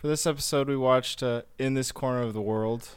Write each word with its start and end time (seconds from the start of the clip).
For 0.00 0.08
this 0.08 0.26
episode, 0.26 0.66
we 0.66 0.78
watched 0.78 1.22
uh, 1.22 1.42
In 1.58 1.74
This 1.74 1.92
Corner 1.92 2.22
of 2.22 2.32
the 2.32 2.40
World. 2.40 2.88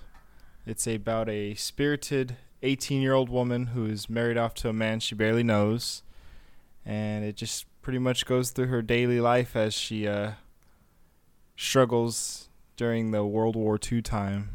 It's 0.65 0.87
about 0.87 1.27
a 1.27 1.53
spirited 1.53 2.37
18 2.61 3.01
year 3.01 3.11
old 3.11 3.27
woman 3.27 3.65
who 3.67 3.85
is 3.85 4.09
married 4.09 4.37
off 4.37 4.53
to 4.53 4.69
a 4.69 4.73
man 4.73 5.01
she 5.01 5.13
barely 5.13 5.43
knows. 5.43 6.01
And 6.85 7.25
it 7.25 7.35
just 7.35 7.65
pretty 7.81 7.99
much 7.99 8.25
goes 8.25 8.51
through 8.51 8.67
her 8.67 8.81
daily 8.81 9.19
life 9.19 9.53
as 9.53 9.73
she 9.73 10.07
uh, 10.07 10.31
struggles 11.57 12.47
during 12.77 13.11
the 13.11 13.25
World 13.25 13.57
War 13.57 13.77
II 13.91 14.01
time. 14.01 14.51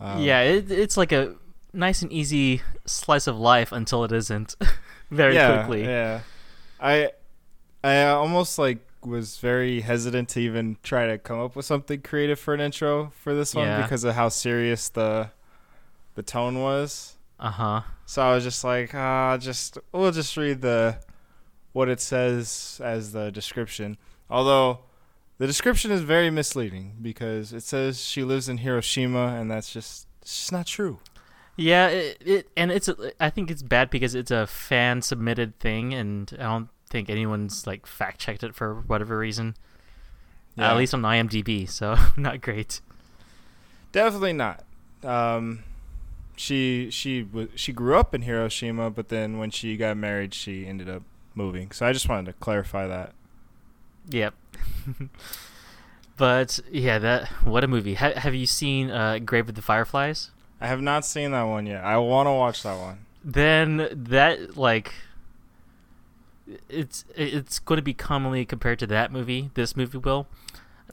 Um, 0.00 0.20
yeah, 0.20 0.40
it, 0.40 0.68
it's 0.68 0.96
like 0.96 1.12
a 1.12 1.36
nice 1.72 2.02
and 2.02 2.12
easy 2.12 2.60
slice 2.86 3.28
of 3.28 3.38
life 3.38 3.70
until 3.70 4.02
it 4.02 4.10
isn't. 4.10 4.56
Very 5.12 5.36
yeah, 5.36 5.58
quickly. 5.58 5.84
Yeah. 5.84 6.22
I 6.80 7.12
I 7.84 8.02
almost 8.08 8.58
like 8.58 8.87
was 9.04 9.38
very 9.38 9.80
hesitant 9.80 10.28
to 10.30 10.40
even 10.40 10.76
try 10.82 11.06
to 11.06 11.18
come 11.18 11.40
up 11.40 11.56
with 11.56 11.66
something 11.66 12.00
creative 12.00 12.38
for 12.38 12.54
an 12.54 12.60
intro 12.60 13.12
for 13.22 13.34
this 13.34 13.54
one 13.54 13.66
yeah. 13.66 13.82
because 13.82 14.04
of 14.04 14.14
how 14.14 14.28
serious 14.28 14.88
the 14.88 15.30
the 16.14 16.22
tone 16.22 16.60
was. 16.60 17.16
Uh 17.38 17.50
huh. 17.50 17.80
So 18.06 18.22
I 18.22 18.34
was 18.34 18.44
just 18.44 18.64
like, 18.64 18.94
ah, 18.94 19.36
just 19.38 19.78
we'll 19.92 20.10
just 20.10 20.36
read 20.36 20.60
the 20.62 20.98
what 21.72 21.88
it 21.88 22.00
says 22.00 22.80
as 22.82 23.12
the 23.12 23.30
description. 23.30 23.96
Although 24.28 24.80
the 25.38 25.46
description 25.46 25.90
is 25.90 26.00
very 26.00 26.30
misleading 26.30 26.96
because 27.00 27.52
it 27.52 27.62
says 27.62 28.02
she 28.02 28.24
lives 28.24 28.48
in 28.48 28.58
Hiroshima, 28.58 29.36
and 29.38 29.50
that's 29.50 29.72
just 29.72 30.08
it's 30.22 30.36
just 30.36 30.52
not 30.52 30.66
true. 30.66 30.98
Yeah, 31.56 31.88
it, 31.88 32.22
it 32.24 32.48
and 32.56 32.70
it's 32.70 32.88
I 33.20 33.30
think 33.30 33.50
it's 33.50 33.62
bad 33.62 33.90
because 33.90 34.14
it's 34.14 34.30
a 34.30 34.46
fan 34.46 35.02
submitted 35.02 35.58
thing, 35.60 35.94
and 35.94 36.32
I 36.38 36.42
don't 36.42 36.68
think 36.88 37.10
anyone's 37.10 37.66
like 37.66 37.86
fact 37.86 38.20
checked 38.20 38.42
it 38.42 38.54
for 38.54 38.74
whatever 38.86 39.18
reason. 39.18 39.54
Yeah. 40.56 40.68
Uh, 40.68 40.72
at 40.72 40.76
least 40.78 40.94
on 40.94 41.02
IMDb, 41.02 41.68
so 41.68 41.96
not 42.16 42.40
great. 42.40 42.80
Definitely 43.92 44.32
not. 44.32 44.64
Um, 45.02 45.62
she 46.36 46.90
she 46.90 47.22
w- 47.22 47.50
she 47.54 47.72
grew 47.72 47.96
up 47.96 48.14
in 48.14 48.22
Hiroshima, 48.22 48.90
but 48.90 49.08
then 49.08 49.38
when 49.38 49.50
she 49.50 49.76
got 49.76 49.96
married, 49.96 50.34
she 50.34 50.66
ended 50.66 50.88
up 50.88 51.02
moving. 51.34 51.70
So 51.70 51.86
I 51.86 51.92
just 51.92 52.08
wanted 52.08 52.26
to 52.26 52.32
clarify 52.34 52.86
that. 52.86 53.12
Yep. 54.08 54.34
but 56.16 56.60
yeah, 56.70 56.98
that 56.98 57.28
what 57.44 57.64
a 57.64 57.68
movie. 57.68 57.94
Ha- 57.94 58.18
have 58.18 58.34
you 58.34 58.46
seen 58.46 58.90
uh, 58.90 59.18
Grave 59.18 59.48
of 59.48 59.54
the 59.54 59.62
Fireflies? 59.62 60.30
I 60.60 60.66
have 60.66 60.80
not 60.80 61.04
seen 61.04 61.30
that 61.30 61.44
one 61.44 61.66
yet. 61.66 61.84
I 61.84 61.98
want 61.98 62.26
to 62.26 62.32
watch 62.32 62.62
that 62.64 62.78
one. 62.78 63.06
Then 63.24 63.88
that 63.92 64.56
like 64.56 64.92
it's 66.68 67.04
it's 67.14 67.58
going 67.58 67.76
to 67.76 67.82
be 67.82 67.94
commonly 67.94 68.44
compared 68.44 68.78
to 68.80 68.86
that 68.88 69.12
movie. 69.12 69.50
This 69.54 69.76
movie 69.76 69.98
will 69.98 70.26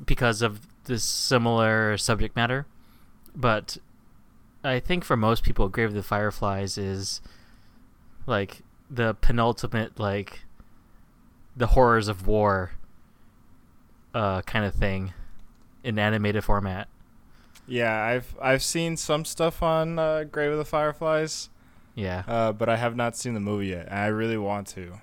because 0.06 0.42
of 0.42 0.62
this 0.86 1.04
similar 1.04 1.98
subject 1.98 2.36
matter. 2.36 2.66
But 3.36 3.78
I 4.64 4.80
think 4.80 5.04
for 5.04 5.18
most 5.18 5.44
people, 5.44 5.70
Grave 5.70 5.90
of 5.90 5.96
the 5.96 6.04
Fireflies 6.04 6.78
is 6.78 7.22
like 8.26 8.62
the 8.90 9.16
penultimate 9.16 10.00
like 10.00 10.42
the 11.56 11.68
horrors 11.68 12.08
of 12.08 12.28
war 12.28 12.72
uh, 14.14 14.42
kind 14.42 14.66
of 14.66 14.74
thing 14.74 15.14
in 15.84 16.00
animated 16.00 16.44
format. 16.44 16.88
Yeah, 17.68 18.04
I've 18.04 18.36
I've 18.42 18.64
seen 18.64 18.98
some 18.98 19.26
stuff 19.26 19.64
on 19.64 19.98
uh, 20.00 20.24
Grave 20.26 20.52
of 20.52 20.58
the 20.58 20.66
Fireflies. 20.66 21.50
Yeah, 21.96 22.24
uh, 22.28 22.52
but 22.52 22.70
I 22.70 22.76
have 22.76 22.96
not 22.96 23.16
seen 23.16 23.34
the 23.34 23.40
movie 23.40 23.68
yet. 23.68 23.92
I 23.92 24.08
really 24.08 24.38
want 24.38 24.68
to. 24.70 25.00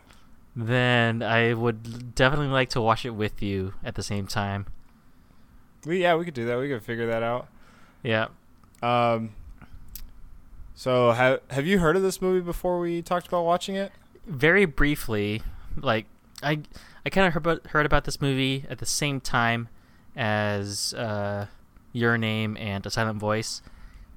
Then 0.54 1.22
I 1.22 1.54
would 1.54 2.14
definitely 2.14 2.48
like 2.48 2.68
to 2.70 2.80
watch 2.80 3.06
it 3.06 3.10
with 3.10 3.42
you 3.42 3.74
at 3.82 3.94
the 3.94 4.02
same 4.02 4.26
time. 4.26 4.66
We 5.84 6.02
yeah, 6.02 6.14
we 6.14 6.24
could 6.24 6.34
do 6.34 6.44
that. 6.46 6.58
We 6.58 6.68
could 6.68 6.82
figure 6.82 7.06
that 7.06 7.22
out. 7.22 7.48
Yeah. 8.02 8.28
Um. 8.82 9.34
So 10.74 11.12
have 11.12 11.40
have 11.50 11.66
you 11.66 11.78
heard 11.78 11.96
of 11.96 12.02
this 12.02 12.20
movie 12.20 12.40
before 12.40 12.78
we 12.78 13.02
talked 13.02 13.26
about 13.26 13.44
watching 13.44 13.76
it? 13.76 13.92
Very 14.26 14.66
briefly, 14.66 15.42
like 15.76 16.06
I 16.42 16.60
I 17.04 17.10
kind 17.10 17.26
of 17.26 17.32
heard 17.32 17.46
about, 17.46 17.66
heard 17.68 17.86
about 17.86 18.04
this 18.04 18.20
movie 18.20 18.64
at 18.68 18.78
the 18.78 18.86
same 18.86 19.20
time 19.20 19.68
as 20.14 20.94
uh, 20.94 21.46
Your 21.92 22.18
Name 22.18 22.56
and 22.58 22.84
A 22.86 22.90
Silent 22.90 23.18
Voice 23.18 23.62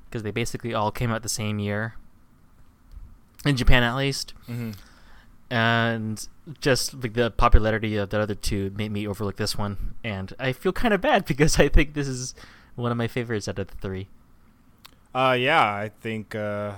because 0.06 0.24
they 0.24 0.31
basically 0.31 0.74
all 0.74 0.91
came 0.91 1.12
out 1.12 1.24
the 1.24 1.29
same 1.29 1.59
year 1.59 1.95
in 3.45 3.56
Japan, 3.56 3.84
at 3.84 3.95
least. 3.95 4.34
Mm-hmm. 4.50 4.72
And 5.50 6.28
just 6.59 6.94
like 6.95 7.13
the 7.13 7.29
popularity 7.29 7.97
of 7.97 8.09
the 8.09 8.19
other 8.19 8.35
two 8.35 8.72
made 8.75 8.91
me 8.91 9.07
overlook 9.07 9.38
this 9.38 9.57
one, 9.57 9.95
and 10.03 10.33
I 10.39 10.53
feel 10.53 10.73
kind 10.73 10.94
of 10.94 11.01
bad 11.01 11.25
because 11.31 11.59
I 11.59 11.69
think 11.69 11.94
this 11.94 12.07
is 12.07 12.33
one 12.75 12.91
of 12.91 12.97
my 12.97 13.07
favorites 13.07 13.47
out 13.47 13.59
of 13.59 13.67
the 13.67 13.78
three. 13.78 14.07
Uh, 15.13 15.35
yeah, 15.39 15.63
I 15.63 15.91
think 16.01 16.35
uh, 16.35 16.73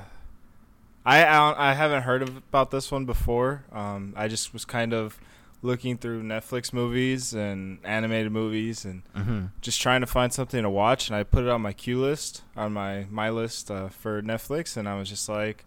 I 1.06 1.24
I, 1.24 1.72
I 1.72 1.74
haven't 1.74 2.04
heard 2.04 2.22
of, 2.22 2.38
about 2.38 2.72
this 2.72 2.92
one 2.92 3.06
before. 3.06 3.64
Um, 3.72 4.14
I 4.16 4.28
just 4.28 4.54
was 4.54 4.66
kind 4.66 4.94
of 4.94 5.18
looking 5.62 5.98
through 5.98 6.22
Netflix 6.22 6.72
movies 6.72 7.34
and 7.34 7.80
animated 7.84 8.32
movies 8.32 8.86
and 8.86 9.02
mm-hmm. 9.16 9.46
just 9.62 9.82
trying 9.82 10.02
to 10.02 10.08
find 10.08 10.32
something 10.32 10.62
to 10.62 10.70
watch. 10.70 11.10
And 11.10 11.16
I 11.16 11.24
put 11.24 11.44
it 11.44 11.50
on 11.50 11.62
my 11.62 11.74
queue 11.74 12.00
list, 12.00 12.44
on 12.56 12.74
my 12.74 13.08
my 13.10 13.30
list 13.30 13.72
uh, 13.72 13.90
for 13.90 14.22
Netflix, 14.22 14.78
and 14.78 14.88
I 14.88 14.98
was 15.00 15.10
just 15.10 15.28
like, 15.28 15.66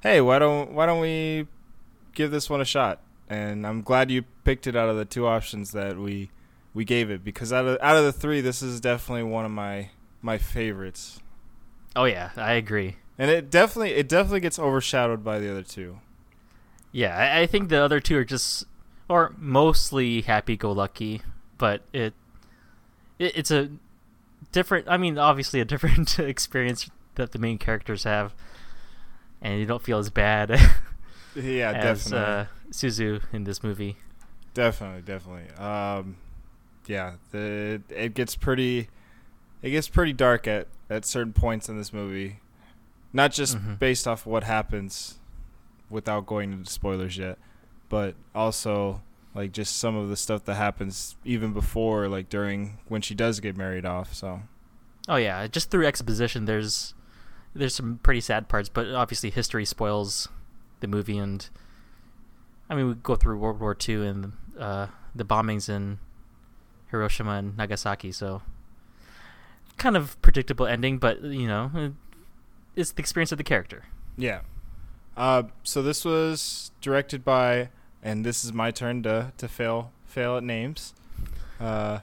"Hey, 0.00 0.20
why 0.20 0.38
don't 0.38 0.72
why 0.72 0.86
don't 0.86 1.00
we 1.00 1.46
give 2.14 2.30
this 2.30 2.48
one 2.48 2.60
a 2.60 2.64
shot?" 2.64 3.00
And 3.28 3.66
I'm 3.66 3.82
glad 3.82 4.10
you 4.10 4.22
picked 4.44 4.66
it 4.66 4.76
out 4.76 4.88
of 4.88 4.96
the 4.96 5.04
two 5.04 5.26
options 5.26 5.72
that 5.72 5.96
we 5.96 6.30
we 6.74 6.84
gave 6.84 7.10
it 7.10 7.24
because 7.24 7.52
out 7.52 7.66
of 7.66 7.78
out 7.80 7.96
of 7.96 8.04
the 8.04 8.12
three, 8.12 8.40
this 8.40 8.62
is 8.62 8.80
definitely 8.80 9.22
one 9.24 9.44
of 9.44 9.50
my 9.50 9.90
my 10.20 10.38
favorites. 10.38 11.20
Oh 11.96 12.04
yeah, 12.04 12.30
I 12.36 12.54
agree. 12.54 12.96
And 13.18 13.30
it 13.30 13.50
definitely 13.50 13.92
it 13.92 14.08
definitely 14.08 14.40
gets 14.40 14.58
overshadowed 14.58 15.22
by 15.22 15.38
the 15.38 15.50
other 15.50 15.62
two. 15.62 16.00
Yeah, 16.92 17.16
I, 17.16 17.42
I 17.42 17.46
think 17.46 17.68
the 17.68 17.78
other 17.78 18.00
two 18.00 18.18
are 18.18 18.24
just 18.24 18.66
or 19.08 19.34
mostly 19.36 20.22
happy-go-lucky, 20.22 21.22
but 21.58 21.82
it, 21.92 22.14
it 23.18 23.36
it's 23.36 23.50
a 23.50 23.70
different. 24.52 24.88
I 24.88 24.96
mean, 24.96 25.18
obviously 25.18 25.60
a 25.60 25.64
different 25.64 26.18
experience 26.18 26.90
that 27.16 27.32
the 27.32 27.38
main 27.38 27.58
characters 27.58 28.04
have, 28.04 28.34
and 29.40 29.60
you 29.60 29.66
don't 29.66 29.82
feel 29.82 29.98
as 29.98 30.10
bad. 30.10 30.58
yeah, 31.34 31.72
as, 31.72 32.04
definitely. 32.04 32.18
Uh, 32.18 32.44
Suzu 32.70 33.22
in 33.32 33.44
this 33.44 33.62
movie. 33.62 33.96
Definitely, 34.54 35.02
definitely. 35.02 35.50
Um, 35.56 36.16
yeah, 36.86 37.14
the 37.30 37.82
it 37.88 38.14
gets 38.14 38.36
pretty, 38.36 38.88
it 39.62 39.70
gets 39.70 39.88
pretty 39.88 40.12
dark 40.12 40.46
at 40.46 40.68
at 40.90 41.04
certain 41.04 41.32
points 41.32 41.68
in 41.68 41.76
this 41.76 41.92
movie, 41.92 42.40
not 43.12 43.32
just 43.32 43.56
mm-hmm. 43.56 43.74
based 43.74 44.06
off 44.06 44.26
what 44.26 44.44
happens, 44.44 45.18
without 45.90 46.26
going 46.26 46.52
into 46.52 46.70
spoilers 46.70 47.16
yet, 47.16 47.38
but 47.88 48.14
also 48.34 49.02
like 49.34 49.52
just 49.52 49.76
some 49.76 49.96
of 49.96 50.08
the 50.08 50.16
stuff 50.16 50.44
that 50.44 50.54
happens 50.54 51.16
even 51.24 51.52
before 51.52 52.08
like 52.08 52.28
during 52.28 52.78
when 52.88 53.02
she 53.02 53.14
does 53.14 53.40
get 53.40 53.56
married 53.56 53.84
off 53.84 54.14
so 54.14 54.40
oh 55.08 55.16
yeah 55.16 55.46
just 55.46 55.70
through 55.70 55.86
exposition 55.86 56.44
there's 56.44 56.94
there's 57.54 57.74
some 57.74 57.98
pretty 58.02 58.20
sad 58.20 58.48
parts 58.48 58.68
but 58.68 58.86
obviously 58.88 59.30
history 59.30 59.64
spoils 59.64 60.28
the 60.80 60.86
movie 60.86 61.18
and 61.18 61.48
i 62.68 62.74
mean 62.74 62.88
we 62.88 62.94
go 62.94 63.16
through 63.16 63.38
world 63.38 63.60
war 63.60 63.76
ii 63.88 64.06
and 64.06 64.32
uh, 64.58 64.86
the 65.14 65.24
bombings 65.24 65.68
in 65.68 65.98
hiroshima 66.90 67.32
and 67.32 67.56
nagasaki 67.56 68.12
so 68.12 68.42
kind 69.76 69.96
of 69.96 70.20
predictable 70.22 70.66
ending 70.66 70.98
but 70.98 71.22
you 71.22 71.46
know 71.48 71.92
it's 72.76 72.92
the 72.92 73.00
experience 73.00 73.32
of 73.32 73.38
the 73.38 73.44
character 73.44 73.84
yeah 74.16 74.40
uh, 75.16 75.44
so 75.62 75.80
this 75.82 76.04
was 76.04 76.72
directed 76.80 77.24
by, 77.24 77.68
and 78.02 78.24
this 78.26 78.44
is 78.44 78.52
my 78.52 78.70
turn 78.70 79.02
to 79.04 79.32
to 79.38 79.46
fail 79.48 79.92
fail 80.06 80.36
at 80.36 80.42
names. 80.42 80.92
Uh, 81.60 82.00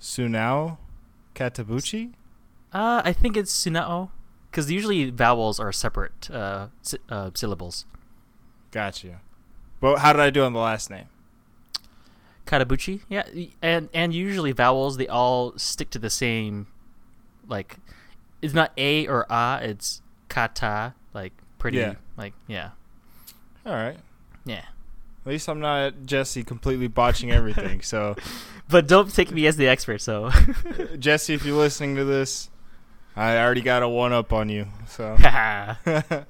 Sunao 0.00 0.78
Katabuchi. 1.34 2.12
Uh, 2.72 3.02
I 3.04 3.12
think 3.12 3.36
it's 3.36 3.52
Sunao, 3.52 4.10
because 4.50 4.70
usually 4.70 5.10
vowels 5.10 5.58
are 5.58 5.72
separate 5.72 6.30
uh, 6.30 6.68
si- 6.82 6.98
uh, 7.08 7.30
syllables. 7.34 7.84
Gotcha. 8.70 9.20
But 9.80 9.98
how 9.98 10.12
did 10.12 10.22
I 10.22 10.30
do 10.30 10.42
on 10.42 10.52
the 10.52 10.58
last 10.58 10.90
name? 10.90 11.06
Katabuchi, 12.46 13.00
yeah, 13.08 13.24
and 13.60 13.88
and 13.92 14.14
usually 14.14 14.52
vowels 14.52 14.96
they 14.96 15.08
all 15.08 15.58
stick 15.58 15.90
to 15.90 15.98
the 15.98 16.10
same, 16.10 16.68
like, 17.48 17.76
it's 18.40 18.54
not 18.54 18.72
a 18.76 19.06
or 19.08 19.26
a, 19.28 19.58
it's 19.62 20.00
kata, 20.28 20.94
like 21.12 21.32
pretty 21.58 21.78
yeah. 21.78 21.94
like 22.16 22.34
yeah. 22.46 22.70
All 23.64 23.72
right. 23.72 23.96
Yeah. 24.44 24.64
At 25.26 25.30
least 25.30 25.48
I'm 25.48 25.58
not 25.58 26.06
Jesse 26.06 26.44
completely 26.44 26.86
botching 26.86 27.32
everything. 27.32 27.82
so, 27.82 28.14
but 28.68 28.86
don't 28.86 29.12
take 29.12 29.32
me 29.32 29.46
as 29.48 29.56
the 29.56 29.66
expert. 29.66 30.00
So, 30.00 30.26
uh, 30.30 30.96
Jesse, 30.96 31.34
if 31.34 31.44
you're 31.44 31.58
listening 31.58 31.96
to 31.96 32.04
this, 32.04 32.48
I 33.16 33.36
already 33.38 33.62
got 33.62 33.82
a 33.82 33.88
one 33.88 34.12
up 34.12 34.32
on 34.32 34.48
you. 34.48 34.68
So, 34.86 35.16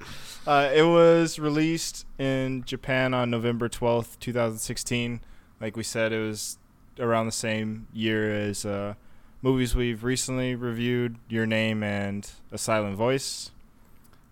uh, 0.47 0.71
it 0.73 0.83
was 0.83 1.37
released 1.39 2.05
in 2.17 2.63
Japan 2.63 3.13
on 3.13 3.29
November 3.29 3.67
12th, 3.67 4.17
2016. 4.19 5.19
Like 5.59 5.75
we 5.75 5.83
said, 5.83 6.13
it 6.13 6.19
was 6.19 6.57
around 6.99 7.25
the 7.25 7.33
same 7.33 7.87
year 7.91 8.33
as 8.33 8.65
uh, 8.65 8.93
movies 9.41 9.75
we've 9.75 10.05
recently 10.05 10.55
reviewed, 10.55 11.17
Your 11.27 11.45
Name 11.45 11.83
and 11.83 12.31
A 12.51 12.57
Silent 12.57 12.95
Voice. 12.95 13.51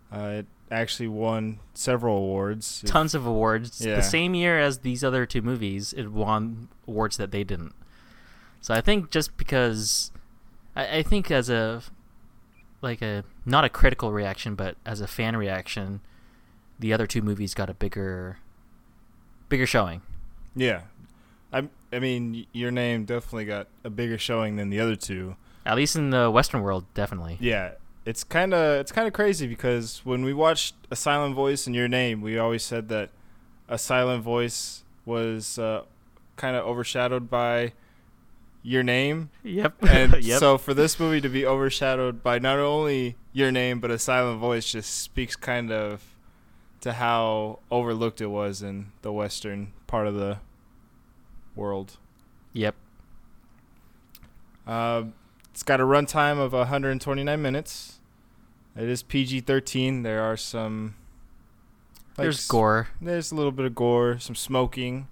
Uh, 0.09 0.37
it 0.39 0.45
actually 0.71 1.09
won 1.09 1.59
several 1.73 2.17
awards. 2.17 2.81
Tons 2.85 3.13
of 3.13 3.25
awards. 3.25 3.85
Yeah. 3.85 3.97
The 3.97 4.01
same 4.01 4.33
year 4.33 4.57
as 4.57 4.79
these 4.79 5.03
other 5.03 5.25
two 5.25 5.41
movies, 5.41 5.93
it 5.93 6.11
won 6.11 6.69
awards 6.87 7.17
that 7.17 7.31
they 7.31 7.43
didn't. 7.43 7.73
So 8.61 8.73
I 8.73 8.79
think 8.79 9.11
just 9.11 9.35
because, 9.35 10.11
I, 10.77 10.99
I 10.99 11.03
think 11.03 11.29
as 11.29 11.49
a, 11.49 11.83
like 12.81 13.01
a 13.01 13.25
not 13.45 13.63
a 13.63 13.69
critical 13.69 14.11
reaction, 14.11 14.55
but 14.55 14.75
as 14.85 15.01
a 15.01 15.07
fan 15.07 15.35
reaction, 15.37 16.01
the 16.79 16.91
other 16.93 17.05
two 17.07 17.21
movies 17.21 17.53
got 17.53 17.69
a 17.69 17.73
bigger, 17.73 18.37
bigger 19.49 19.65
showing. 19.67 20.01
yeah. 20.55 20.81
I, 21.53 21.69
I 21.93 21.99
mean, 21.99 22.47
Your 22.51 22.71
Name 22.71 23.05
definitely 23.05 23.45
got 23.45 23.67
a 23.85 23.89
bigger 23.89 24.17
showing 24.17 24.57
than 24.57 24.69
the 24.71 24.79
other 24.81 24.97
two. 24.97 25.37
At 25.65 25.77
least 25.77 25.95
in 25.95 26.09
the 26.09 26.29
Western 26.29 26.61
world, 26.61 26.83
definitely. 26.93 27.37
Yeah, 27.39 27.73
it's 28.05 28.25
kind 28.25 28.53
of 28.53 28.79
it's 28.81 28.91
kind 28.91 29.07
of 29.07 29.13
crazy 29.13 29.47
because 29.47 30.01
when 30.03 30.25
we 30.25 30.33
watched 30.33 30.75
A 30.91 30.97
Silent 30.97 31.33
Voice 31.33 31.65
and 31.65 31.73
Your 31.75 31.87
Name, 31.87 32.19
we 32.21 32.37
always 32.37 32.61
said 32.63 32.89
that 32.89 33.09
A 33.69 33.77
Silent 33.77 34.21
Voice 34.21 34.83
was 35.05 35.57
uh, 35.57 35.83
kind 36.35 36.57
of 36.57 36.65
overshadowed 36.65 37.29
by 37.29 37.71
Your 38.61 38.83
Name, 38.83 39.29
Yep. 39.43 39.75
and 39.87 40.13
yep. 40.25 40.39
so 40.39 40.57
for 40.57 40.73
this 40.73 40.99
movie 40.99 41.21
to 41.21 41.29
be 41.29 41.45
overshadowed 41.45 42.21
by 42.21 42.37
not 42.37 42.59
only 42.59 43.15
Your 43.35 43.51
Name 43.51 43.81
but 43.81 43.91
A 43.91 43.99
Silent 43.99 44.39
Voice 44.39 44.71
just 44.71 45.01
speaks 45.01 45.35
kind 45.35 45.69
of 45.69 46.01
to 46.79 46.93
how 46.93 47.59
overlooked 47.69 48.21
it 48.21 48.27
was 48.27 48.61
in 48.61 48.93
the 49.01 49.11
western 49.11 49.73
part 49.87 50.07
of 50.07 50.15
the 50.15 50.37
world. 51.53 51.97
yep. 52.53 52.75
Uh, 54.65 55.03
it's 55.51 55.63
got 55.63 55.81
a 55.81 55.83
runtime 55.83 56.39
of 56.39 56.53
129 56.53 57.41
minutes. 57.41 57.99
It 58.75 58.87
is 58.87 59.03
PG-13. 59.03 60.03
There 60.03 60.21
are 60.23 60.37
some. 60.37 60.95
like, 62.17 62.23
There's 62.25 62.47
gore, 62.47 62.87
There's 63.01 63.33
a 63.33 63.35
little 63.35 63.51
bit 63.51 63.65
of 63.65 63.75
gore, 63.75 64.17
some 64.19 64.35
smoking. 64.35 65.07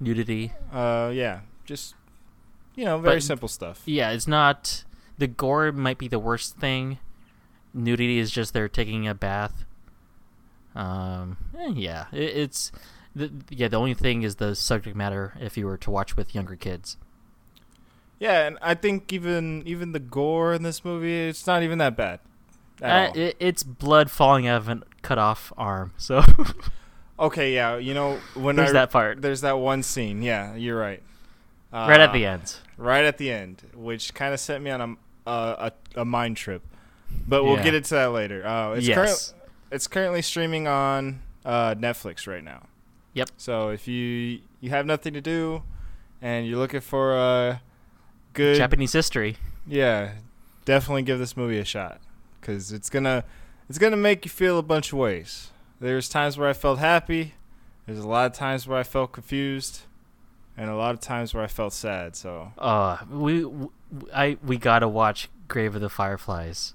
nudity. 0.00 0.52
Uh, 0.72 1.10
yeah, 1.14 1.40
just 1.66 1.94
you 2.74 2.86
know, 2.86 2.98
very 2.98 3.16
But- 3.16 3.22
simple 3.22 3.48
stuff. 3.48 3.82
Yeah, 3.84 4.12
it's 4.12 4.26
not. 4.26 4.84
The 5.18 5.26
gore 5.26 5.72
might 5.72 5.98
be 5.98 6.08
the 6.08 6.18
worst 6.18 6.56
thing. 6.56 6.98
Nudity 7.76 8.18
is 8.18 8.30
just 8.30 8.52
they're 8.52 8.68
taking 8.68 9.06
a 9.06 9.14
bath. 9.14 9.64
Um, 10.74 11.36
eh, 11.58 11.72
yeah, 11.74 12.06
it, 12.12 12.36
it's. 12.36 12.72
The, 13.14 13.30
yeah, 13.48 13.68
the 13.68 13.78
only 13.78 13.94
thing 13.94 14.22
is 14.22 14.36
the 14.36 14.54
subject 14.54 14.94
matter 14.94 15.34
if 15.40 15.56
you 15.56 15.66
were 15.66 15.78
to 15.78 15.90
watch 15.90 16.16
with 16.16 16.34
younger 16.34 16.54
kids. 16.54 16.98
Yeah, 18.18 18.46
and 18.46 18.58
I 18.60 18.74
think 18.74 19.12
even 19.12 19.62
even 19.66 19.92
the 19.92 19.98
gore 19.98 20.54
in 20.54 20.62
this 20.62 20.84
movie, 20.84 21.28
it's 21.28 21.46
not 21.46 21.62
even 21.62 21.78
that 21.78 21.96
bad. 21.96 22.20
Uh, 22.82 23.10
it, 23.14 23.36
it's 23.40 23.62
blood 23.62 24.10
falling 24.10 24.46
out 24.46 24.58
of 24.58 24.68
a 24.68 24.82
cut 25.00 25.18
off 25.18 25.52
arm, 25.56 25.92
so 25.96 26.22
okay, 27.18 27.54
yeah, 27.54 27.76
you 27.76 27.94
know 27.94 28.18
when 28.34 28.56
there's 28.56 28.70
I, 28.70 28.74
that 28.74 28.90
part. 28.90 29.22
There's 29.22 29.40
that 29.42 29.58
one 29.58 29.82
scene. 29.82 30.22
Yeah, 30.22 30.54
you're 30.54 30.78
right. 30.78 31.02
Uh, 31.72 31.86
right 31.88 32.00
at 32.00 32.12
the 32.12 32.24
end. 32.24 32.56
right 32.76 33.04
at 33.04 33.18
the 33.18 33.30
end, 33.30 33.62
which 33.74 34.14
kind 34.14 34.32
of 34.32 34.40
set 34.40 34.62
me 34.62 34.70
on 34.70 34.98
a, 35.26 35.30
a, 35.30 35.72
a 35.96 36.04
mind 36.04 36.36
trip. 36.36 36.62
But 37.28 37.44
we'll 37.44 37.56
Yeah. 37.56 37.64
get 37.64 37.74
into 37.74 37.94
that 37.94 38.12
later. 38.12 38.46
Uh, 38.46 38.72
it's 38.74 38.86
Yes. 38.86 39.34
it's 39.70 39.86
currently 39.86 40.22
streaming 40.22 40.66
on 40.68 41.20
uh, 41.44 41.74
Netflix 41.74 42.26
right 42.26 42.42
now. 42.44 42.66
Yep. 43.14 43.30
So 43.36 43.70
if 43.70 43.86
you 43.88 44.40
you 44.60 44.70
have 44.70 44.86
nothing 44.86 45.12
to 45.14 45.20
do, 45.20 45.62
and 46.22 46.46
you're 46.46 46.58
looking 46.58 46.80
for 46.80 47.16
a 47.16 47.60
good 48.32 48.56
Japanese 48.56 48.92
history. 48.92 49.36
yeah, 49.66 50.12
definitely 50.64 51.02
give 51.02 51.18
this 51.18 51.36
movie 51.36 51.58
a 51.58 51.64
shot 51.64 52.00
because 52.40 52.72
it's 52.72 52.90
gonna 52.90 53.24
it's 53.68 53.78
gonna 53.78 53.96
make 53.96 54.24
you 54.24 54.30
feel 54.30 54.58
a 54.58 54.62
bunch 54.62 54.92
of 54.92 54.98
ways. 54.98 55.50
There's 55.80 56.08
times 56.08 56.38
where 56.38 56.48
I 56.48 56.52
felt 56.52 56.78
happy. 56.78 57.34
There's 57.86 57.98
a 57.98 58.08
lot 58.08 58.26
of 58.26 58.32
times 58.32 58.66
where 58.68 58.78
I 58.78 58.82
felt 58.82 59.12
confused, 59.12 59.82
and 60.56 60.70
a 60.70 60.74
lot 60.76 60.94
of 60.94 61.00
times 61.00 61.34
where 61.34 61.42
I 61.44 61.48
felt 61.48 61.72
sad. 61.72 62.16
So 62.16 62.52
Uh, 62.58 62.98
we, 63.10 63.42
w- 63.42 63.70
I, 64.14 64.36
we 64.44 64.56
gotta 64.58 64.88
watch 64.88 65.28
Grave 65.48 65.74
of 65.74 65.80
the 65.80 65.88
Fireflies. 65.90 66.74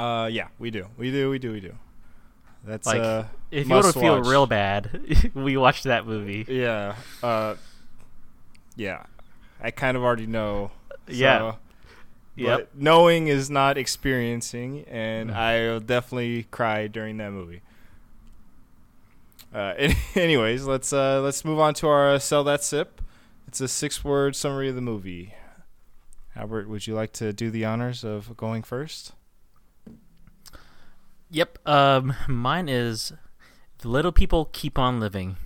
Uh, 0.00 0.26
yeah, 0.26 0.48
we 0.58 0.70
do, 0.70 0.86
we 0.96 1.10
do, 1.10 1.28
we 1.30 1.38
do, 1.38 1.52
we 1.52 1.60
do. 1.60 1.74
That's 2.64 2.86
Like, 2.86 3.00
uh, 3.00 3.24
If 3.50 3.68
you 3.68 3.74
want 3.74 3.86
to 3.86 3.92
feel 3.92 4.18
watch. 4.18 4.26
real 4.26 4.46
bad, 4.46 5.30
we 5.34 5.56
watched 5.56 5.84
that 5.84 6.06
movie. 6.06 6.44
yeah, 6.48 6.94
uh, 7.22 7.54
yeah. 8.76 9.04
I 9.62 9.70
kind 9.70 9.96
of 9.96 10.02
already 10.02 10.26
know. 10.26 10.70
Yeah. 11.08 11.38
so- 11.38 11.58
Yep. 12.36 12.58
But 12.58 12.80
knowing 12.80 13.26
is 13.26 13.50
not 13.50 13.76
experiencing, 13.76 14.84
and 14.88 15.30
Mm. 15.30 15.34
I'll 15.36 15.80
definitely 15.80 16.44
cry 16.44 16.86
during 16.86 17.18
that 17.18 17.32
movie. 17.32 17.60
Uh, 19.54 19.74
an- 19.78 19.96
anyways, 20.14 20.64
let's 20.64 20.92
uh, 20.92 21.20
let's 21.20 21.44
move 21.44 21.58
on 21.58 21.74
to 21.74 21.88
our 21.88 22.12
uh, 22.14 22.18
sell 22.18 22.44
that 22.44 22.62
sip. 22.62 23.02
It's 23.46 23.60
a 23.60 23.68
six-word 23.68 24.36
summary 24.36 24.68
of 24.68 24.74
the 24.76 24.80
movie. 24.80 25.34
Albert, 26.36 26.68
would 26.68 26.86
you 26.86 26.94
like 26.94 27.12
to 27.14 27.32
do 27.32 27.50
the 27.50 27.64
honors 27.64 28.04
of 28.04 28.34
going 28.36 28.62
first? 28.62 29.12
Yep. 31.30 31.66
Um, 31.66 32.14
mine 32.28 32.68
is 32.68 33.12
the 33.78 33.88
little 33.88 34.12
people 34.12 34.50
keep 34.52 34.78
on 34.78 35.00
living, 35.00 35.36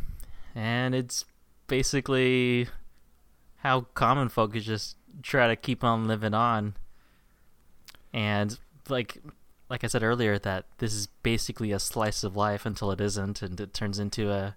and 0.54 0.94
it's 0.94 1.24
basically 1.66 2.68
how 3.58 3.82
common 3.94 4.28
folk 4.28 4.56
is 4.56 4.64
just 4.64 4.96
try 5.22 5.46
to 5.48 5.56
keep 5.56 5.84
on 5.84 6.06
living 6.06 6.34
on, 6.34 6.74
and 8.12 8.58
like 8.88 9.18
like 9.68 9.84
I 9.84 9.86
said 9.86 10.02
earlier, 10.02 10.38
that 10.38 10.66
this 10.78 10.94
is 10.94 11.06
basically 11.22 11.72
a 11.72 11.78
slice 11.78 12.24
of 12.24 12.36
life 12.36 12.64
until 12.64 12.90
it 12.90 13.00
isn't, 13.00 13.42
and 13.42 13.60
it 13.60 13.74
turns 13.74 13.98
into 13.98 14.30
a 14.30 14.56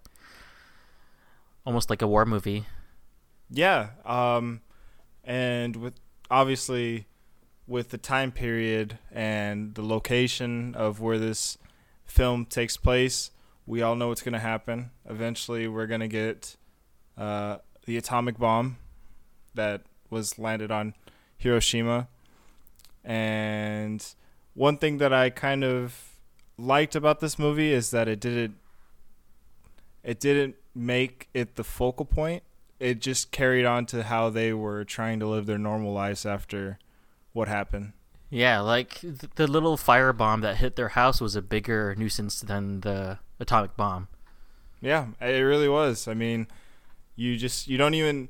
almost 1.65 1.89
like 1.89 2.01
a 2.01 2.07
war 2.07 2.25
movie. 2.25 2.65
Yeah, 3.49 3.89
um, 4.05 4.61
and 5.23 5.75
with 5.75 5.95
obviously 6.31 7.07
with 7.67 7.89
the 7.89 7.97
time 7.97 8.31
period 8.31 8.97
and 9.11 9.75
the 9.75 9.81
location 9.81 10.73
of 10.75 11.01
where 11.01 11.17
this 11.17 11.57
film 12.05 12.45
takes 12.45 12.77
place, 12.77 13.31
we 13.65 13.81
all 13.81 13.95
know 13.95 14.07
what's 14.07 14.21
going 14.21 14.33
to 14.33 14.39
happen. 14.39 14.91
Eventually, 15.09 15.67
we're 15.67 15.87
going 15.87 16.01
to 16.01 16.07
get 16.07 16.55
uh, 17.17 17.57
the 17.85 17.97
atomic 17.97 18.37
bomb 18.37 18.77
that 19.53 19.81
was 20.09 20.39
landed 20.39 20.71
on 20.71 20.93
Hiroshima. 21.37 22.07
And 23.03 24.05
one 24.53 24.77
thing 24.77 24.97
that 24.99 25.13
I 25.13 25.29
kind 25.29 25.63
of 25.63 26.17
liked 26.57 26.95
about 26.95 27.19
this 27.19 27.37
movie 27.37 27.71
is 27.71 27.91
that 27.91 28.07
it 28.07 28.19
didn't 28.19 28.55
it 30.03 30.19
didn't 30.19 30.55
make 30.73 31.27
it 31.33 31.55
the 31.55 31.63
focal 31.63 32.05
point 32.05 32.41
it 32.79 32.99
just 32.99 33.31
carried 33.31 33.65
on 33.65 33.85
to 33.85 34.03
how 34.03 34.29
they 34.29 34.53
were 34.53 34.83
trying 34.83 35.19
to 35.19 35.27
live 35.27 35.45
their 35.45 35.57
normal 35.57 35.93
lives 35.93 36.25
after 36.25 36.79
what 37.37 37.47
happened. 37.47 37.93
Yeah, 38.29 38.59
like 38.59 38.99
th- 38.99 39.31
the 39.35 39.47
little 39.47 39.77
firebomb 39.77 40.41
that 40.41 40.57
hit 40.57 40.75
their 40.75 40.89
house 40.89 41.21
was 41.21 41.35
a 41.35 41.41
bigger 41.41 41.95
nuisance 41.97 42.41
than 42.41 42.81
the 42.81 43.19
atomic 43.39 43.77
bomb. 43.77 44.09
Yeah, 44.81 45.07
it 45.21 45.39
really 45.51 45.69
was. 45.69 46.07
I 46.07 46.13
mean, 46.13 46.47
you 47.15 47.37
just 47.37 47.67
you 47.67 47.77
don't 47.77 47.93
even 47.93 48.29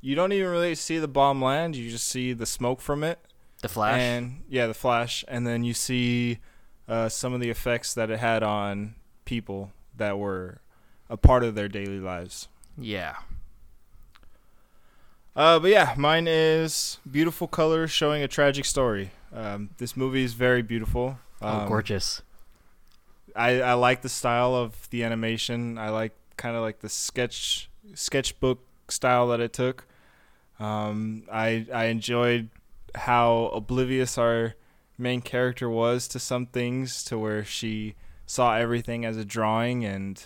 you 0.00 0.14
don't 0.14 0.32
even 0.32 0.50
really 0.50 0.74
see 0.74 0.98
the 0.98 1.08
bomb 1.08 1.40
land. 1.42 1.76
You 1.76 1.90
just 1.90 2.06
see 2.08 2.32
the 2.34 2.46
smoke 2.46 2.80
from 2.80 3.02
it, 3.02 3.18
The 3.62 3.68
flash. 3.68 3.98
and 4.00 4.42
yeah, 4.48 4.66
the 4.66 4.74
flash, 4.74 5.24
and 5.28 5.46
then 5.46 5.64
you 5.64 5.72
see 5.74 6.38
uh, 6.86 7.08
some 7.08 7.32
of 7.32 7.40
the 7.40 7.50
effects 7.50 7.94
that 7.94 8.10
it 8.10 8.18
had 8.18 8.42
on 8.42 8.94
people 9.24 9.72
that 9.96 10.18
were 10.18 10.60
a 11.10 11.16
part 11.16 11.42
of 11.42 11.54
their 11.54 11.68
daily 11.68 12.00
lives. 12.00 12.48
yeah. 12.76 13.16
Uh, 15.38 15.60
but 15.60 15.70
yeah, 15.70 15.94
mine 15.96 16.26
is 16.26 16.98
beautiful 17.08 17.46
colors 17.46 17.92
showing 17.92 18.24
a 18.24 18.28
tragic 18.28 18.64
story. 18.64 19.12
Um, 19.32 19.70
this 19.78 19.96
movie 19.96 20.24
is 20.24 20.34
very 20.34 20.62
beautiful. 20.62 21.20
Oh, 21.40 21.60
Um, 21.60 21.68
gorgeous. 21.68 22.22
I, 23.36 23.60
I 23.60 23.74
like 23.74 24.02
the 24.02 24.08
style 24.08 24.56
of 24.56 24.90
the 24.90 25.04
animation. 25.04 25.78
I 25.78 25.90
like 25.90 26.12
kind 26.36 26.56
of 26.56 26.62
like 26.62 26.80
the 26.80 26.88
sketch 26.88 27.70
sketchbook 27.94 28.58
style 28.90 29.28
that 29.28 29.38
it 29.38 29.52
took. 29.52 29.86
Um, 30.58 31.22
I 31.30 31.66
I 31.72 31.84
enjoyed 31.84 32.48
how 32.96 33.52
oblivious 33.54 34.18
our 34.18 34.56
main 34.98 35.20
character 35.20 35.70
was 35.70 36.08
to 36.08 36.18
some 36.18 36.46
things, 36.46 37.04
to 37.04 37.16
where 37.16 37.44
she 37.44 37.94
saw 38.26 38.56
everything 38.56 39.04
as 39.04 39.16
a 39.16 39.24
drawing, 39.24 39.84
and 39.84 40.20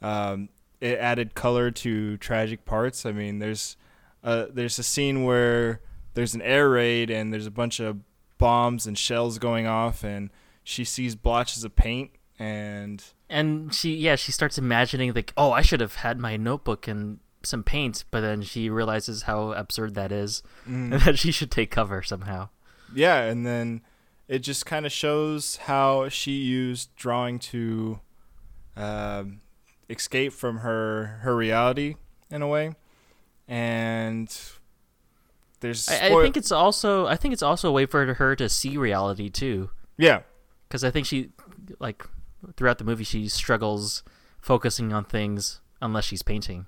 um, 0.00 0.48
it 0.80 0.98
added 0.98 1.34
color 1.34 1.70
to 1.70 2.16
tragic 2.16 2.64
parts. 2.64 3.04
I 3.04 3.12
mean, 3.12 3.40
there's 3.40 3.76
a, 4.28 4.48
there's 4.52 4.78
a 4.78 4.82
scene 4.82 5.24
where 5.24 5.80
there's 6.14 6.34
an 6.34 6.42
air 6.42 6.68
raid 6.68 7.10
and 7.10 7.32
there's 7.32 7.46
a 7.46 7.50
bunch 7.50 7.80
of 7.80 7.98
bombs 8.38 8.86
and 8.86 8.96
shells 8.98 9.38
going 9.38 9.66
off, 9.66 10.04
and 10.04 10.30
she 10.64 10.84
sees 10.84 11.14
blotches 11.14 11.64
of 11.64 11.74
paint 11.74 12.10
and 12.38 13.02
And 13.28 13.74
she, 13.74 13.94
yeah, 13.94 14.16
she 14.16 14.30
starts 14.32 14.58
imagining 14.58 15.12
like, 15.12 15.32
oh, 15.36 15.50
I 15.52 15.62
should 15.62 15.80
have 15.80 15.96
had 15.96 16.18
my 16.18 16.36
notebook 16.36 16.86
and 16.86 17.18
some 17.42 17.62
paint, 17.62 18.04
but 18.10 18.20
then 18.20 18.42
she 18.42 18.68
realizes 18.70 19.22
how 19.22 19.52
absurd 19.52 19.94
that 19.94 20.12
is, 20.12 20.42
Mm. 20.68 20.92
and 20.92 21.02
that 21.04 21.18
she 21.18 21.32
should 21.32 21.50
take 21.50 21.70
cover 21.70 22.02
somehow. 22.02 22.48
Yeah, 22.94 23.22
and 23.22 23.44
then 23.46 23.82
it 24.28 24.40
just 24.40 24.66
kind 24.66 24.86
of 24.86 24.92
shows 24.92 25.56
how 25.56 26.08
she 26.08 26.32
used 26.32 26.94
drawing 26.96 27.38
to 27.52 28.00
um, 28.76 29.40
escape 29.90 30.32
from 30.32 30.58
her 30.58 31.18
her 31.22 31.34
reality 31.36 31.96
in 32.30 32.42
a 32.42 32.46
way, 32.48 32.74
and 33.48 34.28
there's 35.60 35.88
I, 35.88 36.06
I 36.08 36.22
think 36.22 36.36
it's 36.36 36.52
also 36.52 37.06
I 37.06 37.16
think 37.16 37.32
it's 37.32 37.42
also 37.42 37.68
a 37.68 37.72
way 37.72 37.86
for 37.86 38.14
her 38.14 38.36
to 38.36 38.48
see 38.48 38.76
reality 38.76 39.28
too, 39.30 39.70
yeah 39.96 40.20
because 40.68 40.84
I 40.84 40.90
think 40.90 41.06
she 41.06 41.30
like 41.80 42.04
throughout 42.56 42.78
the 42.78 42.84
movie 42.84 43.04
she 43.04 43.28
struggles 43.28 44.02
focusing 44.40 44.92
on 44.92 45.04
things 45.04 45.60
unless 45.80 46.04
she's 46.04 46.22
painting. 46.22 46.66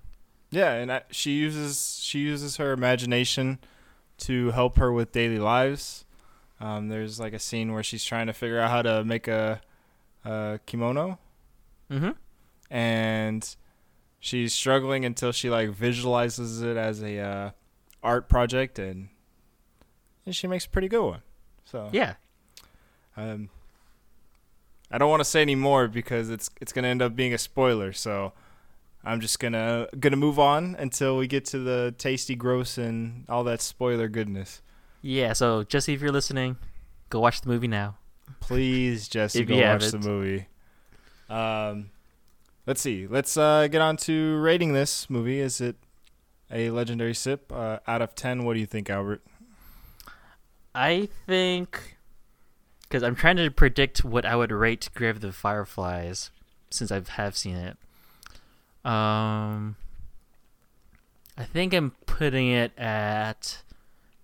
yeah, 0.51 0.73
and 0.73 0.91
I, 0.91 1.03
she 1.11 1.33
uses 1.33 2.01
she 2.03 2.21
uses 2.21 2.57
her 2.57 2.73
imagination 2.73 3.59
to 4.19 4.51
help 4.51 4.77
her 4.79 4.93
with 4.93 5.13
daily 5.13 5.39
lives. 5.39 6.05
Um, 6.61 6.89
there's 6.89 7.19
like 7.21 7.33
a 7.33 7.39
scene 7.39 7.73
where 7.73 7.83
she's 7.83 8.05
trying 8.05 8.27
to 8.27 8.33
figure 8.35 8.59
out 8.61 8.71
how 8.71 8.83
to 8.83 9.05
make 9.05 9.29
a, 9.29 9.61
a 10.25 10.61
kimono, 10.67 11.19
Mm-hmm. 11.91 12.11
and 12.71 13.57
she's 14.21 14.53
struggling 14.55 15.05
until 15.05 15.33
she 15.33 15.49
like 15.51 15.71
visualizes 15.71 16.63
it 16.63 16.77
as 16.77 17.03
a 17.03 17.19
uh, 17.19 17.51
art 18.03 18.29
project 18.29 18.79
and, 18.79 19.09
and 20.27 20.37
she 20.37 20.47
makes 20.47 20.67
a 20.67 20.69
pretty 20.69 20.89
good 20.89 21.03
one 21.05 21.23
so 21.65 21.89
Yeah. 21.93 22.15
um, 23.17 23.49
i 24.91 24.99
don't 24.99 25.11
want 25.11 25.21
to 25.21 25.25
say 25.25 25.41
any 25.43 25.55
more 25.55 25.89
because 25.89 26.31
it's 26.31 26.51
it's 26.61 26.73
gonna 26.73 26.89
end 26.89 27.01
up 27.03 27.17
being 27.17 27.33
a 27.35 27.39
spoiler 27.39 27.93
so 27.93 28.33
i'm 29.05 29.21
just 29.21 29.39
gonna 29.39 29.87
gonna 29.99 30.17
move 30.17 30.39
on 30.39 30.77
until 30.79 31.17
we 31.17 31.27
get 31.27 31.45
to 31.47 31.59
the 31.59 31.95
tasty 31.99 32.35
gross 32.35 32.77
and 32.79 33.25
all 33.29 33.45
that 33.45 33.61
spoiler 33.61 34.09
goodness 34.09 34.61
Yeah. 35.03 35.33
So 35.33 35.65
Jesse, 35.65 35.95
if 35.95 36.03
you're 36.03 36.13
listening, 36.13 36.57
go 37.09 37.21
watch 37.21 37.41
the 37.41 37.49
movie 37.49 37.69
now. 37.69 37.97
please 38.41 39.09
jesse 39.09 39.45
go 39.45 39.57
watch 39.57 39.89
the 39.91 39.99
movie 39.99 40.47
um 41.31 41.89
let's 42.67 42.81
see. 42.81 43.07
Let's 43.07 43.37
uh 43.37 43.69
get 43.69 43.81
on 43.81 43.97
to 43.99 44.37
rating 44.39 44.73
this 44.73 45.09
movie. 45.11 45.41
Is 45.41 45.61
it 45.61 45.77
a 46.51 46.71
legendary 46.71 47.15
sip? 47.15 47.53
Uh, 47.53 47.79
out 47.87 48.03
of 48.03 48.15
10 48.15 48.45
what 48.45 48.55
do 48.55 48.61
you 48.61 48.67
think 48.67 48.91
albert? 48.91 49.23
I 50.75 51.09
think 51.27 51.97
because 52.83 53.03
I'm 53.03 53.15
trying 53.15 53.37
to 53.37 53.51
predict 53.51 54.05
what 54.05 54.25
I 54.25 54.35
would 54.35 54.51
rate 54.51 54.89
Grave 54.95 55.17
of 55.17 55.23
the 55.23 55.33
Fireflies 55.33 56.31
since 56.71 56.91
I 56.91 57.01
have 57.09 57.37
seen 57.37 57.57
it. 57.57 57.77
Um, 58.85 59.77
I 61.37 61.45
think 61.45 61.73
I'm 61.73 61.93
putting 62.07 62.51
it 62.51 62.77
at 62.77 63.63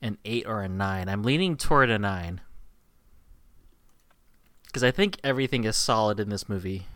an 0.02 0.18
eight 0.24 0.46
or 0.46 0.62
a 0.62 0.68
nine. 0.68 1.08
I'm 1.08 1.22
leaning 1.22 1.56
toward 1.56 1.90
a 1.90 1.98
nine. 1.98 2.40
Because 4.66 4.82
I 4.82 4.90
think 4.90 5.18
everything 5.22 5.64
is 5.64 5.76
solid 5.76 6.20
in 6.20 6.28
this 6.28 6.48
movie: 6.48 6.86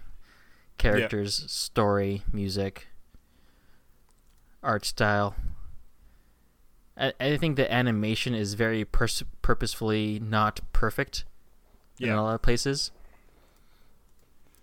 characters, 0.80 1.44
story, 1.50 2.22
music, 2.32 2.88
art 4.62 4.84
style. 4.84 5.37
I, 6.96 7.12
I 7.20 7.37
think 7.37 7.56
the 7.56 7.72
animation 7.72 8.34
is 8.34 8.54
very 8.54 8.84
pers- 8.84 9.22
purposefully 9.42 10.20
not 10.20 10.60
perfect 10.72 11.25
in 11.99 12.08
a 12.10 12.22
lot 12.22 12.34
of 12.34 12.42
places. 12.42 12.90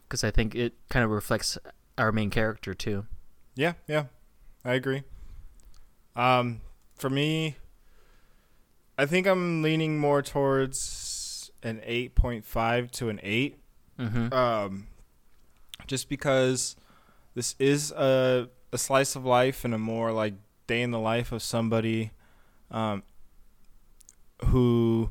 Because 0.08 0.24
I 0.24 0.32
think 0.32 0.56
it 0.56 0.74
kind 0.90 1.04
of 1.04 1.12
reflects 1.12 1.58
our 1.98 2.12
main 2.12 2.30
character 2.30 2.74
too. 2.74 3.06
Yeah, 3.56 3.74
yeah, 3.88 4.06
I 4.64 4.74
agree. 4.74 5.04
Um, 6.16 6.62
for 6.96 7.10
me, 7.10 7.58
I 8.98 9.06
think 9.06 9.28
I'm 9.28 9.62
leaning 9.62 10.00
more 10.00 10.22
towards 10.22 11.52
an 11.62 11.82
eight 11.84 12.16
point 12.16 12.46
five 12.46 12.92
to 12.92 13.10
an 13.10 13.20
eight. 13.22 13.60
Mm-hmm. 14.00 14.34
Um, 14.34 14.88
just 15.88 16.10
because 16.10 16.76
this 17.36 17.56
is 17.60 17.92
a 17.92 18.50
a 18.74 18.78
slice 18.78 19.16
of 19.16 19.24
life 19.26 19.64
and 19.66 19.74
a 19.74 19.78
more 19.78 20.12
like 20.12 20.34
day 20.68 20.82
in 20.82 20.92
the 20.92 21.00
life 21.00 21.32
of 21.32 21.42
somebody, 21.42 22.12
um, 22.70 23.02
who 24.46 25.10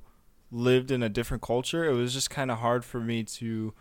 lived 0.50 0.90
in 0.90 1.02
a 1.02 1.08
different 1.08 1.42
culture. 1.42 1.84
It 1.84 1.92
was 1.94 2.12
just 2.12 2.30
kind 2.30 2.50
of 2.50 2.58
hard 2.58 2.84
for 2.84 3.00
me 3.00 3.24
to 3.24 3.72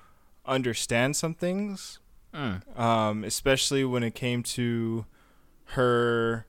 understand 0.45 1.15
some 1.15 1.33
things 1.33 1.99
Mm. 2.33 2.77
um, 2.77 3.23
especially 3.23 3.85
when 3.85 4.03
it 4.03 4.13
came 4.13 4.43
to 4.43 5.05
her 5.77 6.45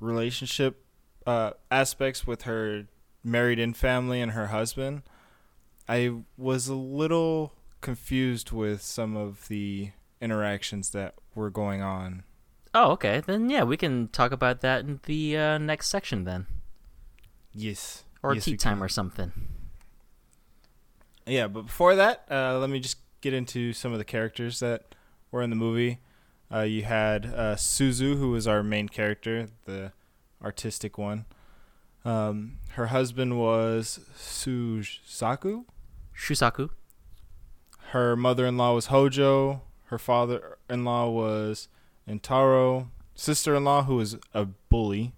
relationship 0.00 0.84
uh, 1.28 1.52
aspects 1.70 2.26
with 2.26 2.42
her 2.42 2.88
married 3.22 3.60
in 3.60 3.72
family 3.72 4.20
and 4.20 4.32
her 4.32 4.48
husband. 4.48 5.02
I 5.88 6.12
was 6.36 6.66
a 6.66 6.74
little 6.74 7.52
confused 7.80 8.50
with 8.52 8.82
some 8.82 9.16
of 9.16 9.48
the 9.48 9.90
interactions 10.20 10.90
that 10.90 11.14
were 11.34 11.50
going 11.50 11.80
on. 11.82 12.24
Oh, 12.74 12.90
okay. 12.92 13.20
Then 13.20 13.48
yeah, 13.50 13.62
we 13.64 13.76
can 13.76 14.08
talk 14.08 14.32
about 14.32 14.60
that 14.60 14.84
in 14.84 15.00
the 15.04 15.36
uh, 15.36 15.58
next 15.58 15.88
section 15.88 16.24
then, 16.24 16.46
Yes. 17.52 18.04
or 18.22 18.34
Yes, 18.34 18.44
tea 18.44 18.56
time 18.56 18.82
or 18.82 18.88
something. 18.88 19.32
Yeah, 21.26 21.46
but 21.48 21.62
before 21.62 21.94
that, 21.96 22.24
uh, 22.30 22.58
let 22.58 22.70
me 22.70 22.80
just 22.80 22.98
get 23.20 23.34
into 23.34 23.72
some 23.72 23.92
of 23.92 23.98
the 23.98 24.04
characters 24.04 24.60
that 24.60 24.94
were 25.30 25.42
in 25.42 25.50
the 25.50 25.56
movie. 25.56 25.98
Uh, 26.52 26.60
you 26.60 26.82
had 26.84 27.26
uh, 27.26 27.54
Suzu, 27.56 28.16
who 28.16 28.30
was 28.30 28.46
our 28.46 28.62
main 28.62 28.88
character, 28.88 29.48
the 29.66 29.92
artistic 30.42 30.96
one. 30.96 31.26
Um, 32.04 32.58
her 32.72 32.86
husband 32.86 33.38
was 33.38 34.00
Suzaku. 34.16 35.64
Shusaku. 36.16 36.70
Her 37.92 38.16
mother-in-law 38.16 38.74
was 38.74 38.86
Hojo. 38.86 39.62
Her 39.84 39.98
father-in-law 39.98 41.08
was 41.10 41.68
Intaro. 42.08 42.88
Sister-in-law, 43.14 43.84
who 43.84 43.96
was 43.96 44.16
a 44.34 44.44
bully, 44.68 45.12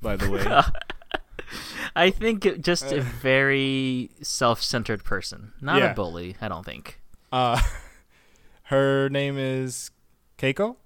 by 0.00 0.16
the 0.16 0.30
way. 0.30 0.44
I 1.96 2.10
think 2.10 2.60
just 2.60 2.92
a 2.92 3.00
very 3.00 4.10
self-centered 4.22 5.02
person, 5.04 5.52
not 5.60 5.78
Yeah. 5.78 5.92
a 5.92 5.94
bully. 5.94 6.36
I 6.40 6.48
don't 6.48 6.64
think. 6.64 7.00
uh, 7.32 7.60
her 8.64 9.08
name 9.08 9.36
is 9.38 9.90
Keiko. 10.38 10.76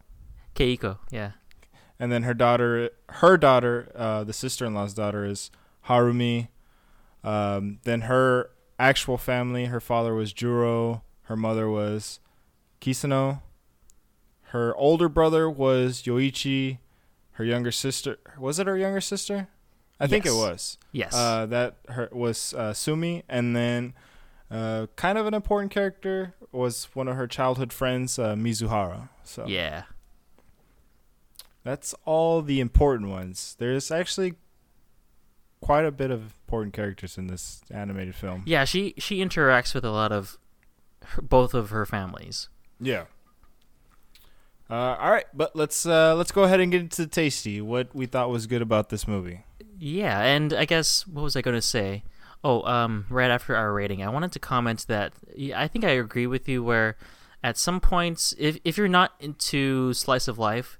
Keiko. 0.54 0.98
Yeah. 1.10 1.32
and 1.98 2.10
then 2.10 2.22
her 2.24 2.34
daughter 2.34 2.90
her 3.08 3.36
daughter 3.36 3.90
uh, 3.94 4.24
the 4.24 4.32
sister-in-law's 4.32 4.94
daughter 4.94 5.24
is 5.24 5.50
harumi 5.88 6.48
um, 7.24 7.78
then 7.84 8.02
her 8.02 8.50
actual 8.78 9.16
family 9.18 9.66
her 9.66 9.80
father 9.80 10.14
was 10.14 10.32
juro 10.34 11.02
her 11.30 11.37
mother 11.37 11.70
was 11.70 12.18
kisano 12.80 13.40
her 14.52 14.75
older 14.75 15.08
brother 15.08 15.49
was 15.49 16.02
yoichi 16.02 16.78
her 17.32 17.44
younger 17.44 17.70
sister 17.70 18.18
was 18.37 18.58
it 18.58 18.66
her 18.66 18.76
younger 18.76 19.00
sister 19.00 19.46
i 20.00 20.06
think 20.08 20.26
it 20.26 20.34
was 20.34 20.76
Yes. 20.90 21.14
uh, 21.14 21.46
that 21.46 21.76
her 21.88 22.08
was 22.10 22.52
uh, 22.54 22.72
sumi 22.75 23.22
and 23.28 23.54
then 23.54 23.94
uh, 24.50 24.88
kind 24.96 25.16
of 25.16 25.26
an 25.28 25.34
important 25.34 25.70
character 25.70 26.34
was 26.50 26.88
one 26.94 27.06
of 27.06 27.14
her 27.14 27.28
childhood 27.28 27.72
friends 27.72 28.18
uh, 28.18 28.34
mizuhara 28.34 29.08
so 29.22 29.46
yeah. 29.46 29.84
that's 31.62 31.94
all 32.04 32.42
the 32.42 32.58
important 32.58 33.08
ones. 33.10 33.54
There's 33.60 33.92
actually 33.92 34.34
quite 35.60 35.84
a 35.84 35.92
bit 35.92 36.10
of 36.10 36.34
important 36.46 36.75
characters 36.75 37.16
in 37.16 37.28
this 37.28 37.60
animated 37.70 38.16
film. 38.16 38.42
Yeah. 38.46 38.64
She 38.64 38.94
she 38.99 39.18
interacts 39.25 39.72
with 39.75 39.84
a 39.84 39.92
lot 39.92 40.10
of 40.10 40.37
her, 41.04 41.23
both 41.23 41.54
of 41.54 41.71
her 41.71 41.87
families. 41.87 42.49
Yeah. 42.80 43.04
Uh, 44.71 44.97
all 45.00 45.11
right, 45.11 45.26
but 45.35 45.57
let's 45.57 45.85
uh, 45.85 46.14
let's 46.14 46.30
go 46.30 46.45
ahead 46.45 46.61
and 46.61 46.71
get 46.71 46.80
into 46.83 47.07
tasty. 47.07 47.61
What 47.61 47.95
we 47.95 48.07
thought 48.07 48.30
was 48.30 48.47
good 48.47 48.62
about 48.62 48.88
this 48.88 49.09
movie. 49.09 49.45
Yeah, 49.76 50.21
and 50.21 50.52
I 50.52 50.64
guess 50.64 51.07
what 51.07 51.23
was 51.23 51.35
I 51.35 51.42
going 51.42 51.57
to 51.57 51.62
say? 51.62 52.04
Oh, 52.45 52.62
um, 52.62 53.07
right 53.11 53.30
after 53.30 53.57
our 53.57 53.73
rating, 53.73 54.02
I 54.02 54.09
wanted 54.09 54.30
to 54.33 54.38
comment 54.38 54.87
that 54.87 55.12
I 55.54 55.66
think 55.66 55.85
I 55.85 55.90
agree 55.90 56.26
with 56.26 56.49
you. 56.49 56.62
Where 56.62 56.97
at 57.42 57.59
some 57.59 57.80
points, 57.80 58.33
if 58.38 58.59
if 58.64 58.78
you're 58.78 58.88
not 58.88 59.14
into 59.19 59.92
slice 59.92 60.28
of 60.28 60.38
life, 60.38 60.78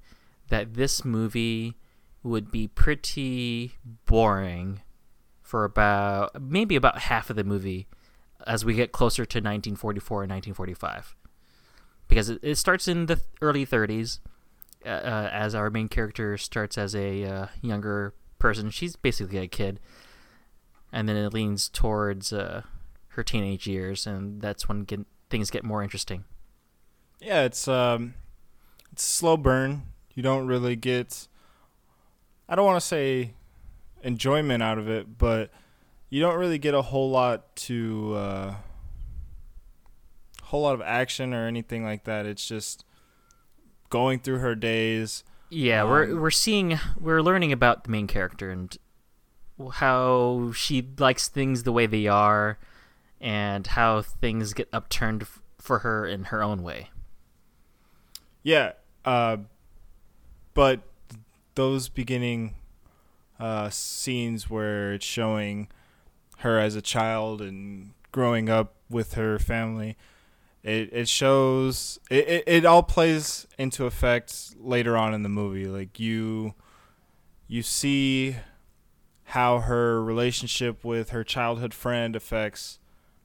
that 0.51 0.75
this 0.75 1.05
movie 1.05 1.77
would 2.23 2.53
be 2.53 2.69
pretty 2.69 3.73
boring 4.07 4.83
for 5.43 5.65
about 5.65 6.41
maybe 6.41 6.77
about 6.77 6.99
half 6.99 7.29
of 7.29 7.35
the 7.35 7.43
movie 7.43 7.89
as 8.47 8.65
we 8.65 8.75
get 8.75 8.93
closer 8.93 9.25
to 9.25 9.39
1944 9.39 10.23
and 10.25 10.31
1945 10.31 11.15
because 12.09 12.29
it, 12.29 12.41
it 12.43 12.57
starts 12.57 12.89
in 12.89 13.07
the 13.07 13.21
early 13.41 13.65
30s 13.65 14.19
uh, 14.85 14.89
uh, 14.89 15.31
as 15.33 15.55
our 15.55 15.71
main 15.71 15.89
character 15.89 16.37
starts 16.37 16.77
as 16.77 16.95
a 16.95 17.25
uh, 17.25 17.47
younger 17.63 18.13
person. 18.39 18.71
She's 18.71 18.97
basically 18.97 19.39
a 19.39 19.47
kid, 19.47 19.81
and 20.93 21.09
then 21.09 21.17
it 21.17 21.33
leans 21.33 21.69
towards 21.69 22.33
uh, 22.33 22.63
her 23.09 23.23
teenage 23.23 23.67
years, 23.67 24.07
and 24.07 24.43
that's 24.43 24.69
when 24.69 24.85
get, 24.85 25.01
things 25.31 25.51
get 25.51 25.65
more 25.65 25.83
interesting. 25.83 26.25
Yeah, 27.21 27.43
it's 27.43 27.69
um, 27.69 28.15
it's 28.93 29.05
slow 29.05 29.37
burn. 29.37 29.83
You 30.15 30.23
don't 30.23 30.47
really 30.47 30.77
get 30.77 31.29
I 32.49 32.57
don't 32.57 32.67
want 32.67 32.81
to 32.81 32.87
say 32.87 33.35
enjoyment 34.03 34.63
out 34.63 34.79
of 34.79 34.89
it, 34.89 35.19
but 35.19 35.51
you 36.11 36.21
don't 36.21 36.37
really 36.37 36.59
get 36.59 36.75
a 36.75 36.83
whole 36.83 37.11
lot 37.11 37.55
to 37.57 38.15
uh, 38.17 38.55
whole 40.45 40.63
lot 40.63 40.75
of 40.75 40.83
action 40.83 41.33
or 41.33 41.47
anything 41.47 41.85
like 41.85 42.05
that. 42.05 42.27
It's 42.27 42.47
just 42.47 42.85
going 43.89 44.19
through 44.21 44.39
her 44.39 44.55
days. 44.55 45.25
Yeah, 45.49 45.83
Um, 45.83 45.91
we're 45.91 46.17
we're 46.21 46.31
seeing 46.31 46.79
we're 46.99 47.23
learning 47.23 47.53
about 47.53 47.85
the 47.85 47.91
main 47.91 48.07
character 48.07 48.51
and 48.51 48.77
how 49.75 50.53
she 50.55 50.87
likes 50.99 51.29
things 51.29 51.63
the 51.65 51.73
way 51.73 51.87
they 51.87 52.07
are, 52.07 52.59
and 53.21 53.67
how 53.67 54.03
things 54.03 54.53
get 54.55 54.69
upturned 54.73 55.23
f- 55.23 55.43
for 55.59 55.81
her 55.81 56.07
in 56.07 56.25
her 56.25 56.43
own 56.43 56.63
way. 56.63 56.91
Yeah, 58.43 58.73
uh, 59.05 59.39
but 60.55 60.81
those 61.57 61.89
beginning 61.91 62.55
uh, 63.39 63.69
scenes 63.71 64.49
where 64.49 64.95
it's 64.95 65.05
showing 65.05 65.69
her 66.41 66.59
as 66.59 66.75
a 66.77 66.83
child 66.83 67.41
and 67.41 67.93
growing 68.13 68.49
up 68.49 68.75
with 68.89 69.15
her 69.15 69.39
family, 69.39 69.97
it 70.63 70.91
it 70.93 71.09
shows 71.09 71.99
it, 72.11 72.29
it, 72.29 72.45
it 72.47 72.65
all 72.65 72.83
plays 72.83 73.47
into 73.59 73.87
effect 73.87 74.55
later 74.59 74.97
on 74.97 75.15
in 75.15 75.23
the 75.23 75.29
movie. 75.29 75.67
Like 75.67 75.99
you 75.99 76.55
you 77.47 77.63
see 77.63 78.37
how 79.25 79.61
her 79.61 80.03
relationship 80.03 80.85
with 80.85 81.11
her 81.11 81.23
childhood 81.23 81.73
friend 81.73 82.17
affects 82.17 82.79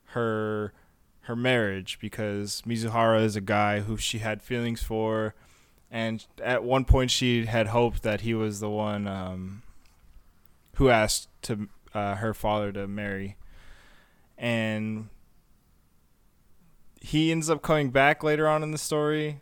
her 0.09 0.73
her 1.21 1.35
marriage 1.35 1.97
because 1.99 2.61
Mizuhara 2.67 3.23
is 3.23 3.35
a 3.35 3.41
guy 3.41 3.79
who 3.79 3.97
she 3.97 4.19
had 4.19 4.41
feelings 4.41 4.83
for 4.83 5.33
and 5.89 6.25
at 6.43 6.63
one 6.63 6.85
point 6.85 7.09
she 7.09 7.45
had 7.45 7.67
hoped 7.67 8.03
that 8.03 8.21
he 8.21 8.33
was 8.33 8.59
the 8.59 8.69
one 8.69 9.07
um, 9.07 9.63
who 10.75 10.89
asked 10.89 11.29
to 11.43 11.67
uh, 11.95 12.15
her 12.15 12.33
father 12.33 12.71
to 12.71 12.87
marry 12.87 13.37
and 14.37 15.07
he 17.01 17.31
ends 17.31 17.49
up 17.49 17.61
coming 17.61 17.89
back 17.89 18.23
later 18.23 18.47
on 18.47 18.61
in 18.63 18.71
the 18.71 18.77
story 18.77 19.39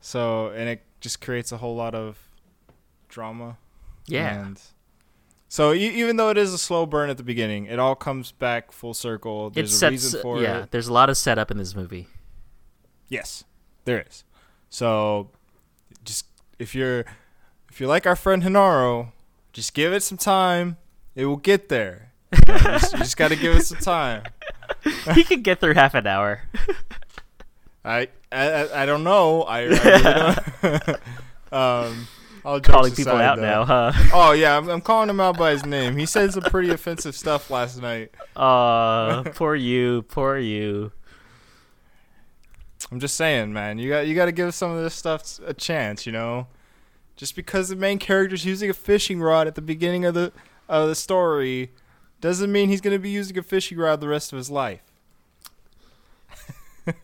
so 0.00 0.48
and 0.48 0.68
it 0.68 0.82
just 1.00 1.20
creates 1.20 1.52
a 1.52 1.56
whole 1.58 1.76
lot 1.76 1.94
of 1.94 2.18
drama 3.08 3.56
Yeah, 4.06 4.42
and 4.46 4.60
so 5.48 5.72
e- 5.72 5.78
even 6.00 6.16
though 6.16 6.30
it 6.30 6.38
is 6.38 6.52
a 6.52 6.58
slow 6.58 6.86
burn 6.86 7.10
at 7.10 7.18
the 7.18 7.22
beginning, 7.22 7.66
it 7.66 7.78
all 7.78 7.94
comes 7.94 8.32
back 8.32 8.72
full 8.72 8.94
circle. 8.94 9.48
it 9.48 9.54
There's 9.54 9.72
a 9.74 9.76
sets. 9.76 9.90
reason 9.90 10.22
for 10.22 10.40
yeah, 10.40 10.62
it. 10.62 10.70
there's 10.70 10.88
a 10.88 10.92
lot 10.92 11.10
of 11.10 11.16
setup 11.18 11.50
in 11.50 11.58
this 11.58 11.76
movie. 11.76 12.08
Yes, 13.08 13.44
there 13.84 14.00
is. 14.08 14.24
So 14.70 15.28
just 16.04 16.24
if 16.58 16.74
you're 16.74 17.04
if 17.70 17.78
you're 17.80 17.88
like 17.88 18.06
our 18.06 18.16
friend 18.16 18.42
Hinaro, 18.42 19.12
just 19.52 19.74
give 19.74 19.92
it 19.92 20.02
some 20.02 20.16
time. 20.16 20.78
It 21.14 21.26
will 21.26 21.36
get 21.36 21.68
there. 21.68 22.12
You, 22.32 22.38
know, 22.48 22.54
you 22.54 22.60
just, 22.78 22.96
just 22.96 23.16
got 23.16 23.28
to 23.28 23.36
give 23.36 23.54
it 23.56 23.64
some 23.66 23.78
time. 23.78 24.22
he 25.14 25.24
could 25.24 25.42
get 25.42 25.60
through 25.60 25.74
half 25.74 25.94
an 25.94 26.06
hour. 26.06 26.42
I 27.84 28.08
I, 28.30 28.82
I- 28.82 28.86
don't 28.86 29.04
know. 29.04 29.42
I, 29.42 29.58
I 29.58 29.62
really 29.64 30.02
don't. 30.02 30.88
um, 31.52 32.08
jokes 32.44 32.68
Calling 32.68 32.94
people 32.94 33.12
out 33.12 33.36
though. 33.36 33.42
now, 33.42 33.64
huh? 33.64 33.92
Oh 34.12 34.32
yeah, 34.32 34.56
I'm, 34.56 34.68
I'm 34.68 34.80
calling 34.80 35.10
him 35.10 35.20
out 35.20 35.36
by 35.36 35.50
his 35.52 35.66
name. 35.66 35.96
He 35.96 36.06
said 36.06 36.32
some 36.32 36.42
pretty 36.44 36.70
offensive 36.70 37.14
stuff 37.14 37.50
last 37.50 37.80
night. 37.80 38.10
Aw, 38.36 39.22
poor 39.34 39.54
you, 39.54 40.02
poor 40.02 40.38
you. 40.38 40.92
I'm 42.90 43.00
just 43.00 43.14
saying, 43.16 43.52
man. 43.52 43.78
You 43.78 43.90
got 43.90 44.06
you 44.06 44.14
got 44.14 44.26
to 44.26 44.32
give 44.32 44.54
some 44.54 44.70
of 44.72 44.82
this 44.82 44.94
stuff 44.94 45.38
a 45.46 45.54
chance, 45.54 46.04
you 46.06 46.12
know. 46.12 46.46
Just 47.16 47.36
because 47.36 47.68
the 47.68 47.76
main 47.76 47.98
character's 47.98 48.44
using 48.44 48.70
a 48.70 48.74
fishing 48.74 49.20
rod 49.20 49.46
at 49.46 49.54
the 49.54 49.62
beginning 49.62 50.04
of 50.04 50.14
the 50.14 50.32
of 50.68 50.88
the 50.88 50.94
story 50.94 51.72
doesn't 52.20 52.50
mean 52.50 52.68
he's 52.68 52.80
going 52.80 52.94
to 52.94 52.98
be 52.98 53.10
using 53.10 53.36
a 53.38 53.42
fishing 53.42 53.78
rod 53.78 54.00
the 54.00 54.08
rest 54.08 54.32
of 54.32 54.36
his 54.36 54.50
life. 54.50 54.82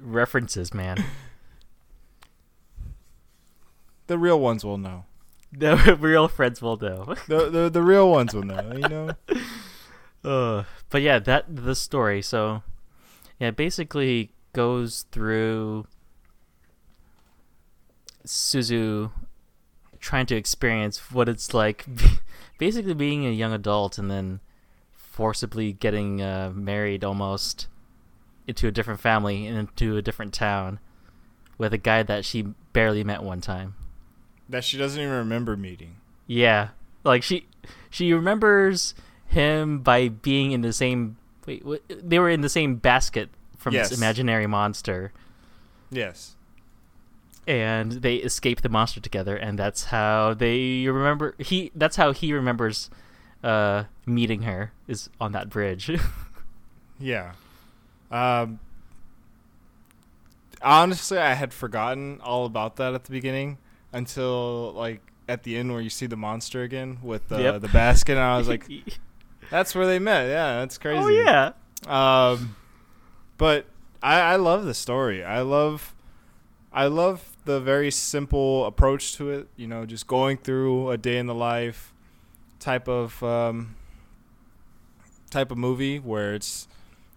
References, 0.00 0.74
man. 0.74 1.04
The 4.06 4.18
real 4.18 4.38
ones 4.38 4.64
will 4.64 4.78
know. 4.78 5.04
The 5.56 5.96
real 6.00 6.26
friends 6.26 6.60
will 6.60 6.76
know. 6.76 7.14
The 7.28 7.48
the, 7.48 7.70
the 7.70 7.82
real 7.82 8.10
ones 8.10 8.34
will 8.34 8.42
know, 8.42 8.72
you 8.74 8.88
know. 8.88 9.10
Uh, 10.24 10.64
but 10.90 11.00
yeah, 11.00 11.20
that 11.20 11.44
the 11.48 11.76
story. 11.76 12.20
So, 12.22 12.64
yeah, 13.38 13.48
it 13.48 13.56
basically 13.56 14.32
goes 14.52 15.06
through 15.12 15.86
Suzu 18.26 19.12
trying 20.00 20.26
to 20.26 20.34
experience 20.34 21.12
what 21.12 21.28
it's 21.28 21.54
like, 21.54 21.86
basically 22.58 22.94
being 22.94 23.26
a 23.26 23.30
young 23.30 23.52
adult 23.52 23.98
and 23.98 24.10
then 24.10 24.40
forcibly 24.92 25.72
getting 25.72 26.20
uh, 26.22 26.52
married 26.54 27.04
almost 27.04 27.68
into 28.46 28.66
a 28.68 28.70
different 28.72 29.00
family 29.00 29.46
and 29.46 29.56
into 29.58 29.96
a 29.96 30.02
different 30.02 30.34
town 30.34 30.78
with 31.56 31.72
a 31.72 31.78
guy 31.78 32.02
that 32.02 32.24
she 32.24 32.42
barely 32.72 33.04
met 33.04 33.22
one 33.22 33.40
time. 33.40 33.74
That 34.48 34.64
she 34.64 34.76
doesn't 34.76 35.00
even 35.00 35.14
remember 35.14 35.56
meeting. 35.56 35.96
Yeah, 36.26 36.68
like 37.04 37.22
she 37.22 37.46
she 37.90 38.12
remembers 38.12 38.94
him 39.26 39.78
by 39.80 40.08
being 40.08 40.52
in 40.52 40.60
the 40.62 40.72
same. 40.72 41.16
Wait, 41.46 41.64
what, 41.64 41.82
they 41.88 42.18
were 42.18 42.30
in 42.30 42.40
the 42.40 42.48
same 42.48 42.76
basket 42.76 43.30
from 43.56 43.74
Yes. 43.74 43.90
this 43.90 43.98
imaginary 43.98 44.46
monster, 44.46 45.12
Yes. 45.90 46.33
And 47.46 47.92
they 47.92 48.16
escape 48.16 48.60
the 48.62 48.68
monster 48.68 49.00
together, 49.00 49.36
and 49.36 49.58
that's 49.58 49.84
how 49.84 50.34
they 50.34 50.86
remember. 50.88 51.34
He 51.38 51.70
that's 51.74 51.96
how 51.96 52.12
he 52.12 52.32
remembers 52.32 52.90
uh, 53.42 53.84
meeting 54.06 54.42
her 54.42 54.72
is 54.88 55.10
on 55.20 55.32
that 55.32 55.48
bridge. 55.50 55.90
Yeah. 57.00 57.32
Um 58.10 58.60
honestly, 60.62 61.18
I 61.18 61.34
had 61.34 61.52
forgotten 61.52 62.20
all 62.22 62.46
about 62.46 62.76
that 62.76 62.94
at 62.94 63.04
the 63.04 63.10
beginning 63.10 63.58
until 63.92 64.72
like 64.74 65.00
at 65.28 65.42
the 65.42 65.56
end 65.56 65.72
where 65.72 65.80
you 65.80 65.90
see 65.90 66.06
the 66.06 66.16
monster 66.16 66.62
again 66.62 66.98
with 67.02 67.28
the 67.28 67.38
Yep. 67.42 67.60
the 67.62 67.68
basket 67.68 68.12
and 68.12 68.20
I 68.20 68.38
was 68.38 68.48
like 68.48 68.66
that's 69.50 69.74
where 69.74 69.86
they 69.86 69.98
met. 69.98 70.26
Yeah, 70.28 70.60
that's 70.60 70.78
crazy. 70.78 70.98
oh 71.02 71.08
yeah, 71.08 71.52
Um, 71.86 72.56
but 73.38 73.66
I, 74.02 74.20
I 74.20 74.36
love 74.36 74.64
the 74.64 74.74
story. 74.74 75.24
I 75.24 75.40
love, 75.40 75.94
I 76.74 76.86
love 76.86 77.36
the 77.44 77.60
very 77.60 77.92
simple 77.92 78.66
approach 78.66 79.14
to 79.16 79.30
it. 79.30 79.48
You 79.56 79.68
know, 79.68 79.86
just 79.86 80.08
going 80.08 80.38
through 80.38 80.90
a 80.90 80.98
day 80.98 81.18
in 81.18 81.26
the 81.26 81.34
life 81.34 81.94
type 82.58 82.88
of 82.88 83.22
um, 83.22 83.76
type 85.30 85.52
of 85.52 85.56
movie 85.56 86.00
where 86.00 86.34
it's 86.34 86.66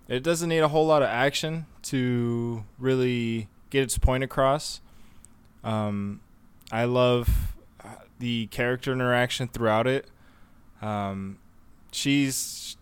it 0.08 0.22
doesn't 0.22 0.50
need 0.50 0.60
a 0.60 0.68
whole 0.68 0.86
lot 0.86 1.02
of 1.02 1.10
action 1.10 1.66
to 1.84 2.64
really 2.78 3.50
get 3.72 3.82
its 3.82 3.98
point 3.98 4.24
across. 4.24 4.80
Um, 5.64 6.22
I 6.72 6.86
love 6.86 7.56
uh, 7.84 7.96
the 8.20 8.46
character 8.48 8.94
interaction 8.94 9.48
throughout 9.48 9.88
it. 9.88 10.08
Um, 10.84 11.40
she's 11.92 12.78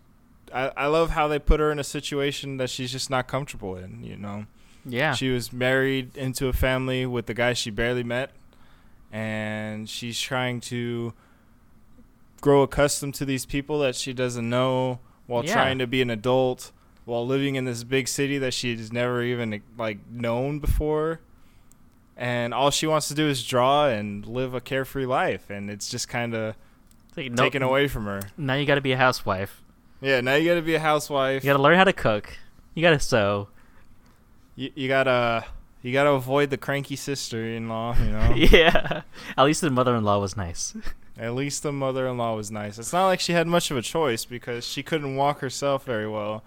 I, 0.52 0.72
I 0.76 0.86
love 0.88 1.10
how 1.10 1.26
they 1.26 1.38
put 1.38 1.58
her 1.58 1.72
in 1.72 1.78
a 1.78 1.84
situation 1.84 2.58
that 2.58 2.68
she's 2.68 2.92
just 2.92 3.08
not 3.08 3.28
comfortable 3.28 3.76
in, 3.76 4.04
you 4.04 4.16
know. 4.16 4.46
Yeah. 4.86 5.12
She 5.14 5.30
was 5.30 5.52
married 5.52 6.16
into 6.16 6.48
a 6.48 6.52
family 6.52 7.04
with 7.06 7.26
the 7.26 7.34
guy 7.34 7.52
she 7.52 7.70
barely 7.70 8.04
met 8.04 8.30
and 9.12 9.88
she's 9.88 10.20
trying 10.20 10.60
to 10.60 11.12
grow 12.40 12.62
accustomed 12.62 13.14
to 13.14 13.24
these 13.24 13.46
people 13.46 13.78
that 13.80 13.94
she 13.96 14.12
doesn't 14.12 14.48
know 14.48 15.00
while 15.26 15.44
Yeah. 15.44 15.52
trying 15.54 15.78
to 15.78 15.86
be 15.86 16.02
an 16.02 16.10
adult 16.10 16.72
while 17.04 17.26
living 17.26 17.54
in 17.54 17.64
this 17.64 17.84
big 17.84 18.08
city 18.08 18.38
that 18.38 18.52
she's 18.54 18.92
never 18.92 19.22
even 19.22 19.62
like 19.78 19.98
known 20.10 20.58
before. 20.58 21.20
And 22.16 22.54
all 22.54 22.70
she 22.70 22.86
wants 22.86 23.08
to 23.08 23.14
do 23.14 23.28
is 23.28 23.44
draw 23.44 23.86
and 23.88 24.26
live 24.26 24.54
a 24.54 24.60
carefree 24.60 25.06
life 25.06 25.50
and 25.50 25.70
it's 25.70 25.88
just 25.88 26.08
kind 26.08 26.34
of 26.34 26.54
like, 27.16 27.30
nope, 27.30 27.46
taken 27.46 27.62
away 27.62 27.88
from 27.88 28.04
her. 28.06 28.20
Now 28.36 28.54
you 28.54 28.66
got 28.66 28.76
to 28.76 28.80
be 28.80 28.92
a 28.92 28.96
housewife. 28.96 29.62
Yeah, 30.00 30.20
now 30.20 30.34
you 30.34 30.48
got 30.48 30.56
to 30.56 30.62
be 30.62 30.74
a 30.74 30.80
housewife. 30.80 31.42
You 31.44 31.50
got 31.50 31.56
to 31.56 31.62
learn 31.62 31.76
how 31.76 31.84
to 31.84 31.92
cook. 31.92 32.36
You 32.74 32.82
got 32.82 32.90
to 32.90 33.00
sew. 33.00 33.48
You, 34.56 34.72
you 34.74 34.88
gotta 34.88 35.44
you 35.82 35.92
gotta 35.92 36.10
avoid 36.10 36.50
the 36.50 36.56
cranky 36.56 36.96
sister-in-law. 36.96 37.96
You 37.98 38.10
know. 38.10 38.34
yeah. 38.36 39.02
At 39.36 39.44
least 39.44 39.60
the 39.60 39.70
mother-in-law 39.70 40.18
was 40.18 40.36
nice. 40.36 40.74
At 41.18 41.34
least 41.34 41.62
the 41.62 41.72
mother-in-law 41.72 42.34
was 42.34 42.50
nice. 42.50 42.78
It's 42.78 42.92
not 42.92 43.06
like 43.06 43.20
she 43.20 43.32
had 43.32 43.46
much 43.46 43.70
of 43.70 43.76
a 43.76 43.82
choice 43.82 44.24
because 44.24 44.66
she 44.66 44.82
couldn't 44.82 45.16
walk 45.16 45.40
herself 45.40 45.84
very 45.84 46.08
well. 46.08 46.42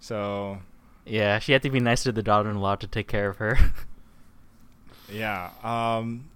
So 0.00 0.60
yeah, 1.04 1.38
she 1.38 1.52
had 1.52 1.62
to 1.62 1.70
be 1.70 1.80
nice 1.80 2.04
to 2.04 2.12
the 2.12 2.22
daughter-in-law 2.22 2.76
to 2.76 2.86
take 2.86 3.08
care 3.08 3.28
of 3.28 3.36
her. 3.38 3.58
yeah, 5.12 5.50
um, 5.62 6.30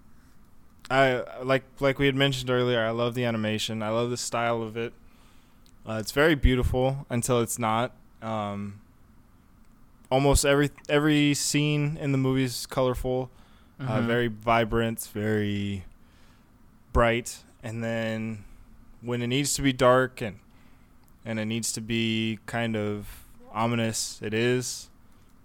I 0.91 1.23
like 1.43 1.65
like 1.81 1.99
we 1.99 2.07
had 2.07 2.15
mentioned 2.15 2.51
earlier. 2.51 2.81
I 2.81 2.91
love 2.91 3.15
the 3.15 3.25
animation. 3.25 3.83
I 3.83 3.91
love 3.91 4.11
the 4.11 4.17
style 4.17 4.63
of 4.63 4.77
it. 4.77 4.93
Uh, 5.89 5.99
it's 6.01 6.13
very 6.13 6.35
beautiful 6.35 7.07
until 7.09 7.41
it's 7.41 7.59
not. 7.59 7.93
Um, 8.21 8.81
almost 10.11 10.45
every 10.45 10.71
every 10.89 11.35
scene 11.35 11.97
in 12.01 12.13
the 12.13 12.19
movie 12.19 12.45
is 12.45 12.67
colorful. 12.67 13.31
uh, 13.79 14.01
Mhm. 14.01 14.07
very 14.07 14.29
vibrant, 14.29 15.11
very 15.13 15.85
bright, 16.93 17.43
and 17.63 17.85
then 17.85 18.45
when 19.03 19.21
it 19.23 19.27
needs 19.27 19.53
to 19.55 19.63
be 19.63 19.73
dark 19.73 20.21
and 20.23 20.39
and 21.25 21.39
it 21.41 21.45
needs 21.45 21.73
to 21.73 21.81
be 21.81 22.39
kind 22.47 22.77
of 22.77 23.25
ominous, 23.53 24.21
it 24.23 24.33
is. 24.33 24.89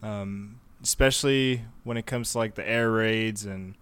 Um, 0.03 0.59
especially 0.83 1.63
when 1.83 1.97
it 1.97 2.05
comes 2.05 2.31
to 2.31 2.37
like 2.37 2.55
the 2.55 2.67
air 2.67 2.89
raids 2.91 3.45
and 3.45 3.75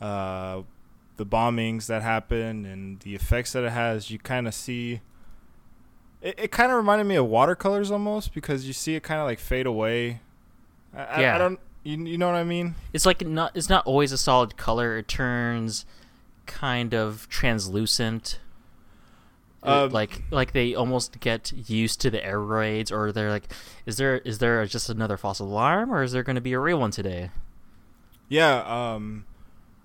uh, 0.00 0.62
the 1.16 1.26
bombings 1.26 1.86
that 1.86 2.02
happen 2.02 2.64
and 2.64 3.00
the 3.00 3.14
effects 3.14 3.52
that 3.52 3.64
it 3.64 3.70
has, 3.72 4.10
you 4.10 4.18
kind 4.18 4.48
of 4.48 4.54
see. 4.54 5.00
It, 6.22 6.34
it 6.38 6.50
kind 6.50 6.70
of 6.70 6.76
reminded 6.76 7.04
me 7.04 7.16
of 7.16 7.26
watercolors 7.26 7.90
almost 7.90 8.34
because 8.34 8.66
you 8.66 8.72
see 8.72 8.94
it 8.94 9.02
kind 9.02 9.20
of 9.20 9.26
like 9.26 9.38
fade 9.38 9.66
away. 9.66 10.20
I, 10.94 11.02
I- 11.04 11.20
Yeah. 11.20 11.34
I 11.34 11.38
don't. 11.38 11.60
You, 11.82 11.96
you 12.04 12.18
know 12.18 12.26
what 12.26 12.36
I 12.36 12.44
mean? 12.44 12.74
It's 12.92 13.06
like 13.06 13.26
not 13.26 13.52
it's 13.56 13.70
not 13.70 13.86
always 13.86 14.12
a 14.12 14.18
solid 14.18 14.58
color. 14.58 14.98
It 14.98 15.08
turns 15.08 15.86
kind 16.44 16.92
of 16.94 17.26
translucent. 17.30 18.38
Uh, 19.62 19.84
Um, 19.84 19.90
like 19.92 20.22
like 20.30 20.52
they 20.52 20.74
almost 20.74 21.20
get 21.20 21.52
used 21.70 22.00
to 22.02 22.10
the 22.10 22.22
air 22.24 22.40
raids 22.40 22.90
or 22.92 23.12
they're 23.12 23.30
like 23.30 23.50
is 23.86 23.96
there 23.98 24.18
is 24.18 24.38
there 24.38 24.64
just 24.66 24.88
another 24.90 25.16
false 25.16 25.38
alarm 25.38 25.90
or 25.92 26.02
is 26.02 26.12
there 26.12 26.22
going 26.22 26.34
to 26.36 26.40
be 26.42 26.52
a 26.54 26.58
real 26.58 26.78
one 26.80 26.90
today? 26.90 27.30
Yeah, 28.28 28.62
um, 28.94 29.24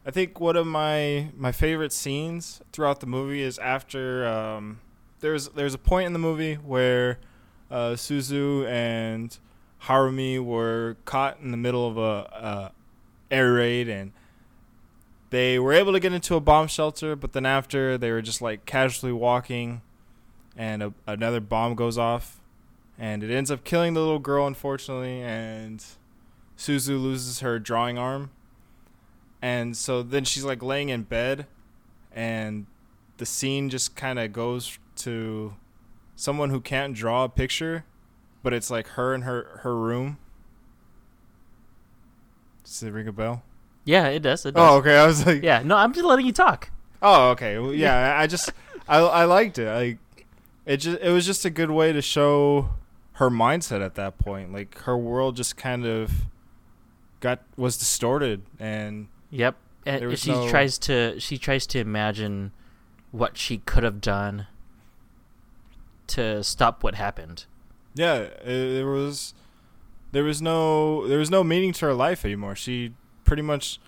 I 0.06 0.12
think 0.12 0.40
one 0.40 0.56
of 0.58 0.68
my 0.68 1.30
my 1.38 1.52
favorite 1.54 1.94
scenes 1.94 2.62
throughout 2.74 3.00
the 3.00 3.08
movie 3.08 3.42
is 3.42 3.58
after 3.60 4.28
um, 4.28 4.80
there's 5.20 5.50
there's 5.50 5.74
a 5.74 5.78
point 5.80 6.08
in 6.08 6.14
the 6.14 6.20
movie 6.20 6.56
where 6.56 7.20
uh, 7.72 7.92
Suzu 7.92 8.68
and 8.68 9.38
Harumi 9.84 10.44
were 10.44 10.98
caught 11.06 11.40
in 11.42 11.52
the 11.52 11.58
middle 11.58 11.88
of 11.88 11.98
a, 11.98 12.72
air 13.32 13.54
raid 13.54 13.90
and 13.90 14.12
they 15.32 15.58
were 15.60 15.74
able 15.74 15.92
to 15.92 16.00
get 16.00 16.14
into 16.14 16.36
a 16.36 16.40
bomb 16.40 16.68
shelter, 16.68 17.16
but 17.16 17.34
then 17.34 17.46
after 17.46 17.98
they 17.98 18.12
were 18.12 18.22
just 18.22 18.42
like 18.42 18.66
casually 18.66 19.12
walking, 19.12 19.82
and 20.56 20.82
a, 20.82 20.94
another 21.08 21.42
bomb 21.42 21.76
goes 21.76 21.98
off, 21.98 22.40
and 22.98 23.24
it 23.24 23.32
ends 23.32 23.52
up 23.52 23.64
killing 23.64 23.96
the 23.96 24.00
little 24.00 24.20
girl, 24.20 24.48
unfortunately, 24.48 25.22
and 25.22 25.84
Suzu 26.58 27.02
loses 27.02 27.42
her 27.42 27.60
drawing 27.60 27.98
arm. 27.98 28.32
And 29.42 29.76
so 29.76 30.04
then 30.04 30.24
she's 30.24 30.46
like 30.46 30.64
laying 30.64 30.90
in 30.90 31.04
bed, 31.04 31.48
and 32.14 32.68
the 33.18 33.26
scene 33.26 33.70
just 33.70 33.96
kind 33.96 34.20
of 34.20 34.32
goes 34.32 34.80
to 34.98 35.54
someone 36.16 36.50
who 36.50 36.62
can't 36.62 36.94
draw 36.94 37.24
a 37.24 37.30
picture, 37.30 37.86
but 38.44 38.54
it's 38.54 38.70
like 38.70 38.88
her 38.90 39.14
in 39.14 39.22
her, 39.24 39.60
her 39.64 39.76
room. 39.76 40.18
Does 42.64 42.82
it 42.84 42.92
ring 42.92 43.08
a 43.08 43.12
bell? 43.12 43.44
Yeah, 43.84 44.08
it 44.08 44.22
does. 44.22 44.46
It 44.46 44.56
oh, 44.56 44.60
does. 44.60 44.72
Oh, 44.72 44.78
okay. 44.78 44.98
I 44.98 45.06
was 45.06 45.26
like, 45.26 45.44
Yeah, 45.44 45.62
no, 45.64 45.78
I'm 45.78 45.94
just 45.94 46.06
letting 46.06 46.26
you 46.26 46.34
talk. 46.34 46.72
Oh, 47.02 47.30
okay. 47.32 47.60
Well, 47.60 47.74
yeah, 47.74 48.16
I 48.18 48.24
I 48.24 48.28
just 48.28 48.52
I 48.88 49.00
I 49.00 49.26
liked 49.26 49.60
it. 49.60 49.72
Like 49.72 50.26
it 50.66 50.78
just 50.78 51.00
it 51.02 51.12
was 51.12 51.26
just 51.26 51.46
a 51.46 51.50
good 51.50 51.72
way 51.72 51.94
to 51.94 52.02
show 52.02 52.72
her 53.14 53.30
mindset 53.30 53.84
at 53.84 53.96
that 53.96 54.18
point. 54.18 54.52
Like 54.52 54.78
her 54.80 54.98
world 54.98 55.36
just 55.36 55.56
kind 55.56 55.86
of 55.86 56.12
got 57.20 57.44
was 57.56 57.78
distorted 57.78 58.44
and 58.60 59.08
Yep. 59.30 59.56
And 59.86 60.18
she 60.18 60.32
no- 60.32 60.50
tries 60.50 60.80
to 60.80 61.20
she 61.20 61.38
tries 61.38 61.68
to 61.68 61.80
imagine 61.80 62.52
what 63.12 63.38
she 63.38 63.60
could 63.60 63.84
have 63.84 64.02
done 64.02 64.48
to 66.08 66.44
stop 66.44 66.84
what 66.84 66.96
happened. 66.96 67.46
yeah, 67.94 68.28
there 68.44 68.88
was 68.88 69.34
there 70.12 70.24
was 70.24 70.42
no 70.42 71.08
there 71.08 71.20
was 71.20 71.30
no 71.30 71.44
meaning 71.44 71.74
to 71.74 71.86
her 71.88 71.94
life 71.94 72.24
anymore. 72.26 72.56
She 72.56 72.94
pretty 73.24 73.42
much 73.42 73.80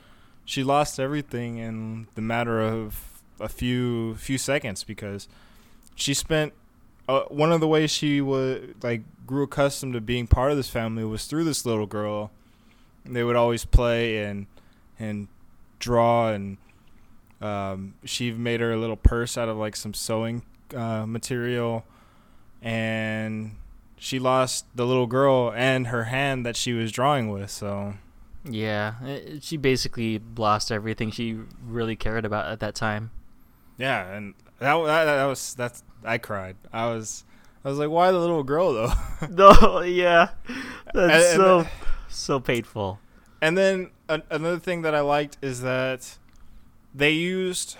she 0.46 0.64
lost 0.64 1.00
everything 1.00 1.58
in 1.58 2.08
the 2.16 2.22
matter 2.22 2.62
of 2.62 3.22
a 3.40 3.48
few 3.48 4.16
few 4.16 4.38
seconds 4.38 4.84
because 4.84 5.28
she 5.96 6.14
spent 6.14 6.54
uh, 7.08 7.22
one 7.30 7.52
of 7.52 7.60
the 7.60 7.68
ways 7.68 7.92
she 7.92 8.20
would 8.22 8.76
like 8.84 9.04
grew 9.26 9.44
accustomed 9.44 9.94
to 9.94 10.02
being 10.02 10.28
part 10.28 10.52
of 10.52 10.58
this 10.58 10.70
family 10.70 11.04
was 11.04 11.26
through 11.26 11.44
this 11.44 11.66
little 11.66 11.86
girl. 11.86 12.32
They 13.06 13.24
would 13.24 13.36
always 13.36 13.64
play 13.66 14.24
and 14.24 14.48
and 15.00 15.28
draw 15.80 16.30
and 16.32 16.58
um, 17.40 17.94
she 18.04 18.32
made 18.32 18.62
her 18.62 18.72
a 18.74 18.78
little 18.78 18.96
purse 18.98 19.38
out 19.38 19.48
of 19.48 19.58
like 19.58 19.76
some 19.76 19.94
sewing 19.94 20.42
uh, 20.76 21.06
material 21.06 21.86
and 22.62 23.56
she 23.98 24.20
lost 24.20 24.66
the 24.76 24.86
little 24.86 25.08
girl 25.08 25.52
and 25.56 25.88
her 25.88 26.06
hand 26.06 26.46
that 26.46 26.56
she 26.56 26.74
was 26.74 26.92
drawing 26.92 27.30
with 27.32 27.50
so 27.50 27.96
Yeah, 28.50 28.96
she 29.42 29.58
basically 29.58 30.22
lost 30.38 30.72
everything 30.72 31.12
she 31.12 31.38
really 31.66 31.96
cared 31.96 32.26
about 32.26 32.46
at 32.48 32.60
that 32.60 32.76
time. 32.76 33.12
yeah 33.78 34.12
and 34.14 34.34
that, 34.60 34.74
that 34.86 35.06
that 35.06 35.26
was 35.26 35.54
that's 35.56 35.84
I 36.04 36.18
cried 36.18 36.56
I 36.74 36.88
was 36.88 37.24
I 37.66 37.70
was 37.70 37.78
like 37.80 37.90
why 37.90 38.12
the 38.12 38.20
little 38.20 38.44
girl 38.44 38.74
though 38.74 38.92
No, 39.30 39.82
yeah, 39.82 40.30
that's 40.94 41.26
And- 41.34 41.36
so 41.36 41.60
and- 41.60 41.70
so 42.10 42.40
painful. 42.40 43.00
And 43.42 43.56
then 43.58 43.92
an- 44.10 44.24
another 44.32 44.58
thing 44.60 44.82
that 44.84 44.96
I 44.96 45.02
liked 45.02 45.38
is 45.44 45.62
that 45.62 46.18
they 46.96 47.12
used 47.12 47.78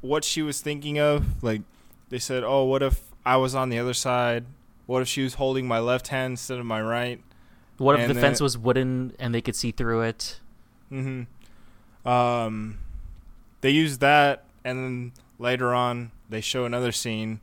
what 0.00 0.24
she 0.24 0.42
was 0.42 0.60
thinking 0.60 0.98
of. 0.98 1.42
Like 1.44 1.60
they 2.08 2.18
said, 2.18 2.42
"Oh, 2.42 2.64
what 2.64 2.82
if 2.82 3.02
I 3.26 3.36
was 3.36 3.54
on 3.54 3.68
the 3.68 3.78
other 3.78 3.92
side? 3.94 4.46
What 4.86 5.02
if 5.02 5.08
she 5.08 5.22
was 5.22 5.34
holding 5.34 5.66
my 5.68 5.80
left 5.80 6.08
hand 6.08 6.32
instead 6.32 6.58
of 6.58 6.64
my 6.64 6.80
right?" 6.80 7.20
What 7.76 7.96
if 8.00 8.08
And 8.08 8.16
the 8.16 8.20
fence 8.20 8.40
it- 8.40 8.44
was 8.44 8.56
wooden 8.56 9.14
and 9.18 9.34
they 9.34 9.42
could 9.42 9.56
see 9.56 9.70
through 9.72 10.00
it? 10.02 10.40
Mm-hmm. 10.90 12.08
Um, 12.08 12.78
they 13.60 13.70
used 13.70 14.00
that, 14.00 14.44
and 14.64 14.78
then 14.78 15.12
later 15.38 15.74
on, 15.74 16.12
they 16.30 16.40
show 16.40 16.64
another 16.64 16.92
scene 16.92 17.40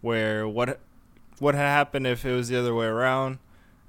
where 0.00 0.46
what 0.46 0.78
what 1.40 1.54
had 1.54 1.66
happened 1.66 2.06
if 2.06 2.24
it 2.24 2.32
was 2.32 2.48
the 2.48 2.56
other 2.58 2.74
way 2.74 2.86
around, 2.86 3.38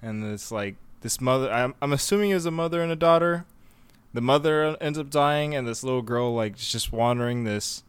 and 0.01 0.23
it's 0.23 0.51
like 0.51 0.75
this 1.01 1.21
mother. 1.21 1.51
I'm 1.51 1.75
I'm 1.81 1.93
assuming 1.93 2.31
it 2.31 2.36
was 2.36 2.45
a 2.45 2.51
mother 2.51 2.81
and 2.81 2.91
a 2.91 2.95
daughter. 2.95 3.45
The 4.13 4.21
mother 4.21 4.75
ends 4.81 4.97
up 4.97 5.10
dying, 5.10 5.53
and 5.53 5.67
this 5.67 5.84
little 5.84 6.01
girl 6.01 6.34
like 6.34 6.58
is 6.58 6.69
just 6.71 6.91
wandering 6.91 7.43
this 7.43 7.84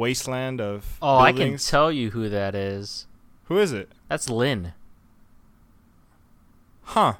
wasteland 0.00 0.60
of 0.60 0.96
Oh, 1.02 1.18
I 1.18 1.32
can 1.32 1.56
tell 1.58 1.92
you 1.92 2.10
who 2.10 2.28
that 2.30 2.54
is. 2.54 3.06
Who 3.44 3.58
is 3.58 3.72
it? 3.72 3.90
That's 4.08 4.28
Lynn. 4.30 4.72
Huh? 6.82 7.14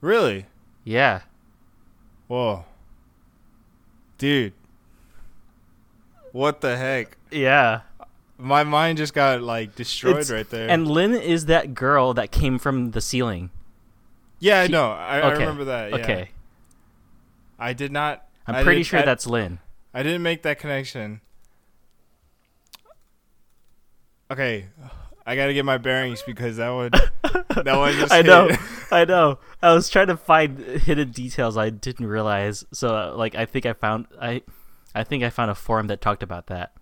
Really? 0.00 0.46
Yeah. 0.84 1.22
Whoa, 2.28 2.64
dude. 4.18 4.52
What 6.32 6.60
the 6.62 6.76
heck? 6.76 7.16
Yeah. 7.30 7.82
My 8.38 8.64
mind 8.64 8.98
just 8.98 9.14
got 9.14 9.42
like 9.42 9.74
destroyed 9.76 10.12
It's- 10.16 10.30
right 10.30 10.48
there. 10.48 10.68
And 10.68 10.88
Lynn 10.88 11.14
is 11.14 11.46
that 11.46 11.74
girl 11.74 12.14
that 12.14 12.30
came 12.32 12.58
from 12.58 12.90
the 12.92 13.00
ceiling. 13.00 13.50
yeah, 14.40 14.60
I 14.60 14.66
she- 14.66 14.72
know. 14.72 14.90
I, 14.90 15.18
I 15.20 15.32
okay. 15.32 15.38
remember 15.40 15.64
that. 15.66 15.90
Yeah. 15.90 15.96
Okay. 15.98 16.28
I 17.58 17.72
did 17.72 17.92
not. 17.92 18.26
I'm 18.46 18.56
I 18.56 18.62
pretty 18.62 18.80
did- 18.80 18.86
sure 18.86 19.00
I- 19.00 19.04
that's 19.04 19.26
Lynn. 19.26 19.58
I 19.94 20.02
didn't 20.02 20.22
make 20.22 20.42
that 20.42 20.58
connection. 20.58 21.20
Okay, 24.30 24.66
I 25.24 25.36
got 25.36 25.46
to 25.46 25.54
get 25.54 25.64
my 25.64 25.78
bearings 25.78 26.22
because 26.26 26.56
that 26.56 26.70
would 26.70 26.92
that 26.92 27.76
one 27.76 27.92
just 27.94 28.12
I 28.12 28.22
know. 28.22 28.50
I 28.90 29.04
know. 29.04 29.38
I 29.62 29.72
was 29.72 29.88
trying 29.88 30.08
to 30.08 30.16
find 30.16 30.58
hidden 30.58 31.10
details 31.10 31.56
I 31.56 31.70
didn't 31.70 32.06
realize. 32.06 32.64
So 32.72 32.94
uh, 32.94 33.14
like 33.16 33.34
I 33.34 33.46
think 33.46 33.66
I 33.66 33.72
found 33.72 34.06
I 34.20 34.42
I 34.94 35.04
think 35.04 35.22
I 35.22 35.30
found 35.30 35.50
a 35.50 35.54
forum 35.54 35.86
that 35.86 36.00
talked 36.00 36.22
about 36.22 36.48
that. 36.48 36.72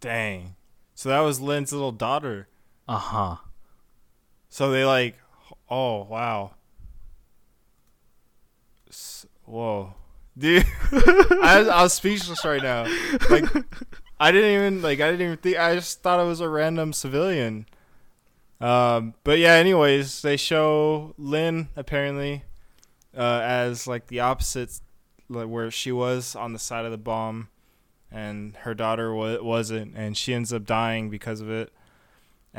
Dang. 0.00 0.54
So 0.94 1.08
that 1.08 1.20
was 1.20 1.40
Lynn's 1.40 1.72
little 1.72 1.92
daughter. 1.92 2.48
Uh-huh. 2.88 3.36
So 4.48 4.70
they 4.70 4.84
like, 4.84 5.18
oh 5.70 6.04
wow. 6.04 6.52
S- 8.88 9.26
Whoa, 9.44 9.94
dude, 10.36 10.64
I, 10.92 11.58
was- 11.58 11.68
I 11.68 11.82
was 11.82 11.92
speechless 11.92 12.44
right 12.44 12.62
now. 12.62 12.84
Like, 13.30 13.44
I 14.18 14.30
didn't 14.32 14.50
even 14.54 14.82
like 14.82 15.00
I 15.00 15.10
didn't 15.10 15.26
even 15.26 15.36
think. 15.38 15.58
I 15.58 15.74
just 15.74 16.02
thought 16.02 16.20
it 16.20 16.26
was 16.26 16.40
a 16.40 16.48
random 16.48 16.92
civilian. 16.92 17.66
Um, 18.60 19.14
but 19.24 19.38
yeah. 19.38 19.52
Anyways, 19.54 20.22
they 20.22 20.36
show 20.36 21.14
Lynn 21.18 21.68
apparently 21.76 22.44
uh, 23.16 23.40
as 23.42 23.86
like 23.86 24.06
the 24.06 24.20
opposite, 24.20 24.80
like 25.28 25.48
where 25.48 25.70
she 25.70 25.92
was 25.92 26.34
on 26.34 26.52
the 26.54 26.58
side 26.58 26.84
of 26.86 26.90
the 26.90 26.96
bomb, 26.98 27.48
and 28.10 28.56
her 28.58 28.72
daughter 28.74 29.12
wa- 29.14 29.42
wasn't, 29.42 29.94
and 29.94 30.16
she 30.16 30.32
ends 30.32 30.52
up 30.52 30.64
dying 30.64 31.10
because 31.10 31.40
of 31.40 31.50
it 31.50 31.72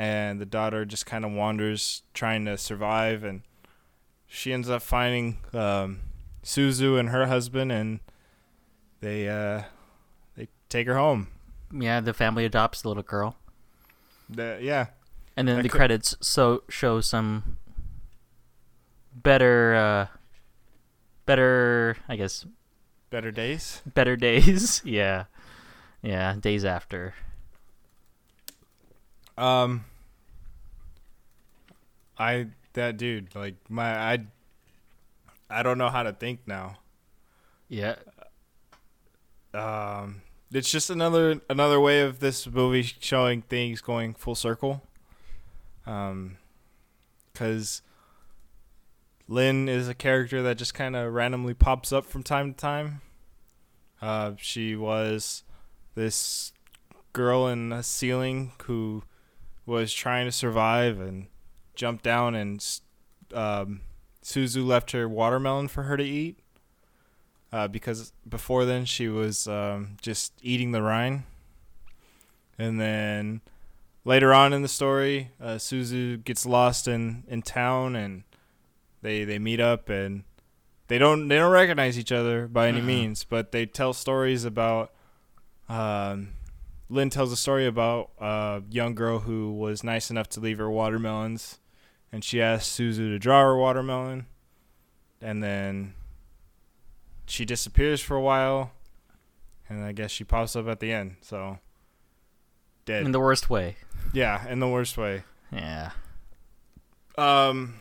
and 0.00 0.40
the 0.40 0.46
daughter 0.46 0.84
just 0.84 1.06
kind 1.06 1.24
of 1.24 1.32
wanders 1.32 2.02
trying 2.14 2.44
to 2.44 2.56
survive 2.56 3.24
and 3.24 3.42
she 4.28 4.52
ends 4.52 4.70
up 4.70 4.80
finding 4.80 5.38
um, 5.52 5.98
Suzu 6.44 6.98
and 6.98 7.10
her 7.10 7.26
husband 7.26 7.70
and 7.72 8.00
they 9.00 9.28
uh, 9.28 9.62
they 10.36 10.48
take 10.68 10.86
her 10.86 10.96
home. 10.96 11.28
Yeah, 11.72 12.00
the 12.00 12.14
family 12.14 12.44
adopts 12.44 12.82
the 12.82 12.88
little 12.88 13.02
girl. 13.02 13.36
The, 14.30 14.58
yeah. 14.60 14.86
And 15.36 15.46
then 15.46 15.56
That 15.56 15.62
the 15.62 15.68
could- 15.68 15.76
credits 15.78 16.16
so 16.20 16.62
show 16.68 17.00
some 17.00 17.58
better 19.14 19.74
uh 19.74 20.06
better 21.26 21.96
I 22.08 22.16
guess 22.16 22.46
Better 23.10 23.30
days. 23.30 23.80
Better 23.86 24.16
days. 24.16 24.82
yeah, 24.84 25.24
yeah. 26.02 26.34
Days 26.38 26.62
after. 26.64 27.14
Um, 29.38 29.84
I 32.18 32.48
that 32.74 32.96
dude 32.98 33.34
like 33.34 33.54
my 33.70 33.96
I. 34.12 34.18
I 35.50 35.62
don't 35.62 35.78
know 35.78 35.88
how 35.88 36.02
to 36.02 36.12
think 36.12 36.40
now. 36.46 36.78
Yeah. 37.68 37.96
Um, 39.54 40.22
it's 40.52 40.70
just 40.70 40.90
another 40.90 41.40
another 41.48 41.80
way 41.80 42.00
of 42.00 42.20
this 42.20 42.46
movie 42.46 42.82
showing 42.82 43.42
things 43.42 43.80
going 43.80 44.14
full 44.14 44.34
circle. 44.34 44.82
Um, 45.86 46.36
because 47.32 47.82
Lynn 49.28 49.68
is 49.68 49.88
a 49.88 49.94
character 49.94 50.42
that 50.42 50.56
just 50.58 50.74
kind 50.74 50.96
of 50.96 51.12
randomly 51.12 51.54
pops 51.54 51.92
up 51.92 52.04
from 52.04 52.22
time 52.22 52.52
to 52.52 52.56
time. 52.58 53.00
Uh, 54.02 54.32
she 54.38 54.74
was 54.74 55.44
this 55.94 56.52
girl 57.12 57.46
in 57.46 57.72
a 57.72 57.82
ceiling 57.82 58.52
who 58.64 59.02
was 59.66 59.92
trying 59.92 60.26
to 60.26 60.32
survive 60.32 61.00
and 61.00 61.26
jumped 61.74 62.02
down, 62.02 62.34
and 62.34 62.64
um, 63.34 63.82
Suzu 64.28 64.62
left 64.66 64.90
her 64.90 65.08
watermelon 65.08 65.68
for 65.68 65.84
her 65.84 65.96
to 65.96 66.04
eat. 66.04 66.38
Uh, 67.50 67.66
because 67.66 68.12
before 68.28 68.66
then 68.66 68.84
she 68.84 69.08
was 69.08 69.48
um, 69.48 69.96
just 70.02 70.34
eating 70.42 70.72
the 70.72 70.82
rind, 70.82 71.22
and 72.58 72.78
then 72.78 73.40
later 74.04 74.34
on 74.34 74.52
in 74.52 74.60
the 74.60 74.68
story, 74.68 75.30
uh, 75.40 75.54
Suzu 75.56 76.22
gets 76.22 76.44
lost 76.44 76.86
in, 76.86 77.24
in 77.26 77.40
town, 77.40 77.96
and 77.96 78.24
they 79.00 79.24
they 79.24 79.38
meet 79.38 79.60
up, 79.60 79.88
and 79.88 80.24
they 80.88 80.98
don't 80.98 81.28
they 81.28 81.36
don't 81.36 81.50
recognize 81.50 81.98
each 81.98 82.12
other 82.12 82.46
by 82.48 82.68
any 82.68 82.82
Mhm. 82.82 82.84
means, 82.84 83.24
but 83.24 83.50
they 83.52 83.64
tell 83.64 83.94
stories 83.94 84.44
about. 84.44 84.92
Um, 85.70 86.34
Lynn 86.90 87.08
tells 87.08 87.32
a 87.32 87.36
story 87.36 87.66
about 87.66 88.10
a 88.18 88.62
young 88.70 88.94
girl 88.94 89.20
who 89.20 89.52
was 89.54 89.82
nice 89.82 90.10
enough 90.10 90.28
to 90.30 90.40
leave 90.40 90.58
her 90.58 90.70
watermelons, 90.70 91.58
and 92.12 92.24
she 92.24 92.40
asked 92.40 92.78
Suzu 92.78 93.08
to 93.08 93.18
draw 93.18 93.42
her 93.42 93.56
watermelon, 93.56 94.26
and 95.20 95.42
then 95.42 95.94
she 97.26 97.44
disappears 97.44 98.00
for 98.00 98.16
a 98.16 98.20
while, 98.20 98.72
and 99.68 99.84
I 99.84 99.92
guess 99.92 100.10
she 100.10 100.24
pops 100.24 100.56
up 100.56 100.66
at 100.68 100.80
the 100.80 100.92
end. 100.92 101.16
So 101.20 101.58
dead. 102.84 103.04
In 103.04 103.12
the 103.12 103.20
worst 103.20 103.50
way. 103.50 103.76
yeah, 104.12 104.48
in 104.48 104.60
the 104.60 104.68
worst 104.68 104.96
way. 104.96 105.24
Yeah. 105.52 105.90
Um. 107.16 107.80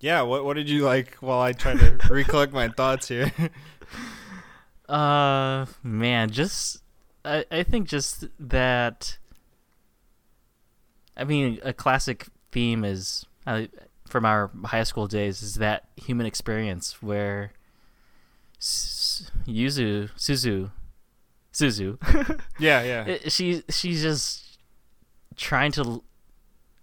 Yeah. 0.00 0.22
What 0.22 0.44
What 0.44 0.54
did 0.54 0.68
you 0.68 0.82
like 0.84 1.14
while 1.16 1.40
I 1.40 1.52
try 1.52 1.74
to 1.74 1.98
recollect 2.10 2.52
my 2.52 2.68
thoughts 2.68 3.08
here? 3.08 3.32
Uh, 4.88 5.66
man, 5.84 6.30
just 6.30 6.82
I 7.24 7.44
I 7.48 7.62
think 7.62 7.86
just 7.88 8.24
that. 8.40 9.18
I 11.16 11.22
mean, 11.22 11.60
a 11.62 11.72
classic 11.72 12.26
theme 12.52 12.84
is 12.84 13.26
uh, 13.46 13.62
from 14.08 14.24
our 14.24 14.50
high 14.64 14.82
school 14.84 15.06
days 15.06 15.42
is 15.42 15.54
that 15.56 15.84
human 15.96 16.26
experience 16.26 17.00
where 17.02 17.52
S- 18.58 19.30
Yuzu 19.46 20.10
Suzu 20.16 20.70
Suzu 21.52 21.98
yeah. 22.58 22.82
Yeah. 22.82 23.04
it- 23.06 23.32
she 23.32 23.62
she's 23.68 24.02
just 24.02 24.58
trying 25.36 25.72
to 25.72 25.80
l- 25.82 26.04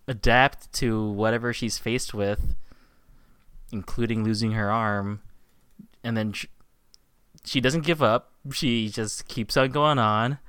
adapt 0.08 0.72
to 0.74 1.10
whatever 1.12 1.52
she's 1.54 1.78
faced 1.78 2.14
with, 2.14 2.56
including 3.72 4.24
losing 4.24 4.54
her 4.54 4.72
arm, 4.72 5.22
and 6.04 6.16
then 6.18 6.32
sh- 6.34 6.46
she 7.44 7.60
doesn't 7.62 7.86
give 7.86 8.02
up. 8.02 8.32
She 8.52 8.90
just 8.90 9.28
keeps 9.28 9.58
on 9.58 9.72
going 9.72 10.00
on, 10.00 10.40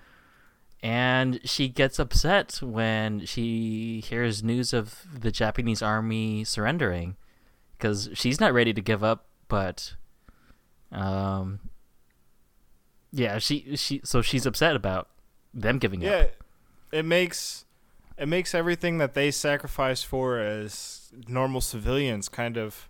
and 0.82 1.40
she 1.44 1.68
gets 1.68 1.98
upset 1.98 2.60
when 2.62 3.24
she 3.26 4.00
hears 4.04 4.42
news 4.42 4.72
of 4.72 5.04
the 5.20 5.30
Japanese 5.30 5.82
army 5.82 6.44
surrendering, 6.44 7.16
because 7.76 8.08
she's 8.14 8.40
not 8.40 8.52
ready 8.52 8.72
to 8.72 8.80
give 8.80 9.02
up, 9.02 9.26
but. 9.48 9.94
Um, 10.90 11.60
yeah, 13.12 13.38
she 13.38 13.76
she 13.76 14.00
so 14.04 14.22
she's 14.22 14.46
upset 14.46 14.76
about 14.76 15.08
them 15.54 15.78
giving 15.78 16.02
yeah. 16.02 16.10
up. 16.10 16.30
It 16.92 17.04
makes 17.04 17.64
it 18.16 18.26
makes 18.28 18.54
everything 18.54 18.98
that 18.98 19.14
they 19.14 19.30
sacrifice 19.30 20.02
for 20.02 20.38
as 20.38 21.10
normal 21.26 21.60
civilians 21.60 22.28
kind 22.28 22.56
of 22.56 22.88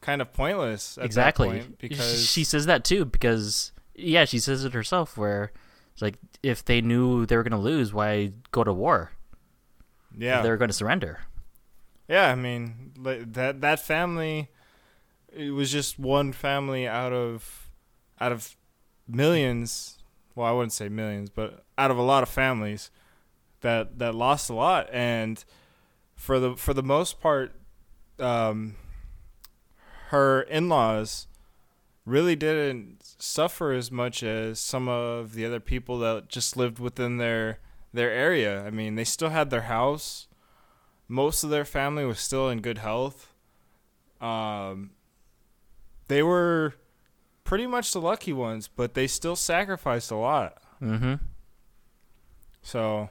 kind 0.00 0.22
of 0.22 0.32
pointless. 0.32 0.96
At 0.98 1.02
that 1.02 1.06
exactly. 1.06 1.48
point 1.48 1.78
because 1.78 2.28
she 2.28 2.44
says 2.44 2.66
that 2.66 2.84
too 2.84 3.04
because 3.04 3.72
yeah, 3.94 4.24
she 4.24 4.38
says 4.38 4.64
it 4.64 4.72
herself 4.72 5.16
where 5.16 5.52
it's 5.96 6.02
like 6.02 6.18
if 6.42 6.62
they 6.62 6.82
knew 6.82 7.24
they 7.24 7.38
were 7.38 7.42
going 7.42 7.52
to 7.52 7.56
lose, 7.56 7.90
why 7.90 8.32
go 8.50 8.62
to 8.62 8.72
war? 8.72 9.12
yeah 10.18 10.42
they 10.42 10.50
were 10.50 10.58
going 10.58 10.68
to 10.68 10.74
surrender. 10.74 11.20
Yeah, 12.06 12.30
I 12.30 12.34
mean 12.34 12.92
that 12.98 13.62
that 13.62 13.80
family 13.80 14.50
it 15.32 15.52
was 15.52 15.72
just 15.72 15.98
one 15.98 16.32
family 16.32 16.86
out 16.86 17.14
of 17.14 17.70
out 18.20 18.30
of 18.30 18.56
millions. 19.08 19.96
Well, 20.34 20.46
I 20.46 20.52
wouldn't 20.52 20.74
say 20.74 20.90
millions, 20.90 21.30
but 21.30 21.64
out 21.78 21.90
of 21.90 21.96
a 21.96 22.02
lot 22.02 22.22
of 22.22 22.28
families 22.28 22.90
that 23.62 23.98
that 23.98 24.14
lost 24.14 24.50
a 24.50 24.54
lot 24.54 24.90
and 24.92 25.42
for 26.14 26.38
the 26.38 26.56
for 26.56 26.74
the 26.74 26.82
most 26.82 27.20
part 27.20 27.54
um 28.18 28.76
her 30.08 30.42
in-laws 30.42 31.26
really 32.06 32.36
didn't 32.36 32.98
suffer 33.18 33.72
as 33.72 33.90
much 33.90 34.22
as 34.22 34.58
some 34.58 34.88
of 34.88 35.34
the 35.34 35.44
other 35.44 35.60
people 35.60 35.98
that 35.98 36.28
just 36.28 36.56
lived 36.56 36.78
within 36.78 37.18
their 37.18 37.58
their 37.92 38.10
area. 38.10 38.64
I 38.64 38.70
mean, 38.70 38.94
they 38.94 39.04
still 39.04 39.30
had 39.30 39.50
their 39.50 39.62
house 39.62 40.28
most 41.08 41.44
of 41.44 41.50
their 41.50 41.64
family 41.64 42.04
was 42.04 42.18
still 42.18 42.48
in 42.48 42.60
good 42.60 42.78
health. 42.78 43.32
Um, 44.20 44.90
they 46.08 46.22
were 46.22 46.74
pretty 47.44 47.66
much 47.66 47.92
the 47.92 48.00
lucky 48.00 48.32
ones, 48.32 48.68
but 48.68 48.94
they 48.94 49.06
still 49.06 49.36
sacrificed 49.36 50.10
a 50.10 50.16
lot. 50.16 50.58
Mm-hmm. 50.82 51.14
So, 52.62 53.10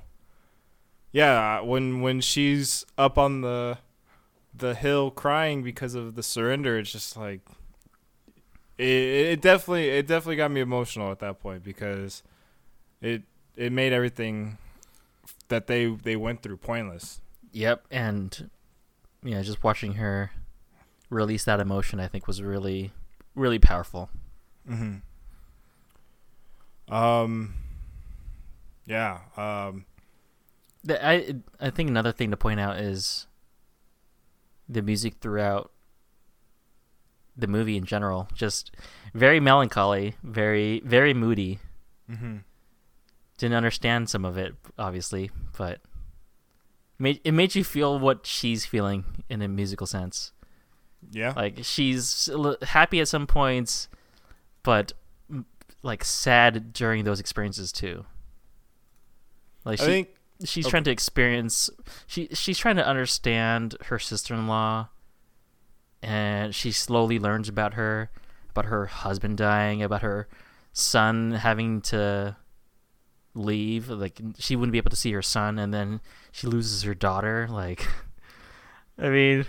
yeah, 1.11 1.61
when 1.61 2.01
when 2.01 2.21
she's 2.21 2.85
up 2.97 3.17
on 3.17 3.41
the 3.41 3.77
the 4.53 4.75
hill 4.75 5.11
crying 5.11 5.63
because 5.63 5.95
of 5.95 6.15
the 6.15 6.23
surrender, 6.23 6.77
it's 6.77 6.91
just 6.91 7.15
like 7.15 7.41
it, 8.77 8.85
it 8.85 9.41
definitely 9.41 9.89
it 9.89 10.07
definitely 10.07 10.35
got 10.37 10.51
me 10.51 10.61
emotional 10.61 11.11
at 11.11 11.19
that 11.19 11.39
point 11.39 11.63
because 11.63 12.23
it 13.01 13.23
it 13.55 13.71
made 13.71 13.93
everything 13.93 14.57
that 15.47 15.67
they 15.67 15.85
they 15.87 16.15
went 16.15 16.41
through 16.41 16.57
pointless. 16.57 17.21
Yep, 17.51 17.85
and 17.89 18.49
yeah, 19.23 19.41
just 19.41 19.63
watching 19.63 19.93
her 19.93 20.31
release 21.09 21.45
that 21.45 21.59
emotion, 21.59 21.99
I 21.99 22.07
think, 22.07 22.27
was 22.27 22.41
really, 22.41 22.91
really 23.33 23.59
powerful. 23.59 24.09
Mm-hmm. 24.69 24.95
Um. 26.93 27.53
Yeah. 28.85 29.19
Um. 29.37 29.85
The- 30.83 31.03
I 31.05 31.35
I 31.59 31.69
think 31.69 31.89
another 31.89 32.11
thing 32.11 32.31
to 32.31 32.37
point 32.37 32.59
out 32.59 32.77
is 32.77 33.27
the 34.67 34.81
music 34.81 35.15
throughout 35.21 35.71
the 37.37 37.47
movie 37.47 37.77
in 37.77 37.85
general, 37.85 38.27
just 38.33 38.71
very 39.13 39.39
melancholy, 39.39 40.15
very 40.23 40.81
very 40.85 41.13
moody. 41.13 41.59
Mm-hmm. 42.09 42.37
Didn't 43.37 43.55
understand 43.55 44.09
some 44.09 44.23
of 44.23 44.37
it, 44.37 44.53
obviously, 44.77 45.31
but 45.57 45.81
made 46.97 47.19
it 47.23 47.33
made 47.33 47.55
you 47.55 47.63
feel 47.63 47.99
what 47.99 48.25
she's 48.25 48.65
feeling 48.65 49.03
in 49.29 49.41
a 49.41 49.47
musical 49.47 49.87
sense. 49.87 50.31
Yeah. 51.11 51.33
Like 51.35 51.59
she's 51.63 52.29
happy 52.63 52.99
at 52.99 53.07
some 53.07 53.27
points, 53.27 53.89
but 54.63 54.93
like 55.83 56.03
sad 56.03 56.73
during 56.73 57.03
those 57.03 57.19
experiences 57.19 57.71
too. 57.71 58.05
Like 59.63 59.79
I 59.79 59.83
she, 59.83 59.91
think. 59.91 60.09
she's 60.43 60.65
okay. 60.65 60.71
trying 60.71 60.83
to 60.85 60.91
experience 60.91 61.69
she 62.07 62.27
she's 62.33 62.57
trying 62.57 62.75
to 62.77 62.85
understand 62.85 63.75
her 63.85 63.99
sister-in-law 63.99 64.87
and 66.05 66.53
she 66.55 66.71
slowly 66.71 67.19
learns 67.19 67.49
about 67.49 67.73
her 67.73 68.09
about 68.51 68.65
her 68.65 68.85
husband 68.85 69.37
dying 69.37 69.83
about 69.83 70.01
her 70.01 70.27
son 70.71 71.31
having 71.31 71.81
to 71.81 72.37
leave 73.33 73.89
like 73.89 74.21
she 74.37 74.55
wouldn't 74.55 74.71
be 74.71 74.77
able 74.77 74.89
to 74.89 74.95
see 74.95 75.11
her 75.11 75.21
son 75.21 75.59
and 75.59 75.73
then 75.73 75.99
she 76.31 76.47
loses 76.47 76.83
her 76.83 76.93
daughter 76.93 77.47
like 77.49 77.85
i 78.97 79.09
mean 79.09 79.45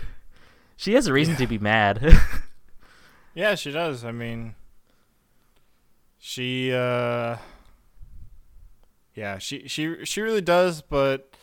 she 0.75 0.93
has 0.93 1.07
a 1.07 1.13
reason 1.13 1.35
to 1.35 1.47
be 1.47 1.57
mad 1.57 2.11
Yeah, 3.37 3.53
she 3.53 3.69
does. 3.69 4.03
I 4.03 4.11
mean, 4.11 4.55
she. 6.17 6.73
uh 6.73 7.37
Yeah, 9.13 9.37
she 9.37 9.67
she 9.67 10.03
she 10.05 10.21
really 10.21 10.41
does, 10.41 10.81
but 10.81 11.36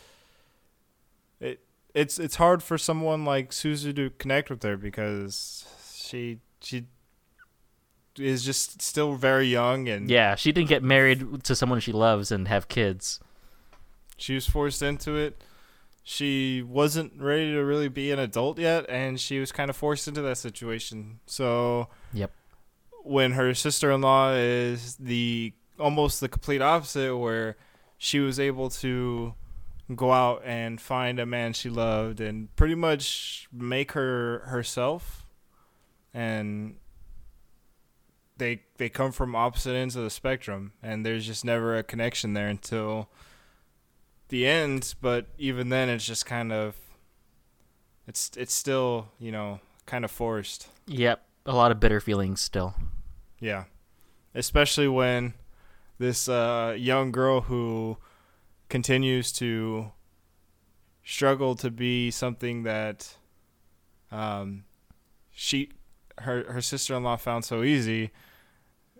it's 1.95 2.19
it's 2.19 2.35
hard 2.35 2.61
for 2.61 2.77
someone 2.77 3.25
like 3.25 3.49
Suzu 3.49 3.95
to 3.95 4.11
connect 4.19 4.51
with 4.51 4.61
her 4.61 4.77
because 4.77 5.65
she 5.95 6.39
she 6.61 6.85
is 8.17 8.45
just 8.45 8.81
still 8.81 9.15
very 9.15 9.47
young 9.47 9.89
and 9.89 10.09
Yeah, 10.09 10.35
she 10.35 10.51
didn't 10.51 10.69
get 10.69 10.83
married 10.83 11.43
to 11.43 11.55
someone 11.55 11.79
she 11.79 11.91
loves 11.91 12.31
and 12.31 12.47
have 12.47 12.67
kids. 12.67 13.19
she 14.17 14.35
was 14.35 14.47
forced 14.47 14.81
into 14.81 15.15
it. 15.17 15.41
She 16.03 16.61
wasn't 16.61 17.19
ready 17.19 17.51
to 17.53 17.59
really 17.65 17.89
be 17.89 18.11
an 18.11 18.19
adult 18.19 18.59
yet, 18.59 18.85
and 18.87 19.19
she 19.19 19.39
was 19.39 19.51
kind 19.51 19.69
of 19.71 19.75
forced 19.75 20.07
into 20.07 20.21
that 20.21 20.37
situation. 20.37 21.19
So, 21.25 21.87
Yep. 22.13 22.31
when 23.03 23.31
her 23.31 23.53
sister-in-law 23.55 24.33
is 24.35 24.95
the 24.97 25.53
almost 25.79 26.21
the 26.21 26.29
complete 26.29 26.61
opposite, 26.61 27.17
where 27.17 27.57
she 27.97 28.19
was 28.19 28.39
able 28.39 28.69
to 28.69 29.33
go 29.93 30.11
out 30.11 30.41
and 30.43 30.81
find 30.81 31.19
a 31.19 31.25
man 31.25 31.53
she 31.53 31.69
loved 31.69 32.19
and 32.19 32.53
pretty 32.55 32.75
much 32.75 33.47
make 33.51 33.91
her 33.91 34.39
herself, 34.47 35.25
and 36.13 36.75
they 38.37 38.63
they 38.77 38.89
come 38.89 39.11
from 39.11 39.35
opposite 39.35 39.75
ends 39.75 39.95
of 39.95 40.03
the 40.03 40.09
spectrum, 40.09 40.73
and 40.81 41.05
there's 41.05 41.25
just 41.25 41.45
never 41.45 41.77
a 41.77 41.83
connection 41.83 42.33
there 42.33 42.47
until 42.47 43.09
the 44.29 44.47
end, 44.47 44.95
but 45.01 45.27
even 45.37 45.69
then, 45.69 45.89
it's 45.89 46.05
just 46.05 46.25
kind 46.25 46.51
of 46.51 46.75
it's 48.07 48.31
it's 48.35 48.53
still 48.53 49.09
you 49.19 49.31
know 49.31 49.59
kind 49.85 50.03
of 50.03 50.11
forced. 50.11 50.67
Yep, 50.87 51.23
a 51.45 51.55
lot 51.55 51.71
of 51.71 51.79
bitter 51.79 51.99
feelings 51.99 52.41
still. 52.41 52.75
Yeah, 53.39 53.65
especially 54.33 54.87
when 54.87 55.33
this 55.97 56.27
uh, 56.27 56.75
young 56.77 57.11
girl 57.11 57.41
who 57.41 57.97
continues 58.75 59.31
to 59.31 59.89
struggle 61.01 61.55
to 61.55 61.71
be 61.71 62.11
something 62.11 62.63
that 62.63 63.15
um, 64.11 64.65
she 65.31 65.69
her 66.17 66.43
her 66.51 66.59
sister 66.59 66.93
in 66.93 67.01
law 67.01 67.15
found 67.15 67.45
so 67.45 67.63
easy 67.63 68.11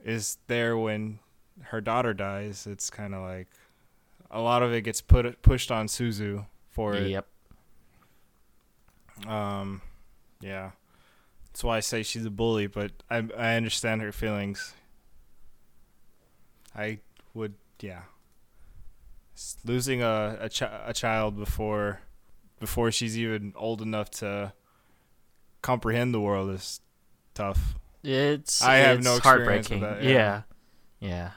is 0.06 0.38
there 0.48 0.78
when 0.78 1.20
her 1.62 1.82
daughter 1.82 2.14
dies. 2.14 2.66
It's 2.66 2.90
kind 2.90 3.14
of 3.14 3.22
like 3.22 3.50
a 4.32 4.40
lot 4.40 4.64
of 4.64 4.72
it 4.72 4.84
gets 4.84 5.02
put 5.02 5.42
pushed 5.42 5.70
on 5.70 5.88
Suzu 5.88 6.46
for 6.70 6.96
it. 6.96 7.10
Yep. 7.10 7.28
Um, 9.28 9.82
yeah, 10.40 10.72
that's 11.48 11.66
why 11.66 11.76
I 11.76 11.80
say 11.82 12.02
she's 12.02 12.24
a 12.24 12.32
bully. 12.32 12.68
But 12.68 12.94
I 13.10 13.28
I 13.38 13.56
understand 13.56 14.02
her 14.04 14.14
feelings. 14.14 14.74
I 16.74 17.00
would, 17.34 17.56
yeah. 17.82 18.04
Losing 19.66 20.02
a 20.02 20.38
a, 20.42 20.50
chi- 20.50 20.84
a 20.86 20.94
child 20.94 21.38
before 21.38 22.00
before 22.60 22.92
she's 22.92 23.18
even 23.18 23.54
old 23.56 23.82
enough 23.82 24.10
to 24.10 24.54
comprehend 25.62 26.14
the 26.14 26.22
world 26.22 26.52
is 26.52 26.80
tough. 27.34 27.76
It's 28.04 28.62
I 28.62 28.78
have 28.78 29.00
it's 29.00 29.06
no 29.06 29.20
heartbreaking. 29.20 29.82
that, 29.82 30.04
yeah. 30.04 30.12
yeah. 30.12 30.42
yeah. 31.00 31.32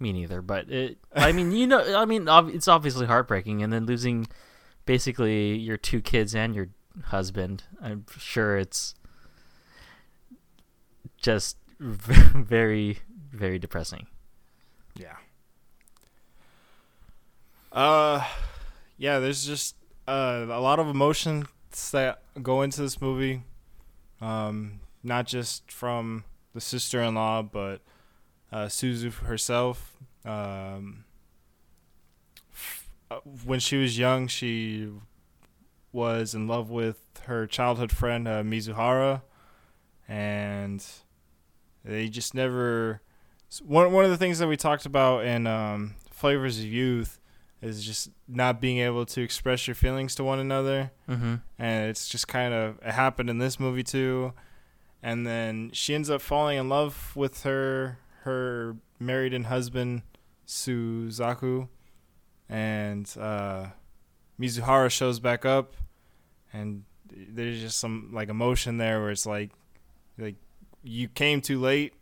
Me 0.00 0.12
neither, 0.12 0.40
but 0.42 0.70
it 0.70 0.98
I 1.14 1.32
mean, 1.32 1.52
you 1.52 1.66
know, 1.66 1.96
I 1.96 2.04
mean, 2.04 2.28
it's 2.28 2.68
obviously 2.68 3.06
heartbreaking 3.06 3.62
and 3.62 3.72
then 3.72 3.84
losing 3.86 4.26
basically 4.86 5.56
your 5.56 5.76
two 5.76 6.00
kids 6.00 6.34
and 6.34 6.54
your 6.54 6.68
husband. 7.06 7.64
I'm 7.82 8.06
sure 8.18 8.56
it's 8.56 8.94
just 11.20 11.56
very 11.80 12.98
very 13.32 13.58
depressing. 13.58 14.06
Yeah. 14.96 15.16
Uh, 17.72 18.24
yeah. 18.96 19.18
There's 19.18 19.44
just 19.44 19.76
uh, 20.06 20.46
a 20.48 20.60
lot 20.60 20.78
of 20.78 20.88
emotions 20.88 21.46
that 21.92 22.22
go 22.42 22.62
into 22.62 22.80
this 22.80 23.00
movie. 23.00 23.42
Um, 24.20 24.80
not 25.02 25.26
just 25.26 25.70
from 25.70 26.24
the 26.54 26.60
sister-in-law, 26.60 27.42
but 27.42 27.80
uh, 28.50 28.66
Suzu 28.66 29.12
herself. 29.12 29.96
Um, 30.24 31.04
uh, 33.10 33.20
when 33.44 33.60
she 33.60 33.76
was 33.76 33.98
young, 33.98 34.26
she 34.26 34.88
was 35.92 36.34
in 36.34 36.46
love 36.46 36.70
with 36.70 37.00
her 37.24 37.46
childhood 37.46 37.92
friend 37.92 38.26
uh, 38.26 38.42
Mizuhara, 38.42 39.22
and 40.08 40.84
they 41.84 42.08
just 42.08 42.34
never. 42.34 43.00
One 43.64 43.92
one 43.92 44.04
of 44.04 44.10
the 44.10 44.18
things 44.18 44.38
that 44.40 44.48
we 44.48 44.56
talked 44.56 44.84
about 44.84 45.24
in 45.24 45.46
um, 45.46 45.94
Flavors 46.10 46.58
of 46.58 46.66
Youth 46.66 47.17
is 47.60 47.84
just 47.84 48.10
not 48.28 48.60
being 48.60 48.78
able 48.78 49.04
to 49.06 49.20
express 49.22 49.66
your 49.66 49.74
feelings 49.74 50.14
to 50.16 50.24
one 50.24 50.38
another. 50.38 50.92
Mm-hmm. 51.08 51.34
and 51.58 51.90
it's 51.90 52.08
just 52.08 52.28
kind 52.28 52.54
of 52.54 52.78
it 52.84 52.92
happened 52.92 53.28
in 53.30 53.38
this 53.38 53.58
movie 53.58 53.82
too. 53.82 54.32
And 55.02 55.26
then 55.26 55.70
she 55.72 55.94
ends 55.94 56.10
up 56.10 56.20
falling 56.20 56.58
in 56.58 56.68
love 56.68 57.12
with 57.16 57.42
her 57.44 57.98
her 58.22 58.76
married 59.00 59.32
and 59.34 59.46
husband 59.46 60.02
Shusaku. 60.46 61.68
And 62.48 63.12
uh 63.20 63.66
Mizuhara 64.40 64.90
shows 64.90 65.18
back 65.20 65.44
up 65.44 65.74
and 66.52 66.84
there's 67.10 67.60
just 67.60 67.78
some 67.78 68.10
like 68.12 68.28
emotion 68.28 68.78
there 68.78 69.00
where 69.00 69.10
it's 69.10 69.26
like 69.26 69.50
like 70.18 70.36
you 70.82 71.08
came 71.08 71.40
too 71.40 71.58
late. 71.60 71.92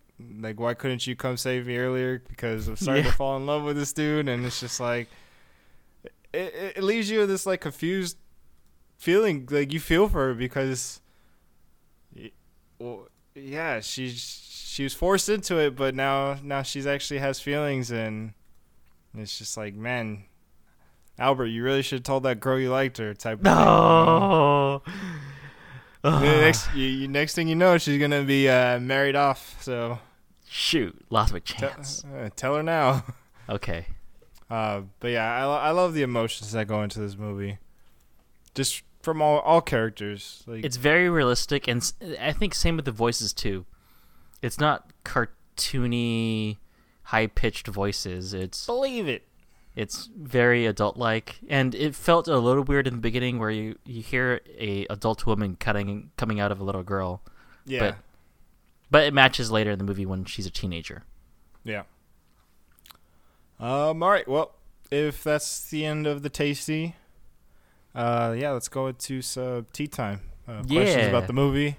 Like 0.40 0.59
why 0.61 0.75
couldn't 0.75 1.07
you 1.07 1.16
come 1.16 1.37
save 1.37 1.66
me 1.66 1.77
earlier 1.79 2.23
because 2.29 2.69
I'm 2.69 2.77
starting 2.77 3.05
Yeah. 3.05 3.11
to 3.11 3.16
fall 3.16 3.37
in 3.37 3.47
love 3.47 3.62
with 3.64 3.77
this 3.77 3.92
dude? 3.92 4.29
And 4.29 4.45
it's 4.47 4.61
just 4.61 4.81
like 4.81 5.09
it, 6.37 6.77
it, 6.77 6.83
leaves 6.83 7.11
you 7.11 7.20
with 7.20 7.29
this 7.29 7.46
like 7.46 7.61
confused 7.61 8.16
feeling 8.99 9.49
like 9.51 9.72
you 9.72 9.81
feel 9.81 10.09
for 10.09 10.29
her 10.29 10.35
because 10.35 11.01
well 12.79 13.09
yeah 13.35 13.81
she's 13.81 14.42
she 14.53 14.83
was 14.83 14.94
forced 14.94 15.29
into 15.29 15.59
it 15.59 15.75
but 15.77 15.94
now 15.94 16.37
now 16.42 16.62
she's 16.62 16.87
actually 16.87 17.18
has 17.18 17.40
feelings 17.40 17.90
and 17.90 18.33
it's 19.16 19.38
just 19.38 19.57
like 19.57 19.75
man 19.75 20.25
albert 21.18 21.46
you 21.46 21.62
really 21.62 21.83
should 21.83 21.99
have 21.99 22.05
told 22.05 22.22
that 22.22 22.40
girl 22.40 22.59
you 22.59 22.70
liked 22.70 22.99
her 22.99 23.14
type 23.14 23.38
of 23.38 23.44
thing, 23.44 23.53
you 23.53 23.59
know? 23.59 24.83
No. 26.05 26.20
Next 26.20 26.72
you, 26.75 26.87
you, 26.87 27.09
next 27.09 27.35
thing 27.35 27.49
you 27.49 27.57
know 27.57 27.79
she's 27.79 27.99
gonna 27.99 28.22
be 28.22 28.49
uh, 28.49 28.79
married 28.79 29.16
off 29.16 29.57
so 29.62 29.99
Shoot, 30.49 31.05
lost 31.11 31.33
my 31.33 31.40
chance. 31.40 32.05
uh, 32.05 32.29
tell 32.37 32.55
her 32.55 32.62
now 32.62 33.03
Okay. 33.49 33.87
Uh, 34.48 34.82
but 35.00 35.09
yeah, 35.09 35.24
I, 35.48 35.68
I 35.68 35.70
love 35.72 35.92
the 35.94 36.02
emotions 36.02 36.52
that 36.52 36.66
go 36.68 36.82
into 36.82 37.00
this 37.00 37.16
movie, 37.16 37.59
just 38.54 38.82
from 39.02 39.20
all 39.20 39.40
all 39.40 39.61
characters. 39.61 40.42
Like 40.46 40.64
It's 40.64 40.76
very 40.76 41.09
realistic, 41.11 41.66
and 41.68 41.92
I 42.20 42.32
think 42.32 42.54
same 42.54 42.76
with 42.76 42.85
the 42.85 42.92
voices 42.92 43.32
too. 43.32 43.66
It's 44.42 44.61
not 44.61 44.90
cartoony, 45.56 46.59
high 47.04 47.26
pitched 47.26 47.66
voices. 47.66 48.32
It's 48.35 48.66
believe 48.66 49.09
it. 49.09 49.22
it's 49.74 50.09
very 50.16 50.64
adult 50.66 50.96
like, 50.96 51.38
and 51.48 51.74
it 51.74 51.94
felt 51.94 52.28
a 52.28 52.38
little 52.38 52.62
weird 52.62 52.87
in 52.87 52.94
the 52.94 53.00
beginning 53.00 53.38
where 53.38 53.50
you 53.50 53.76
you 53.85 54.02
hear 54.02 54.40
a 54.59 54.87
adult 54.88 55.26
woman 55.26 55.56
cutting 55.59 56.11
coming 56.16 56.38
out 56.40 56.52
of 56.52 56.61
a 56.61 56.64
little 56.64 56.82
girl, 56.82 57.20
Yeah, 57.64 57.80
But- 57.80 57.96
but 58.90 59.04
it 59.04 59.12
matches 59.12 59.50
later 59.50 59.72
in 59.72 59.78
the 59.78 59.85
movie 59.85 60.06
when 60.06 60.24
she's 60.24 60.46
a 60.46 60.50
teenager. 60.50 61.02
yeah. 61.64 61.82
Um. 63.59 64.03
All 64.03 64.11
right. 64.11 64.27
Well, 64.29 64.55
if 64.90 65.25
that's 65.25 65.69
the 65.71 65.85
end 65.85 66.07
of 66.07 66.23
the 66.23 66.31
tasty, 66.31 66.97
uh, 67.95 68.35
yeah, 68.37 68.51
let's 68.51 68.69
go 68.69 68.87
into 68.88 69.23
some 69.23 69.66
tea 69.73 69.87
time. 69.88 70.21
Uh, 70.47 70.62
Questions 70.62 71.09
about 71.09 71.27
the 71.27 71.33
movie. 71.33 71.79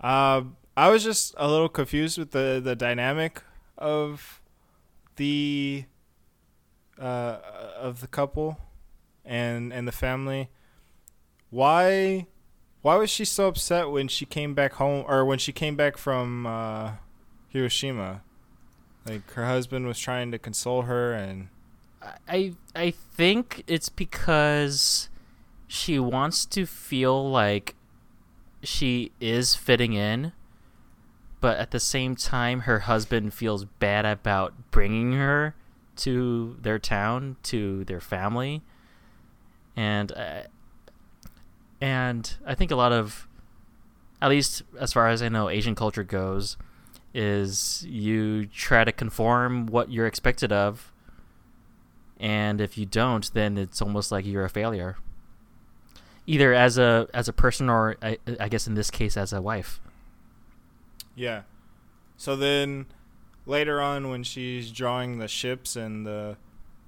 Uh, 0.00 0.42
I 0.76 0.88
was 0.90 1.04
just 1.04 1.34
a 1.36 1.48
little 1.48 1.68
confused 1.68 2.18
with 2.18 2.32
the 2.32 2.60
the 2.62 2.74
dynamic 2.74 3.42
of 3.78 4.40
the 5.16 5.84
uh 6.98 7.38
of 7.78 8.00
the 8.00 8.06
couple 8.06 8.58
and 9.24 9.72
and 9.72 9.86
the 9.86 9.92
family. 9.92 10.48
Why 11.50 12.26
why 12.80 12.96
was 12.96 13.10
she 13.10 13.24
so 13.24 13.48
upset 13.48 13.90
when 13.90 14.08
she 14.08 14.24
came 14.24 14.54
back 14.54 14.74
home 14.74 15.04
or 15.06 15.24
when 15.24 15.38
she 15.38 15.52
came 15.52 15.76
back 15.76 15.96
from 15.96 16.46
uh 16.46 16.92
Hiroshima? 17.48 18.22
Like 19.06 19.30
her 19.32 19.46
husband 19.46 19.86
was 19.86 19.98
trying 19.98 20.30
to 20.32 20.38
console 20.38 20.82
her 20.82 21.12
and 21.12 21.48
I 22.28 22.54
I 22.74 22.90
think 22.90 23.64
it's 23.66 23.88
because 23.88 25.08
she 25.66 25.98
wants 25.98 26.44
to 26.46 26.66
feel 26.66 27.30
like 27.30 27.74
she 28.62 29.12
is 29.20 29.54
fitting 29.54 29.92
in, 29.92 30.32
but 31.40 31.58
at 31.58 31.70
the 31.70 31.80
same 31.80 32.14
time, 32.14 32.60
her 32.60 32.80
husband 32.80 33.34
feels 33.34 33.64
bad 33.64 34.04
about 34.04 34.70
bringing 34.70 35.12
her 35.14 35.54
to 35.96 36.56
their 36.60 36.78
town, 36.78 37.36
to 37.44 37.84
their 37.84 38.00
family, 38.00 38.62
and 39.76 40.12
uh, 40.12 40.42
and 41.80 42.34
I 42.46 42.54
think 42.54 42.70
a 42.70 42.76
lot 42.76 42.92
of, 42.92 43.26
at 44.20 44.30
least 44.30 44.62
as 44.78 44.92
far 44.92 45.08
as 45.08 45.22
I 45.22 45.28
know, 45.28 45.48
Asian 45.48 45.74
culture 45.74 46.04
goes, 46.04 46.56
is 47.14 47.84
you 47.88 48.46
try 48.46 48.84
to 48.84 48.92
conform 48.92 49.66
what 49.66 49.90
you're 49.90 50.06
expected 50.06 50.50
of 50.52 50.92
and 52.18 52.60
if 52.60 52.78
you 52.78 52.86
don't 52.86 53.32
then 53.34 53.58
it's 53.58 53.82
almost 53.82 54.10
like 54.12 54.24
you're 54.24 54.44
a 54.44 54.48
failure 54.50 54.96
either 56.26 56.54
as 56.54 56.78
a 56.78 57.06
as 57.12 57.28
a 57.28 57.32
person 57.32 57.68
or 57.68 57.96
I, 58.02 58.18
I 58.40 58.48
guess 58.48 58.66
in 58.66 58.74
this 58.74 58.90
case 58.90 59.16
as 59.16 59.32
a 59.32 59.42
wife 59.42 59.80
yeah. 61.14 61.42
So 62.16 62.36
then 62.36 62.86
later 63.44 63.82
on, 63.82 64.08
when 64.08 64.22
she's 64.22 64.70
drawing 64.70 65.18
the 65.18 65.28
ships 65.28 65.76
and 65.76 66.06
the 66.06 66.38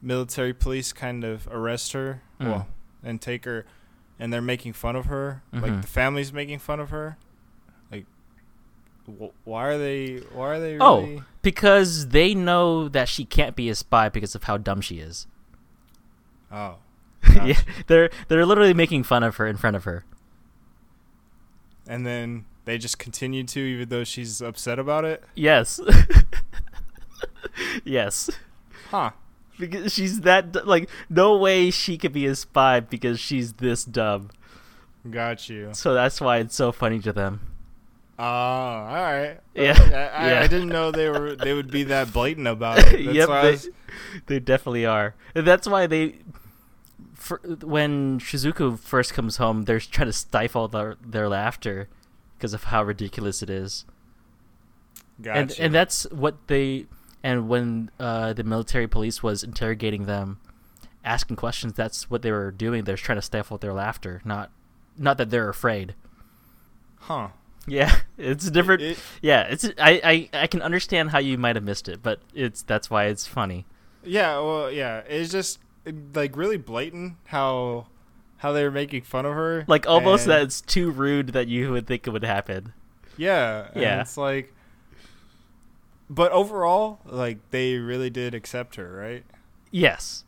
military 0.00 0.54
police 0.54 0.94
kind 0.94 1.24
of 1.24 1.46
arrest 1.48 1.92
her, 1.92 2.22
Mm. 2.40 2.46
well, 2.46 2.68
and 3.02 3.20
take 3.20 3.44
her, 3.44 3.66
and 4.18 4.32
they're 4.32 4.40
making 4.40 4.72
fun 4.72 4.96
of 4.96 5.06
her, 5.06 5.42
like 5.52 5.72
Mhm. 5.72 5.82
the 5.82 5.86
family's 5.88 6.32
making 6.32 6.58
fun 6.60 6.80
of 6.80 6.88
her. 6.88 7.18
Why 9.44 9.66
are 9.66 9.78
they? 9.78 10.16
Why 10.32 10.48
are 10.56 10.60
they? 10.60 10.78
Oh. 10.80 11.22
Because 11.42 12.08
they 12.08 12.34
know 12.34 12.88
that 12.88 13.08
she 13.08 13.24
can't 13.24 13.54
be 13.54 13.68
a 13.68 13.74
spy 13.74 14.08
because 14.08 14.34
of 14.34 14.44
how 14.44 14.56
dumb 14.56 14.80
she 14.80 14.98
is. 14.98 15.26
Oh, 16.50 16.76
yeah, 17.44 17.58
they're 17.86 18.10
they're 18.28 18.46
literally 18.46 18.74
making 18.74 19.02
fun 19.02 19.22
of 19.22 19.36
her 19.36 19.46
in 19.46 19.56
front 19.56 19.76
of 19.76 19.84
her. 19.84 20.04
and 21.86 22.06
then 22.06 22.44
they 22.64 22.78
just 22.78 22.98
continue 22.98 23.44
to, 23.44 23.60
even 23.60 23.88
though 23.88 24.04
she's 24.04 24.40
upset 24.40 24.78
about 24.78 25.04
it. 25.04 25.22
Yes. 25.34 25.80
yes. 27.84 28.30
Huh? 28.90 29.10
Because 29.58 29.92
she's 29.92 30.20
that 30.22 30.66
like 30.66 30.88
no 31.08 31.36
way 31.36 31.70
she 31.70 31.98
could 31.98 32.12
be 32.12 32.26
a 32.26 32.34
spy 32.34 32.80
because 32.80 33.20
she's 33.20 33.54
this 33.54 33.84
dumb. 33.84 34.30
Got 35.08 35.48
you. 35.48 35.70
So 35.72 35.92
that's 35.94 36.20
why 36.20 36.38
it's 36.38 36.54
so 36.54 36.72
funny 36.72 37.00
to 37.00 37.12
them. 37.12 37.40
Oh, 38.18 38.22
all 38.24 38.84
right. 38.86 39.38
Yeah. 39.54 39.76
I, 39.78 40.24
I, 40.24 40.30
Yeah. 40.30 40.40
I 40.40 40.46
didn't 40.46 40.68
know 40.68 40.90
they 40.90 41.08
were 41.10 41.34
they 41.34 41.52
would 41.52 41.70
be 41.70 41.84
that 41.84 42.12
blatant 42.12 42.46
about 42.46 42.78
it. 42.92 43.04
That's 43.04 43.16
yep, 43.16 43.28
why 43.28 43.42
they, 43.42 43.50
was, 43.52 43.68
they 44.26 44.38
definitely 44.40 44.86
are. 44.86 45.14
That's 45.34 45.66
why 45.66 45.86
they 45.86 46.20
for, 47.14 47.38
when 47.62 48.20
Shizuku 48.20 48.78
first 48.78 49.14
comes 49.14 49.38
home, 49.38 49.62
they're 49.64 49.80
trying 49.80 50.08
to 50.08 50.12
stifle 50.12 50.68
their 50.68 50.96
their 51.04 51.28
laughter 51.28 51.88
because 52.36 52.54
of 52.54 52.64
how 52.64 52.84
ridiculous 52.84 53.42
it 53.42 53.50
is. 53.50 53.84
got 55.20 55.36
and 55.36 55.56
and 55.58 55.74
that's 55.74 56.04
what 56.10 56.46
they 56.48 56.86
and 57.22 57.48
when 57.48 57.90
uh, 57.98 58.32
the 58.32 58.44
military 58.44 58.86
police 58.86 59.22
was 59.22 59.42
interrogating 59.42 60.04
them 60.06 60.38
asking 61.04 61.36
questions 61.36 61.74
that's 61.74 62.08
what 62.10 62.22
they 62.22 62.30
were 62.32 62.50
doing 62.50 62.84
they're 62.84 62.96
trying 62.96 63.18
to 63.18 63.22
stifle 63.22 63.58
their 63.58 63.72
laughter 63.74 64.22
not 64.24 64.50
not 64.96 65.18
that 65.18 65.30
they're 65.30 65.48
afraid 65.50 65.94
huh? 67.00 67.28
Yeah 67.66 67.96
it's 68.18 68.50
different 68.50 68.82
It- 68.82 68.98
yeah 69.22 69.42
it's 69.42 69.64
I, 69.78 70.28
I 70.32 70.42
i 70.42 70.46
can 70.46 70.60
understand 70.62 71.10
how 71.10 71.18
you 71.18 71.38
might 71.38 71.56
have 71.56 71.64
missed 71.64 71.88
it 71.88 72.02
but 72.02 72.20
it's 72.34 72.62
that's 72.62 72.90
why 72.90 73.06
it's 73.06 73.26
funny 73.26 73.66
yeah, 74.06 74.38
well, 74.38 74.70
yeah. 74.70 74.98
It's 75.08 75.32
just 75.32 75.60
like 76.14 76.36
really 76.36 76.58
blatant 76.58 77.14
how 77.24 77.86
how 78.36 78.52
they 78.52 78.62
were 78.62 78.70
making 78.70 79.00
fun 79.00 79.24
of 79.24 79.32
her. 79.32 79.64
like 79.66 79.86
almost 79.86 80.24
and- 80.24 80.32
that 80.32 80.42
it's 80.42 80.60
too 80.60 80.90
rude 80.90 81.28
that 81.28 81.48
you 81.48 81.70
would 81.72 81.86
think 81.86 82.06
it 82.06 82.10
would 82.10 82.22
happen 82.22 82.74
Yeah, 83.16 83.68
Yeah. 83.74 84.02
It's 84.02 84.18
like, 84.18 84.52
but 86.10 86.32
overall, 86.32 87.00
like 87.06 87.38
they 87.50 87.76
really 87.76 88.10
did 88.10 88.34
accept 88.34 88.76
her, 88.76 88.92
right? 88.92 89.24
yes 89.70 90.24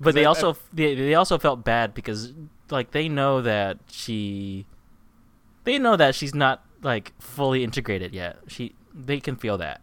but 0.00 0.14
they 0.14 0.22
I- 0.24 0.28
also 0.28 0.56
they, 0.72 0.94
they 0.94 1.14
also 1.14 1.38
felt 1.38 1.62
bad 1.64 1.92
because 1.92 2.32
like 2.70 2.92
they 2.92 3.08
know 3.08 3.42
that 3.42 3.78
she 3.90 4.64
they 5.64 5.78
know 5.78 5.96
that 5.96 6.14
she's 6.14 6.34
not 6.34 6.64
like 6.82 7.12
fully 7.20 7.62
integrated 7.62 8.14
yet 8.14 8.38
she 8.48 8.74
they 8.94 9.20
can 9.20 9.36
feel 9.36 9.58
that 9.58 9.80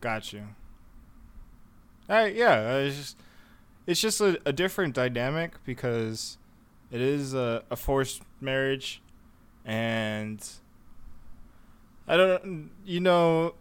Got 0.00 0.32
you. 0.32 0.42
Yeah. 2.08 2.22
Uh, 2.22 2.78
it's 2.78 2.96
just 2.96 3.16
it's 3.86 4.00
just 4.00 4.20
a, 4.20 4.40
a 4.44 4.52
different 4.52 4.94
dynamic 4.94 5.52
because 5.64 6.38
it 6.90 7.00
is 7.00 7.34
a, 7.34 7.62
a 7.70 7.76
forced 7.76 8.22
marriage, 8.40 9.02
and 9.64 10.44
I 12.08 12.16
don't, 12.16 12.70
you 12.84 13.00
know, 13.00 13.54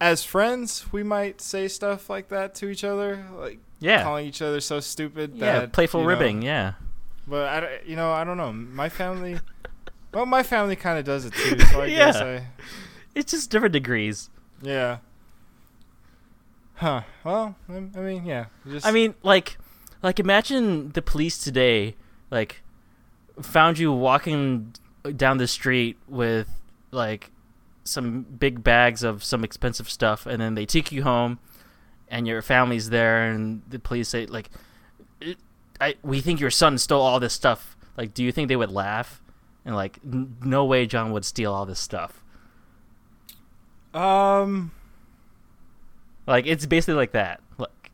as 0.00 0.24
friends, 0.24 0.92
we 0.92 1.02
might 1.02 1.40
say 1.40 1.66
stuff 1.66 2.08
like 2.10 2.28
that 2.28 2.54
to 2.56 2.68
each 2.68 2.84
other, 2.84 3.24
like 3.34 3.58
yeah 3.82 4.02
calling 4.02 4.26
each 4.26 4.42
other 4.42 4.60
so 4.60 4.78
stupid. 4.78 5.34
yeah 5.34 5.60
that, 5.60 5.72
playful 5.72 6.00
you 6.00 6.04
know, 6.04 6.10
ribbing 6.10 6.42
yeah 6.42 6.74
But 7.26 7.64
I, 7.64 7.80
you 7.86 7.96
know, 7.96 8.10
I 8.12 8.24
don't 8.24 8.36
know. 8.36 8.52
My 8.52 8.88
family, 8.88 9.38
well, 10.12 10.26
my 10.26 10.42
family 10.42 10.76
kind 10.76 10.98
of 10.98 11.04
does 11.04 11.24
it 11.24 11.32
too. 11.34 11.58
So 11.60 11.82
I 11.82 11.88
guess 11.90 12.16
Yeah. 12.16 12.24
I. 12.24 12.46
it's 13.14 13.30
just 13.32 13.50
different 13.50 13.72
degrees 13.72 14.30
Yeah. 14.62 14.98
Huh. 16.74 17.02
Well, 17.24 17.56
I 17.68 17.74
I 17.74 18.00
mean, 18.00 18.24
yeah. 18.24 18.46
Just, 18.66 18.86
i 18.86 18.90
mean 18.90 19.14
like 19.22 19.58
like 20.02 20.18
imagine 20.18 20.90
the 20.92 21.02
police 21.02 21.36
today 21.38 21.94
like 22.30 22.62
found 23.42 23.78
you 23.78 23.92
walking 23.92 24.74
down 25.16 25.36
the 25.38 25.46
street 25.46 25.96
with 26.08 26.48
like 26.90 27.30
some 27.84 28.22
big 28.22 28.62
bags 28.64 29.02
of 29.02 29.22
some 29.24 29.44
expensive 29.44 29.90
stuff 29.90 30.26
and 30.26 30.40
then 30.40 30.54
they 30.54 30.64
take 30.66 30.90
you 30.92 31.02
home 31.02 31.38
and 32.08 32.26
your 32.26 32.40
family's 32.42 32.88
there 32.90 33.30
and 33.30 33.62
the 33.68 33.78
police 33.78 34.08
say 34.08 34.26
like 34.26 34.48
"It- 35.20 35.38
I, 35.80 35.94
we 36.02 36.20
think 36.20 36.40
your 36.40 36.50
son 36.50 36.78
stole 36.78 37.02
all 37.02 37.20
this 37.20 37.32
stuff. 37.32 37.76
Like 37.96 38.14
do 38.14 38.22
you 38.22 38.32
think 38.32 38.48
they 38.48 38.56
would 38.56 38.70
laugh? 38.70 39.22
And 39.64 39.74
like 39.74 39.98
n- 40.04 40.36
no 40.42 40.64
way 40.64 40.86
john 40.86 41.12
would 41.12 41.24
steal 41.24 41.52
all 41.52 41.66
this 41.66 41.80
stuff. 41.80 42.22
Um, 43.92 44.70
like 46.26 46.46
it's 46.46 46.66
basically 46.66 46.94
like 46.94 47.12
that. 47.12 47.40
Like 47.58 47.90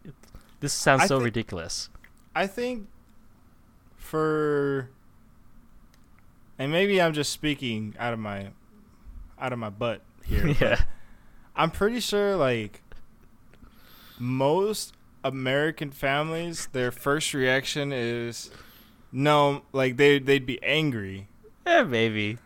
this 0.60 0.72
sounds 0.72 1.02
I 1.02 1.06
so 1.06 1.20
ridiculous. 1.20 1.88
I 2.34 2.46
think 2.46 2.88
for, 3.96 4.90
and 6.58 6.70
maybe 6.70 7.00
I'm 7.00 7.14
just 7.14 7.32
speaking 7.32 7.94
out 7.98 8.12
of 8.12 8.18
my, 8.18 8.48
out 9.40 9.52
of 9.52 9.58
my 9.58 9.70
butt 9.70 10.02
here. 10.24 10.48
yeah. 10.60 10.82
I'm 11.54 11.70
pretty 11.70 12.00
sure 12.00 12.36
like 12.36 12.82
most 14.18 14.92
American 15.26 15.90
families, 15.90 16.68
their 16.72 16.90
first 16.90 17.34
reaction 17.34 17.92
is, 17.92 18.50
no, 19.12 19.62
like 19.72 19.96
they 19.96 20.18
they'd 20.18 20.46
be 20.46 20.62
angry. 20.62 21.28
yeah 21.66 21.82
maybe 21.82 22.38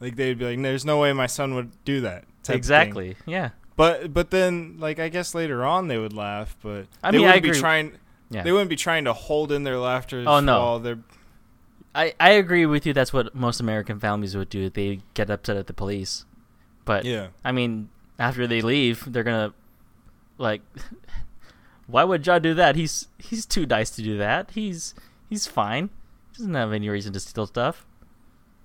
Like 0.00 0.16
they'd 0.16 0.38
be 0.38 0.44
like, 0.44 0.62
"There's 0.62 0.84
no 0.84 0.98
way 1.00 1.12
my 1.12 1.26
son 1.26 1.54
would 1.54 1.70
do 1.84 2.00
that." 2.02 2.22
type 2.22 2.28
of 2.40 2.46
thing. 2.46 2.56
exactly 2.56 3.16
yeah 3.26 3.50
But 3.76 4.14
but 4.14 4.30
then 4.30 4.76
like 4.78 4.98
I 4.98 5.08
guess 5.08 5.34
later 5.34 5.64
on 5.64 5.88
they 5.88 5.98
would 5.98 6.12
laugh, 6.12 6.56
but 6.62 6.86
I 7.02 7.10
they 7.10 7.18
mean, 7.18 7.26
wouldn't 7.26 7.42
be 7.42 7.48
agree. 7.50 7.60
trying. 7.60 7.92
yeah 8.30 8.42
They 8.42 8.52
wouldn't 8.52 8.70
be 8.70 8.76
trying 8.76 9.04
to 9.04 9.12
hold 9.12 9.52
in 9.52 9.64
their 9.64 9.78
laughter. 9.78 10.24
Oh, 10.26 10.40
no. 10.40 10.60
while 10.60 10.78
they're 10.78 10.98
I, 11.94 12.14
I 12.20 12.30
agree 12.32 12.64
with 12.66 12.86
you 12.86 12.92
that's 12.92 13.12
what 13.12 13.34
most 13.34 13.60
american 13.60 13.98
families 13.98 14.36
would 14.36 14.50
do 14.50 14.68
they 14.70 15.00
get 15.14 15.30
upset 15.30 15.56
at 15.56 15.66
the 15.66 15.72
police 15.72 16.26
but 16.84 17.04
yeah. 17.04 17.28
I 17.44 17.50
mean, 17.52 17.88
after 18.18 18.46
they 18.46 18.60
leave, 18.62 19.04
they're 19.12 19.24
gonna 19.24 19.52
like. 20.38 20.62
Why 21.86 22.04
would 22.04 22.22
John 22.22 22.42
do 22.42 22.52
that? 22.52 22.76
He's 22.76 23.08
he's 23.16 23.46
too 23.46 23.64
nice 23.64 23.88
to 23.90 24.02
do 24.02 24.18
that. 24.18 24.50
He's 24.50 24.94
he's 25.30 25.46
fine. 25.46 25.88
He 26.32 26.38
doesn't 26.38 26.54
have 26.54 26.72
any 26.74 26.90
reason 26.90 27.14
to 27.14 27.20
steal 27.20 27.46
stuff. 27.46 27.86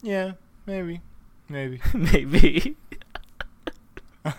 Yeah, 0.01 0.33
maybe, 0.65 0.99
maybe. 1.47 1.79
Maybe. 1.93 2.75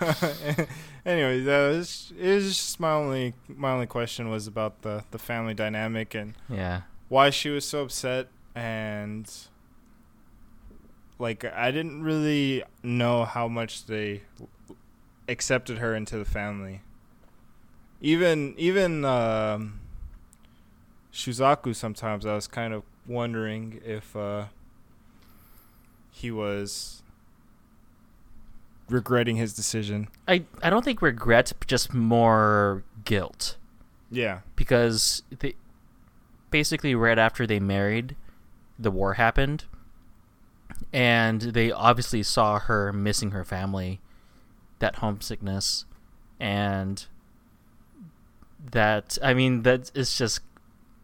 Anyways, 1.06 1.44
that 1.46 1.68
was 1.68 2.12
it 2.18 2.34
was 2.34 2.56
just 2.56 2.80
my 2.80 2.92
only 2.92 3.34
my 3.48 3.72
only 3.72 3.86
question 3.86 4.28
was 4.28 4.46
about 4.46 4.82
the 4.82 5.04
the 5.10 5.18
family 5.18 5.54
dynamic 5.54 6.14
and 6.14 6.34
yeah. 6.48 6.82
why 7.08 7.30
she 7.30 7.50
was 7.50 7.64
so 7.64 7.82
upset 7.82 8.28
and 8.54 9.30
like 11.18 11.44
I 11.44 11.70
didn't 11.70 12.02
really 12.02 12.62
know 12.82 13.24
how 13.24 13.48
much 13.48 13.86
they 13.86 14.22
accepted 15.28 15.78
her 15.78 15.94
into 15.94 16.18
the 16.18 16.24
family. 16.24 16.82
Even 18.04 18.54
even 18.58 19.02
um, 19.06 19.80
Shusaku 21.10 21.74
sometimes 21.74 22.26
I 22.26 22.34
was 22.34 22.46
kind 22.46 22.74
of 22.74 22.82
wondering 23.06 23.80
if 23.82 24.14
uh, 24.14 24.46
he 26.10 26.30
was 26.30 27.02
regretting 28.90 29.36
his 29.36 29.54
decision. 29.54 30.08
I 30.28 30.44
I 30.62 30.68
don't 30.68 30.84
think 30.84 31.00
regret, 31.00 31.54
just 31.66 31.94
more 31.94 32.82
guilt 33.06 33.56
Yeah. 34.10 34.40
because 34.54 35.22
they 35.38 35.54
basically 36.50 36.94
right 36.94 37.18
after 37.18 37.46
they 37.46 37.58
married, 37.58 38.16
the 38.78 38.90
war 38.90 39.14
happened, 39.14 39.64
and 40.92 41.40
they 41.40 41.72
obviously 41.72 42.22
saw 42.22 42.58
her 42.58 42.92
missing 42.92 43.30
her 43.30 43.44
family, 43.44 44.02
that 44.78 44.96
homesickness, 44.96 45.86
and 46.38 47.06
that 48.72 49.18
I 49.22 49.34
mean 49.34 49.62
that 49.62 49.90
is 49.94 50.16
just 50.16 50.40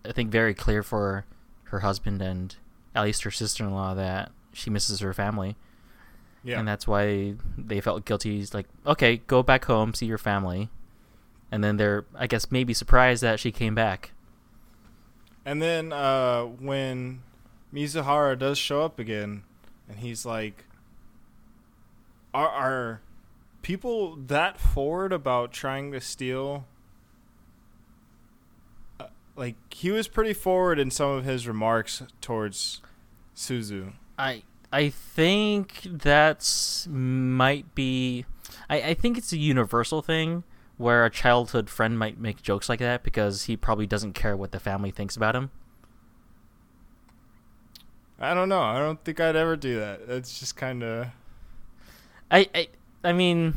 I 0.04 0.12
think 0.12 0.30
very 0.30 0.54
clear 0.54 0.82
for 0.82 1.24
her 1.64 1.80
husband 1.80 2.22
and 2.22 2.54
at 2.94 3.04
least 3.04 3.22
her 3.22 3.30
sister-in-law 3.30 3.94
that 3.94 4.32
she 4.52 4.70
misses 4.70 4.98
her 5.00 5.12
family, 5.12 5.56
Yeah. 6.42 6.58
and 6.58 6.66
that's 6.66 6.86
why 6.88 7.34
they 7.56 7.80
felt 7.80 8.04
guilty. 8.04 8.40
It's 8.40 8.52
like, 8.54 8.66
okay, 8.84 9.18
go 9.28 9.42
back 9.44 9.66
home, 9.66 9.94
see 9.94 10.06
your 10.06 10.18
family, 10.18 10.68
and 11.52 11.62
then 11.62 11.76
they're 11.76 12.04
I 12.16 12.26
guess 12.26 12.50
maybe 12.50 12.74
surprised 12.74 13.22
that 13.22 13.38
she 13.38 13.52
came 13.52 13.74
back. 13.74 14.12
And 15.44 15.62
then 15.62 15.92
uh, 15.92 16.42
when 16.44 17.22
Mizuhara 17.72 18.38
does 18.38 18.58
show 18.58 18.82
up 18.82 18.98
again, 18.98 19.42
and 19.88 19.98
he's 20.00 20.26
like, 20.26 20.64
"Are 22.34 22.48
are 22.48 23.00
people 23.62 24.16
that 24.16 24.58
forward 24.58 25.12
about 25.12 25.52
trying 25.52 25.92
to 25.92 26.00
steal?" 26.00 26.66
Like 29.40 29.56
he 29.72 29.90
was 29.90 30.06
pretty 30.06 30.34
forward 30.34 30.78
in 30.78 30.90
some 30.90 31.12
of 31.12 31.24
his 31.24 31.48
remarks 31.48 32.02
towards 32.20 32.82
Suzu. 33.34 33.94
I 34.18 34.42
I 34.70 34.90
think 34.90 35.80
that's 35.84 36.86
might 36.86 37.74
be. 37.74 38.26
I, 38.68 38.82
I 38.82 38.94
think 38.94 39.16
it's 39.16 39.32
a 39.32 39.38
universal 39.38 40.02
thing 40.02 40.44
where 40.76 41.06
a 41.06 41.10
childhood 41.10 41.70
friend 41.70 41.98
might 41.98 42.20
make 42.20 42.42
jokes 42.42 42.68
like 42.68 42.80
that 42.80 43.02
because 43.02 43.44
he 43.44 43.56
probably 43.56 43.86
doesn't 43.86 44.12
care 44.12 44.36
what 44.36 44.52
the 44.52 44.60
family 44.60 44.90
thinks 44.90 45.16
about 45.16 45.34
him. 45.34 45.50
I 48.18 48.34
don't 48.34 48.50
know. 48.50 48.60
I 48.60 48.78
don't 48.78 49.02
think 49.02 49.20
I'd 49.20 49.36
ever 49.36 49.56
do 49.56 49.78
that. 49.78 50.02
It's 50.06 50.38
just 50.38 50.54
kind 50.54 50.82
of. 50.82 51.06
I, 52.30 52.46
I 52.54 52.68
I 53.02 53.14
mean, 53.14 53.54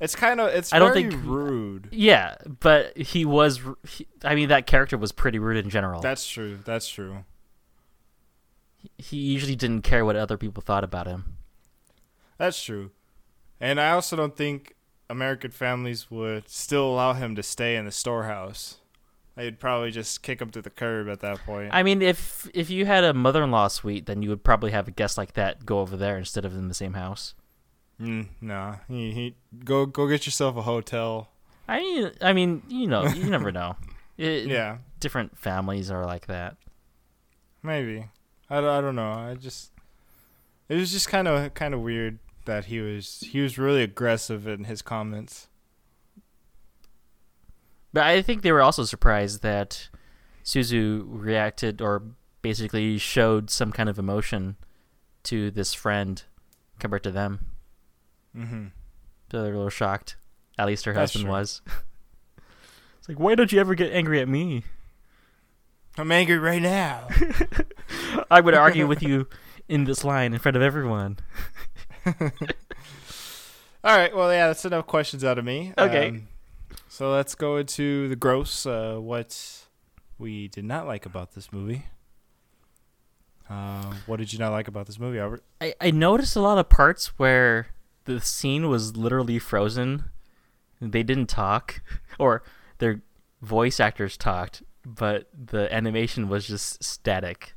It's 0.00 0.14
kind 0.14 0.40
of. 0.40 0.48
It's 0.54 0.72
I 0.72 0.78
don't 0.78 0.92
think- 0.92 1.14
rude. 1.24 1.88
yeah, 1.90 2.36
but 2.60 2.96
he 2.96 3.24
was. 3.24 3.60
He, 3.88 4.06
I 4.22 4.34
mean, 4.34 4.48
that 4.48 4.66
character 4.66 4.96
was 4.96 5.10
pretty 5.12 5.38
rude 5.38 5.56
in 5.64 5.70
general. 5.70 6.00
That's 6.00 6.26
true. 6.28 6.58
That's 6.64 6.88
true. 6.88 7.24
he 8.96 9.16
usually 9.16 9.56
didn't 9.56 9.82
care 9.82 10.04
what 10.04 10.16
other 10.16 10.36
people 10.36 10.62
thought 10.62 10.84
about 10.84 11.06
him. 11.06 11.36
That's 12.38 12.62
true. 12.62 12.90
And 13.60 13.80
I 13.80 13.90
also 13.90 14.14
don't 14.16 14.36
think 14.36 14.76
American 15.10 15.50
families 15.50 16.10
would 16.10 16.48
still 16.48 16.88
allow 16.92 17.12
him 17.14 17.34
to 17.34 17.42
stay 17.42 17.74
in 17.76 17.84
the 17.86 17.90
storehouse. 17.90 18.76
They'd 19.34 19.58
probably 19.58 19.90
just 19.90 20.22
kick 20.22 20.40
him 20.40 20.50
to 20.50 20.62
the 20.62 20.70
curb 20.70 21.08
at 21.08 21.20
that 21.20 21.38
point. 21.44 21.70
I 21.72 21.82
mean, 21.82 22.02
if 22.02 22.48
if 22.54 22.70
you 22.70 22.86
had 22.86 23.04
a 23.04 23.14
mother-in-law 23.14 23.68
suite, 23.68 24.06
then 24.06 24.22
you 24.22 24.30
would 24.30 24.44
probably 24.44 24.70
have 24.72 24.86
a 24.88 24.90
guest 24.92 25.16
like 25.18 25.32
that 25.34 25.64
go 25.66 25.80
over 25.80 25.96
there 25.96 26.18
instead 26.18 26.44
of 26.44 26.54
in 26.54 26.68
the 26.68 26.74
same 26.74 26.94
house. 26.94 27.34
Mm, 28.00 28.26
nah, 28.40 28.76
he, 28.88 29.10
he 29.12 29.34
go 29.64 29.86
go 29.86 30.06
get 30.08 30.26
yourself 30.26 30.56
a 30.56 30.62
hotel. 30.62 31.28
I 31.66 31.80
mean, 31.80 32.10
I 32.22 32.32
mean, 32.32 32.62
you 32.68 32.86
know, 32.86 33.06
you 33.06 33.28
never 33.30 33.52
know. 33.52 33.76
It, 34.18 34.46
Yeah, 34.48 34.78
different 34.98 35.38
families 35.38 35.92
are 35.92 36.04
like 36.04 36.26
that. 36.26 36.56
maybe. 37.62 38.06
I, 38.50 38.60
don't- 38.60 38.70
I 38.70 38.80
don't 38.80 38.96
know. 38.96 39.12
I 39.12 39.34
just 39.34 39.70
it 40.68 40.74
was 40.74 40.90
just 40.90 41.08
kind 41.08 41.28
of 41.28 41.54
kind 41.54 41.72
of 41.72 41.80
weird 41.82 42.18
that 42.46 42.64
he 42.64 42.80
was 42.80 43.20
he 43.30 43.40
was 43.40 43.58
really 43.58 43.82
aggressive 43.84 44.48
in 44.48 44.64
his 44.64 44.82
comments. 44.82 45.46
But 47.92 48.04
I 48.04 48.22
think 48.22 48.42
they 48.42 48.52
were 48.52 48.62
also 48.62 48.84
surprised 48.84 49.42
that 49.42 49.88
Suzu 50.44 51.04
reacted 51.06 51.80
or 51.80 52.02
basically 52.42 52.98
showed 52.98 53.50
some 53.50 53.70
kind 53.72 53.88
of 53.88 53.98
emotion 53.98 54.56
to 55.24 55.50
this 55.50 55.74
friend 55.74 56.22
compared 56.78 57.02
to 57.04 57.10
them. 57.10 57.46
Mm-hmm. 58.38 58.64
So 59.30 59.42
they're 59.42 59.52
a 59.52 59.56
little 59.56 59.70
shocked. 59.70 60.16
At 60.58 60.66
least 60.66 60.84
her 60.84 60.92
That's 60.92 61.12
husband 61.12 61.26
true. 61.26 61.32
was. 61.32 61.62
it's 62.98 63.08
like, 63.08 63.18
why 63.18 63.34
don't 63.34 63.52
you 63.52 63.60
ever 63.60 63.74
get 63.74 63.92
angry 63.92 64.20
at 64.20 64.28
me? 64.28 64.64
I'm 65.96 66.12
angry 66.12 66.38
right 66.38 66.62
now. 66.62 67.08
I 68.30 68.40
would 68.40 68.54
argue 68.54 68.86
with 68.86 69.02
you 69.02 69.26
in 69.68 69.84
this 69.84 70.04
line 70.04 70.32
in 70.32 70.38
front 70.38 70.56
of 70.56 70.62
everyone. 70.62 71.18
All 72.06 72.14
right. 73.84 74.14
Well, 74.14 74.32
yeah, 74.32 74.46
that's 74.48 74.64
enough 74.64 74.86
questions 74.86 75.24
out 75.24 75.38
of 75.38 75.44
me. 75.44 75.72
Okay. 75.76 76.08
Um, 76.08 76.28
so 76.88 77.10
let's 77.10 77.34
go 77.34 77.56
into 77.56 78.08
the 78.08 78.16
gross. 78.16 78.64
Uh, 78.64 78.96
what 78.98 79.66
we 80.18 80.48
did 80.48 80.64
not 80.64 80.86
like 80.86 81.04
about 81.06 81.34
this 81.34 81.52
movie. 81.52 81.84
Uh, 83.50 83.94
what 84.06 84.18
did 84.18 84.32
you 84.32 84.38
not 84.38 84.52
like 84.52 84.68
about 84.68 84.86
this 84.86 84.98
movie, 84.98 85.18
Albert? 85.18 85.42
I, 85.60 85.74
I 85.80 85.90
noticed 85.90 86.36
a 86.36 86.40
lot 86.40 86.58
of 86.58 86.68
parts 86.68 87.18
where 87.18 87.68
the 88.08 88.20
scene 88.20 88.68
was 88.68 88.96
literally 88.96 89.38
frozen. 89.38 90.04
They 90.80 91.02
didn't 91.02 91.26
talk, 91.28 91.82
or 92.18 92.42
their 92.78 93.02
voice 93.42 93.78
actors 93.78 94.16
talked, 94.16 94.62
but 94.84 95.28
the 95.32 95.72
animation 95.72 96.28
was 96.28 96.46
just 96.46 96.82
static. 96.82 97.54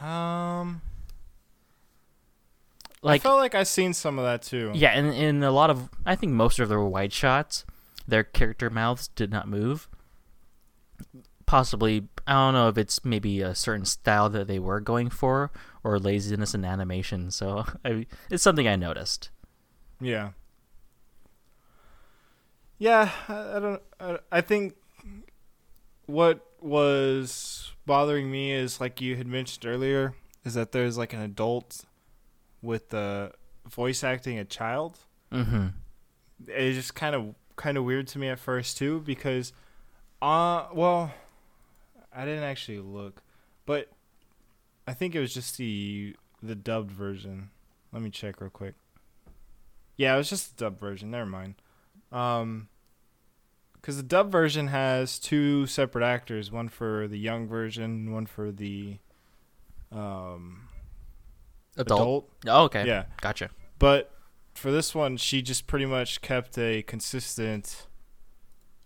Um, 0.00 0.80
Like, 3.02 3.20
I 3.20 3.22
felt 3.22 3.38
like 3.38 3.54
I 3.54 3.64
seen 3.64 3.92
some 3.94 4.18
of 4.18 4.24
that 4.24 4.42
too. 4.42 4.70
yeah, 4.74 4.90
and 4.90 5.12
in 5.12 5.42
a 5.42 5.50
lot 5.50 5.70
of, 5.70 5.90
I 6.06 6.14
think 6.16 6.32
most 6.32 6.58
of 6.60 6.68
their 6.68 6.80
wide 6.80 7.12
shots, 7.12 7.64
their 8.06 8.22
character 8.24 8.70
mouths 8.70 9.08
did 9.08 9.30
not 9.30 9.48
move. 9.48 9.88
Possibly, 11.46 12.06
I 12.26 12.32
don't 12.34 12.54
know 12.54 12.68
if 12.68 12.78
it's 12.78 13.04
maybe 13.04 13.40
a 13.42 13.54
certain 13.54 13.84
style 13.84 14.28
that 14.30 14.46
they 14.46 14.58
were 14.60 14.80
going 14.80 15.10
for, 15.10 15.50
or 15.84 15.98
laziness 15.98 16.54
in 16.54 16.64
animation. 16.64 17.30
So 17.30 17.64
I, 17.84 18.06
it's 18.30 18.42
something 18.42 18.68
I 18.68 18.76
noticed. 18.76 19.30
Yeah. 20.00 20.30
Yeah, 22.78 23.10
I, 23.28 23.56
I 23.56 23.60
don't. 23.60 23.82
I, 24.00 24.18
I 24.32 24.40
think 24.40 24.74
what 26.06 26.44
was 26.60 27.72
bothering 27.86 28.30
me 28.30 28.52
is 28.52 28.80
like 28.80 29.00
you 29.00 29.16
had 29.16 29.26
mentioned 29.26 29.64
earlier 29.66 30.14
is 30.44 30.54
that 30.54 30.72
there's 30.72 30.98
like 30.98 31.12
an 31.12 31.20
adult 31.20 31.84
with 32.60 32.88
the 32.90 33.32
voice 33.68 34.02
acting 34.02 34.38
a 34.38 34.44
child. 34.44 34.98
Mm-hmm. 35.32 35.68
It's 36.48 36.76
just 36.76 36.94
kind 36.94 37.14
of 37.14 37.34
kind 37.56 37.76
of 37.76 37.84
weird 37.84 38.08
to 38.08 38.18
me 38.18 38.28
at 38.28 38.38
first 38.38 38.78
too 38.78 39.00
because, 39.00 39.52
uh, 40.20 40.66
well, 40.72 41.12
I 42.14 42.24
didn't 42.24 42.44
actually 42.44 42.80
look, 42.80 43.22
but 43.66 43.88
I 44.86 44.94
think 44.94 45.14
it 45.14 45.20
was 45.20 45.32
just 45.34 45.56
the 45.58 46.16
the 46.42 46.54
dubbed 46.54 46.90
version. 46.90 47.50
Let 47.92 48.02
me 48.02 48.10
check 48.10 48.40
real 48.40 48.50
quick. 48.50 48.74
Yeah, 49.96 50.14
it 50.14 50.18
was 50.18 50.30
just 50.30 50.56
the 50.56 50.64
dubbed 50.64 50.80
version. 50.80 51.10
Never 51.10 51.26
mind. 51.26 51.54
Um, 52.10 52.68
because 53.74 53.96
the 53.96 54.02
dub 54.02 54.30
version 54.30 54.68
has 54.68 55.18
two 55.18 55.66
separate 55.66 56.04
actors, 56.04 56.50
one 56.52 56.68
for 56.68 57.08
the 57.08 57.18
young 57.18 57.46
version, 57.48 58.12
one 58.12 58.26
for 58.26 58.50
the 58.52 58.98
um 59.90 60.68
Adult. 61.76 62.00
adult. 62.00 62.30
Oh, 62.46 62.64
okay. 62.64 62.86
Yeah, 62.86 63.04
Gotcha. 63.20 63.50
but 63.78 64.12
for 64.54 64.70
this 64.70 64.94
one, 64.94 65.16
she 65.16 65.40
just 65.42 65.66
pretty 65.66 65.86
much 65.86 66.20
kept 66.20 66.58
a 66.58 66.82
consistent 66.82 67.86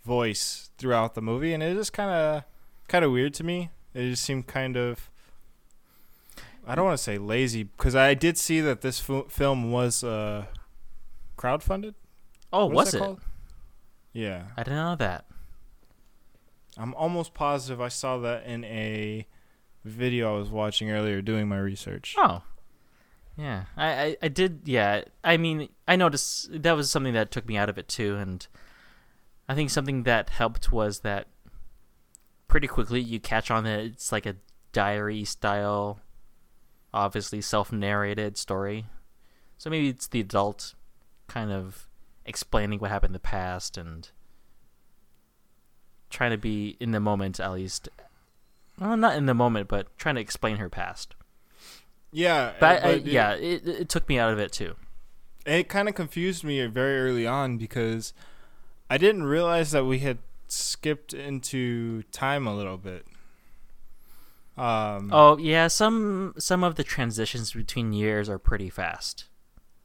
voice 0.04 0.70
throughout 0.78 1.14
the 1.14 1.22
movie, 1.22 1.52
and 1.52 1.62
it 1.62 1.76
is 1.76 1.90
kind 1.90 2.10
of 2.10 2.44
kind 2.88 3.04
of 3.04 3.10
weird 3.12 3.34
to 3.34 3.44
me. 3.44 3.70
It 3.94 4.10
just 4.10 4.24
seemed 4.24 4.46
kind 4.46 4.76
of 4.76 5.10
I 6.66 6.74
don't 6.74 6.84
want 6.86 6.96
to 6.98 7.02
say 7.02 7.16
lazy 7.18 7.62
because 7.64 7.94
I 7.94 8.14
did 8.14 8.36
see 8.36 8.60
that 8.60 8.80
this 8.80 8.98
fu- 8.98 9.28
film 9.28 9.70
was 9.70 10.02
uh, 10.02 10.46
crowdfunded. 11.38 11.94
Oh, 12.52 12.66
What 12.66 12.74
was 12.74 12.94
it? 12.94 12.98
called? 12.98 13.20
Yeah, 14.12 14.44
I 14.56 14.62
didn't 14.62 14.78
know 14.78 14.96
that. 14.96 15.26
I'm 16.78 16.94
almost 16.94 17.34
positive 17.34 17.80
I 17.80 17.88
saw 17.88 18.18
that 18.18 18.44
in 18.46 18.64
a 18.64 19.26
video 19.84 20.34
I 20.34 20.38
was 20.38 20.50
watching 20.50 20.90
earlier 20.90 21.22
doing 21.22 21.48
my 21.48 21.58
research. 21.58 22.14
Oh. 22.18 22.42
Yeah. 23.36 23.64
I, 23.76 23.86
I, 23.88 24.16
I 24.22 24.28
did 24.28 24.62
yeah. 24.64 25.02
I 25.22 25.36
mean 25.36 25.68
I 25.86 25.96
noticed 25.96 26.62
that 26.62 26.72
was 26.72 26.90
something 26.90 27.14
that 27.14 27.30
took 27.30 27.46
me 27.46 27.56
out 27.56 27.68
of 27.68 27.78
it 27.78 27.88
too 27.88 28.16
and 28.16 28.46
I 29.48 29.54
think 29.54 29.70
something 29.70 30.02
that 30.02 30.30
helped 30.30 30.72
was 30.72 31.00
that 31.00 31.28
pretty 32.48 32.66
quickly 32.66 33.00
you 33.00 33.20
catch 33.20 33.50
on 33.50 33.64
that 33.64 33.80
it's 33.80 34.10
like 34.12 34.26
a 34.26 34.36
diary 34.72 35.24
style 35.24 36.00
obviously 36.96 37.40
self 37.40 37.70
narrated 37.72 38.36
story. 38.36 38.86
So 39.58 39.70
maybe 39.70 39.88
it's 39.88 40.06
the 40.08 40.20
adult 40.20 40.74
kind 41.28 41.50
of 41.52 41.88
explaining 42.24 42.78
what 42.80 42.90
happened 42.90 43.10
in 43.10 43.14
the 43.14 43.18
past 43.20 43.76
and 43.78 44.08
trying 46.10 46.30
to 46.30 46.38
be 46.38 46.76
in 46.80 46.92
the 46.92 47.00
moment 47.00 47.40
at 47.40 47.52
least 47.52 47.88
well, 48.78 48.96
not 48.96 49.16
in 49.16 49.24
the 49.26 49.34
moment, 49.34 49.68
but 49.68 49.96
trying 49.98 50.16
to 50.16 50.20
explain 50.20 50.56
her 50.58 50.68
past. 50.68 51.14
Yeah, 52.12 52.52
But, 52.60 52.84
I, 52.84 52.88
it- 52.90 53.06
yeah, 53.06 53.32
it, 53.32 53.66
it 53.66 53.88
took 53.88 54.06
me 54.08 54.18
out 54.18 54.32
of 54.32 54.38
it 54.38 54.52
too. 54.52 54.74
it 55.46 55.68
kind 55.70 55.88
of 55.88 55.94
confused 55.94 56.44
me 56.44 56.64
very 56.66 56.98
early 57.00 57.26
on 57.26 57.56
because 57.56 58.12
I 58.90 58.98
didn't 58.98 59.24
realize 59.24 59.70
that 59.70 59.84
we 59.86 60.00
had 60.00 60.18
skipped 60.48 61.14
into 61.14 62.02
time 62.12 62.46
a 62.46 62.54
little 62.54 62.76
bit. 62.76 63.06
Um, 64.56 65.10
Oh 65.12 65.36
yeah, 65.36 65.68
some 65.68 66.34
some 66.38 66.64
of 66.64 66.76
the 66.76 66.84
transitions 66.84 67.52
between 67.52 67.92
years 67.92 68.28
are 68.28 68.38
pretty 68.38 68.70
fast, 68.70 69.26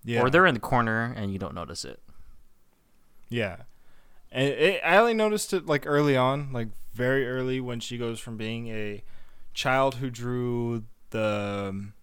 yeah, 0.03 0.21
or 0.21 0.29
they're 0.29 0.45
in 0.45 0.53
the 0.53 0.61
corner 0.61 1.13
and 1.15 1.31
you 1.33 1.37
don't 1.39 1.53
notice 1.53 1.83
it. 1.83 1.99
yeah, 3.29 3.57
and 4.31 4.47
it, 4.47 4.81
I 4.85 4.95
only 4.97 5.13
noticed 5.13 5.51
it 5.53 5.65
like 5.65 5.85
early 5.85 6.15
on, 6.15 6.53
like 6.53 6.69
very 6.93 7.27
early 7.27 7.59
when 7.59 7.79
she 7.81 7.97
goes 7.97 8.19
from 8.19 8.37
being 8.37 8.67
a 8.69 9.03
child 9.53 9.95
who 9.95 10.09
drew 10.09 10.83
the 11.09 11.67
um, 11.69 11.93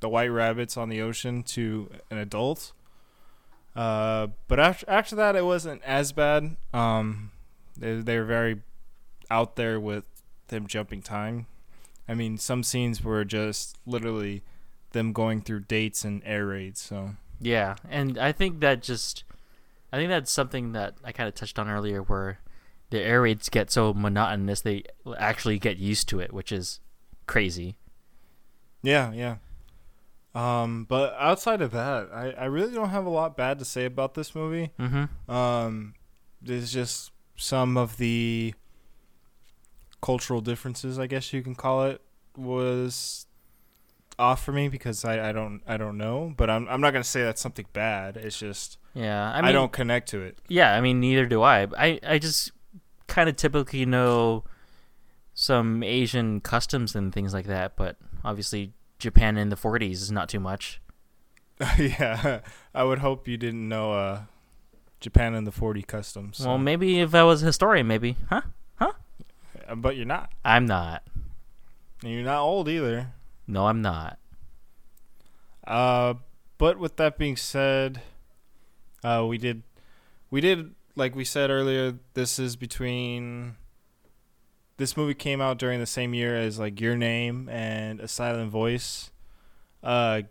the 0.00 0.08
white 0.08 0.28
rabbits 0.28 0.78
on 0.78 0.88
the 0.88 1.02
ocean 1.02 1.42
to 1.42 1.90
an 2.10 2.16
adult. 2.16 2.72
Uh, 3.76 4.28
but 4.48 4.58
after 4.58 4.88
after 4.88 5.14
that, 5.16 5.36
it 5.36 5.44
wasn't 5.44 5.82
as 5.84 6.12
bad. 6.12 6.56
Um, 6.72 7.30
they 7.76 7.96
they 7.96 8.18
were 8.18 8.24
very 8.24 8.62
out 9.30 9.56
there 9.56 9.78
with 9.78 10.04
them 10.48 10.66
jumping 10.66 11.02
time. 11.02 11.46
I 12.10 12.14
mean, 12.14 12.38
some 12.38 12.64
scenes 12.64 13.04
were 13.04 13.24
just 13.24 13.78
literally 13.86 14.42
them 14.90 15.12
going 15.12 15.42
through 15.42 15.60
dates 15.60 16.04
and 16.04 16.20
air 16.24 16.44
raids. 16.46 16.80
So 16.80 17.10
Yeah, 17.40 17.76
and 17.88 18.18
I 18.18 18.32
think 18.32 18.58
that 18.60 18.82
just, 18.82 19.22
I 19.92 19.96
think 19.96 20.08
that's 20.08 20.32
something 20.32 20.72
that 20.72 20.94
I 21.04 21.12
kind 21.12 21.28
of 21.28 21.36
touched 21.36 21.56
on 21.56 21.70
earlier, 21.70 22.02
where 22.02 22.40
the 22.90 23.00
air 23.00 23.22
raids 23.22 23.48
get 23.48 23.70
so 23.70 23.94
monotonous 23.94 24.60
they 24.62 24.82
actually 25.18 25.60
get 25.60 25.76
used 25.76 26.08
to 26.08 26.18
it, 26.18 26.32
which 26.32 26.50
is 26.50 26.80
crazy. 27.28 27.76
yeah, 28.82 29.12
yeah. 29.12 29.36
Um, 30.34 30.86
but 30.88 31.14
outside 31.16 31.62
of 31.62 31.70
that, 31.70 32.08
I, 32.12 32.30
I 32.32 32.44
really 32.46 32.74
don't 32.74 32.90
have 32.90 33.06
a 33.06 33.10
lot 33.10 33.36
bad 33.36 33.60
to 33.60 33.64
say 33.64 33.84
about 33.84 34.14
this 34.14 34.34
movie. 34.34 34.72
Mm-hmm. 34.80 35.30
Um, 35.30 35.94
there's 36.42 36.72
just 36.72 37.12
some 37.36 37.76
of 37.76 37.98
the 37.98 38.54
cultural 40.00 40.40
differences, 40.40 40.98
I 40.98 41.06
guess 41.06 41.32
you 41.32 41.42
can 41.42 41.54
call 41.54 41.84
it, 41.84 42.00
was 42.36 43.26
off 44.18 44.44
for 44.44 44.52
me 44.52 44.68
because 44.68 45.04
I, 45.04 45.30
I 45.30 45.32
don't 45.32 45.62
I 45.66 45.76
don't 45.76 45.96
know, 45.96 46.34
but 46.36 46.50
I'm 46.50 46.68
I'm 46.68 46.80
not 46.80 46.92
gonna 46.92 47.04
say 47.04 47.22
that's 47.22 47.40
something 47.40 47.66
bad. 47.72 48.16
It's 48.16 48.38
just 48.38 48.78
Yeah, 48.94 49.32
I 49.32 49.48
I, 49.48 49.52
don't 49.52 49.72
connect 49.72 50.08
to 50.10 50.20
it. 50.20 50.38
Yeah, 50.48 50.74
I 50.74 50.80
mean, 50.80 51.00
neither 51.00 51.26
do 51.26 51.42
I. 51.42 51.66
I 51.78 52.00
I 52.06 52.18
just 52.18 52.52
kind 53.06 53.28
of 53.28 53.36
typically 53.36 53.86
know 53.86 54.44
some 55.34 55.82
Asian 55.82 56.40
customs 56.40 56.94
and 56.94 57.12
things 57.14 57.32
like 57.32 57.46
that, 57.46 57.76
but 57.76 57.96
obviously 58.24 58.72
Japan 58.98 59.38
in 59.38 59.48
the 59.48 59.56
40s 59.56 59.92
is 59.92 60.12
not 60.12 60.28
too 60.28 60.40
much. 60.40 60.80
yeah, 61.78 62.40
I 62.74 62.84
would 62.84 62.98
hope 62.98 63.26
you 63.26 63.36
didn't 63.36 63.68
know 63.68 63.92
uh, 63.92 64.22
Japan 65.00 65.34
in 65.34 65.44
the 65.44 65.52
40 65.52 65.82
customs. 65.82 66.38
so- 66.38 66.46
Well, 66.46 66.58
maybe 66.58 67.00
if 67.00 67.14
I 67.14 67.22
was 67.22 67.42
a 67.42 67.46
historian, 67.46 67.86
maybe, 67.86 68.16
huh? 68.28 68.42
Uh, 69.70 69.76
but 69.76 69.96
you're 69.96 70.06
not. 70.06 70.32
I'm 70.44 70.66
not. 70.66 71.02
And 72.02 72.12
you're 72.12 72.24
not 72.24 72.42
old 72.42 72.68
either. 72.68 73.12
No, 73.46 73.66
I'm 73.66 73.80
not. 73.80 74.18
Uh, 75.66 76.14
but 76.58 76.78
with 76.78 76.96
that 76.96 77.16
being 77.16 77.36
said, 77.36 78.02
uh, 79.04 79.24
we 79.28 79.38
did, 79.38 79.62
we 80.30 80.40
did 80.40 80.74
like 80.96 81.14
we 81.14 81.24
said 81.24 81.50
earlier. 81.50 81.94
This 82.14 82.38
is 82.38 82.56
between. 82.56 83.56
This 84.76 84.96
movie 84.96 85.14
came 85.14 85.42
out 85.42 85.58
during 85.58 85.78
the 85.78 85.86
same 85.86 86.14
year 86.14 86.34
as 86.34 86.58
like 86.58 86.80
Your 86.80 86.96
Name 86.96 87.50
and 87.50 88.00
A 88.00 88.08
Silent 88.08 88.50
Voice. 88.50 89.10
Uh, 89.82 90.22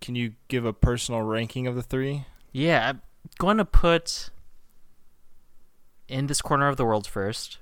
can 0.00 0.14
you 0.14 0.34
give 0.46 0.64
a 0.64 0.72
personal 0.72 1.22
ranking 1.22 1.66
of 1.66 1.74
the 1.74 1.82
three? 1.82 2.24
Yeah, 2.52 2.90
I'm 2.90 3.02
going 3.38 3.56
to 3.56 3.64
put 3.64 4.30
in 6.06 6.28
this 6.28 6.40
corner 6.40 6.68
of 6.68 6.76
the 6.76 6.84
world 6.84 7.08
first. 7.08 7.58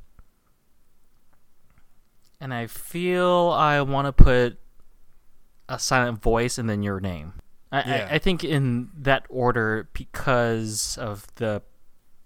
And 2.41 2.53
I 2.53 2.67
feel 2.67 3.51
I 3.57 3.81
want 3.81 4.07
to 4.07 4.13
put 4.13 4.59
a 5.69 5.79
silent 5.79 6.23
voice 6.23 6.59
and 6.59 6.69
then 6.69 6.83
your 6.83 7.01
name. 7.01 7.35
I, 7.73 7.79
Yeah. 7.83 8.09
I, 8.11 8.15
I 8.15 8.19
think 8.19 8.45
in 8.45 8.91
that 8.99 9.27
order 9.29 9.89
because 9.93 10.99
of 10.99 11.27
the 11.37 11.63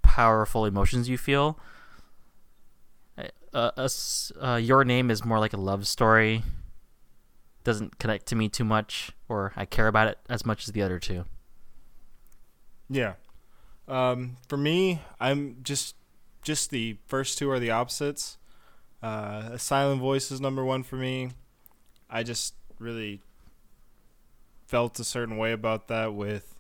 powerful 0.03 0.65
emotions 0.65 1.09
you 1.09 1.17
feel. 1.17 1.59
Uh, 3.53 3.71
uh, 3.77 3.89
uh, 4.41 4.57
your 4.57 4.85
name 4.85 5.11
is 5.11 5.25
more 5.25 5.39
like 5.39 5.53
a 5.53 5.57
love 5.57 5.87
story. 5.87 6.43
Doesn't 7.63 7.99
connect 7.99 8.27
to 8.27 8.37
me 8.37 8.49
too 8.49 8.65
much, 8.65 9.13
or 9.29 9.53
I 9.57 9.65
care 9.65 9.87
about 9.87 10.09
it 10.09 10.19
as 10.29 10.45
much 10.45 10.67
as 10.67 10.73
the 10.73 10.83
other 10.83 10.99
two. 10.99 11.25
Yeah. 12.89 13.15
Um, 13.87 14.37
for 14.49 14.57
me, 14.57 15.03
I'm 15.21 15.59
just 15.63 15.95
just 16.43 16.71
the 16.71 16.97
first 17.07 17.39
two 17.39 17.51
are 17.51 17.59
the 17.59 17.71
opposites. 17.71 18.39
Uh, 19.03 19.57
silent 19.57 20.01
voice 20.01 20.31
is 20.31 20.41
number 20.41 20.65
one 20.65 20.83
for 20.83 20.97
me. 20.97 21.31
I 22.09 22.23
just 22.23 22.55
really 22.79 23.21
felt 24.67 24.99
a 24.99 25.05
certain 25.05 25.37
way 25.37 25.53
about 25.53 25.89
that 25.89 26.15
with 26.15 26.55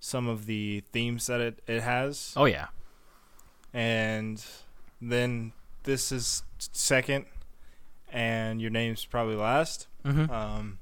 some 0.00 0.28
of 0.28 0.46
the 0.46 0.82
themes 0.92 1.26
that 1.28 1.40
it, 1.40 1.62
it 1.66 1.82
has. 1.82 2.32
Oh 2.36 2.44
yeah. 2.44 2.66
And 3.72 4.44
then 5.00 5.52
this 5.84 6.12
is 6.12 6.42
second, 6.58 7.26
and 8.12 8.60
your 8.60 8.70
name's 8.70 9.04
probably 9.04 9.36
last. 9.36 9.88
Mm-hmm. 10.04 10.30
Um, 10.30 10.78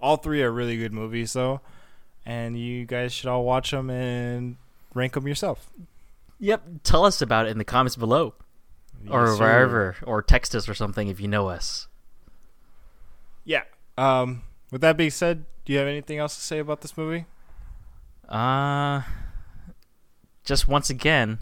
all 0.00 0.16
three 0.16 0.42
are 0.42 0.50
really 0.50 0.76
good 0.76 0.92
movies, 0.92 1.32
though, 1.32 1.60
and 2.26 2.58
you 2.58 2.84
guys 2.84 3.12
should 3.12 3.28
all 3.28 3.44
watch 3.44 3.70
them 3.70 3.90
and 3.90 4.56
rank 4.94 5.12
them 5.12 5.28
yourself. 5.28 5.70
Yep. 6.40 6.62
Tell 6.82 7.04
us 7.04 7.22
about 7.22 7.46
it 7.46 7.50
in 7.50 7.58
the 7.58 7.64
comments 7.64 7.96
below, 7.96 8.34
or 9.10 9.36
sir. 9.36 9.42
wherever, 9.44 9.96
or 10.04 10.22
text 10.22 10.54
us 10.54 10.68
or 10.68 10.74
something 10.74 11.08
if 11.08 11.20
you 11.20 11.28
know 11.28 11.48
us. 11.48 11.88
Yeah. 13.44 13.62
Um, 13.98 14.42
with 14.70 14.80
that 14.80 14.96
being 14.96 15.10
said, 15.10 15.44
do 15.64 15.72
you 15.72 15.78
have 15.78 15.88
anything 15.88 16.18
else 16.18 16.34
to 16.36 16.40
say 16.40 16.58
about 16.58 16.80
this 16.80 16.96
movie? 16.96 17.26
Uh, 18.28 19.02
just 20.44 20.66
once 20.68 20.90
again, 20.90 21.38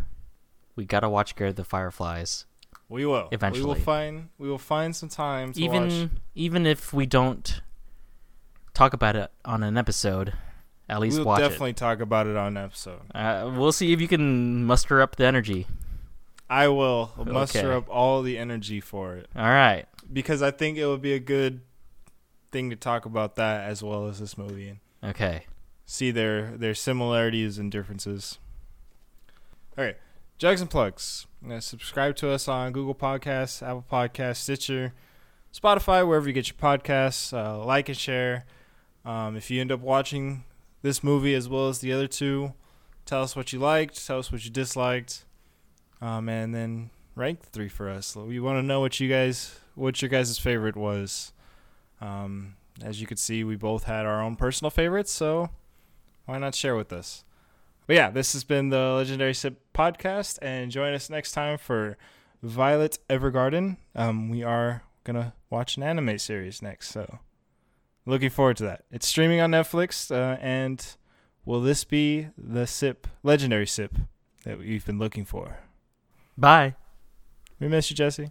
we 0.77 0.85
gotta 0.85 1.09
watch 1.09 1.37
Grave 1.37 1.51
of 1.51 1.57
the 1.57 1.65
Fireflies. 1.65 2.45
We 2.89 3.07
will. 3.07 3.29
eventually. 3.33 3.65
we 3.65 3.69
will 3.69 3.75
find 3.81 4.29
we 4.39 4.49
will 4.51 4.59
find 4.59 4.95
some 4.95 5.09
time 5.09 5.53
to 5.55 5.63
even 5.63 5.83
watch. 5.89 6.11
even 6.35 6.67
if 6.67 6.93
we 6.93 7.07
don't 7.07 7.63
talk 8.75 8.93
about 8.93 9.17
it 9.17 9.31
on 9.45 9.63
an 9.63 9.79
episode, 9.79 10.35
at 10.89 11.01
least 11.01 11.17
We'll 11.17 11.27
watch 11.27 11.41
definitely 11.41 11.73
talk 11.73 12.01
about 12.01 12.27
it 12.27 12.37
on 12.37 12.57
an 12.57 12.65
episode. 12.65 13.01
Uh, 13.15 13.51
we'll 13.57 13.73
see 13.73 13.93
if 13.93 14.01
you 14.01 14.09
can 14.09 14.65
muster 14.65 15.01
up 15.01 15.17
the 15.17 15.25
energy. 15.25 15.67
I 16.53 16.69
will 16.69 17.13
muster 17.25 17.59
Okay. 17.73 17.77
up 17.77 17.89
all 17.89 18.21
the 18.23 18.37
energy 18.37 18.81
for 18.81 19.17
it 19.17 19.29
All 19.35 19.43
right. 19.43 19.87
because 20.13 20.43
I 20.43 20.51
think 20.51 20.77
it 20.79 20.87
would 20.87 21.01
be 21.03 21.15
a 21.15 21.19
good 21.19 21.63
thing 22.51 22.69
to 22.71 22.77
talk 22.77 23.07
about 23.07 23.37
that 23.37 23.69
as 23.69 23.83
well 23.83 24.07
as 24.09 24.21
this 24.21 24.37
movie 24.37 24.79
Okay. 25.03 25.47
see 25.87 26.11
their 26.11 26.57
their 26.59 26.75
similarities 26.75 27.59
and 27.59 27.73
differences. 27.73 28.39
All 29.79 29.85
right, 29.85 29.97
jugs 30.39 30.61
and 30.61 30.69
plugs. 30.71 31.27
Subscribe 31.61 32.15
to 32.17 32.31
us 32.31 32.47
on 32.47 32.73
Google 32.73 32.95
Podcasts, 32.95 33.63
Apple 33.63 33.85
Podcasts, 33.91 34.37
Stitcher, 34.37 34.93
Spotify, 35.53 36.07
wherever 36.07 36.27
you 36.29 36.33
get 36.35 36.49
your 36.49 36.57
podcasts. 36.59 37.33
Uh, 37.33 37.65
like 37.65 37.89
and 37.89 37.97
share. 37.99 38.45
Um, 39.05 39.37
if 39.37 39.51
you 39.51 39.61
end 39.61 39.73
up 39.73 39.81
watching 39.81 40.45
this 40.83 41.03
movie 41.03 41.35
as 41.35 41.49
well 41.49 41.69
as 41.69 41.79
the 41.81 41.93
other 41.93 42.07
two, 42.07 42.53
tell 43.07 43.23
us 43.23 43.35
what 43.35 43.53
you 43.53 43.59
liked. 43.59 44.07
Tell 44.07 44.19
us 44.19 44.31
what 44.31 44.45
you 44.45 44.51
disliked, 44.51 45.25
um, 46.03 46.29
and 46.29 46.55
then 46.55 46.91
rank 47.15 47.41
three 47.45 47.69
for 47.69 47.89
us. 47.89 48.15
We 48.15 48.41
want 48.41 48.59
to 48.59 48.63
know 48.63 48.81
what 48.81 48.99
you 49.01 49.09
guys, 49.09 49.59
what 49.75 50.03
your 50.03 50.09
guys' 50.09 50.37
favorite 50.39 50.77
was. 50.77 51.33
Um, 52.01 52.57
as 52.83 53.01
you 53.01 53.07
can 53.07 53.17
see, 53.17 53.45
we 53.45 53.57
both 53.57 53.85
had 53.85 54.05
our 54.05 54.21
own 54.21 54.35
personal 54.37 54.71
favorites, 54.71 55.13
so 55.13 55.51
why 56.27 56.39
not 56.39 56.55
share 56.55 56.75
with 56.75 56.93
us? 56.93 57.25
But 57.87 57.97
yeah, 57.97 58.11
this 58.11 58.33
has 58.33 58.45
been 58.45 58.71
the 58.71 58.95
Legendary 58.97 59.35
Sip 59.35 59.61
podcast, 59.73 60.39
and 60.43 60.71
join 60.71 60.93
us 60.93 61.09
next 61.09 61.33
time 61.33 61.59
for 61.59 61.97
Violet 62.43 62.99
Evergarden. 63.09 63.77
Um, 63.95 64.29
we 64.29 64.43
are 64.43 64.83
gonna 65.05 65.35
watch 65.51 65.77
an 65.77 65.85
anime 65.85 66.19
series 66.19 66.63
next, 66.63 66.89
so 66.91 67.21
looking 68.07 68.31
forward 68.31 68.57
to 68.57 68.65
that. 68.65 68.85
It's 68.91 69.07
streaming 69.07 69.41
on 69.41 69.53
Netflix, 69.53 70.11
uh, 70.11 70.39
and 70.41 70.85
will 71.45 71.61
this 71.61 71.85
be 71.85 72.29
the 72.37 72.67
sip, 72.67 73.07
legendary 73.23 73.67
sip, 73.67 73.97
that 74.45 74.59
we've 74.59 74.85
been 74.85 74.99
looking 74.99 75.25
for? 75.25 75.59
Bye. 76.37 76.75
We 77.61 77.69
miss 77.69 77.91
you, 77.91 77.97
Jesse. 77.97 78.31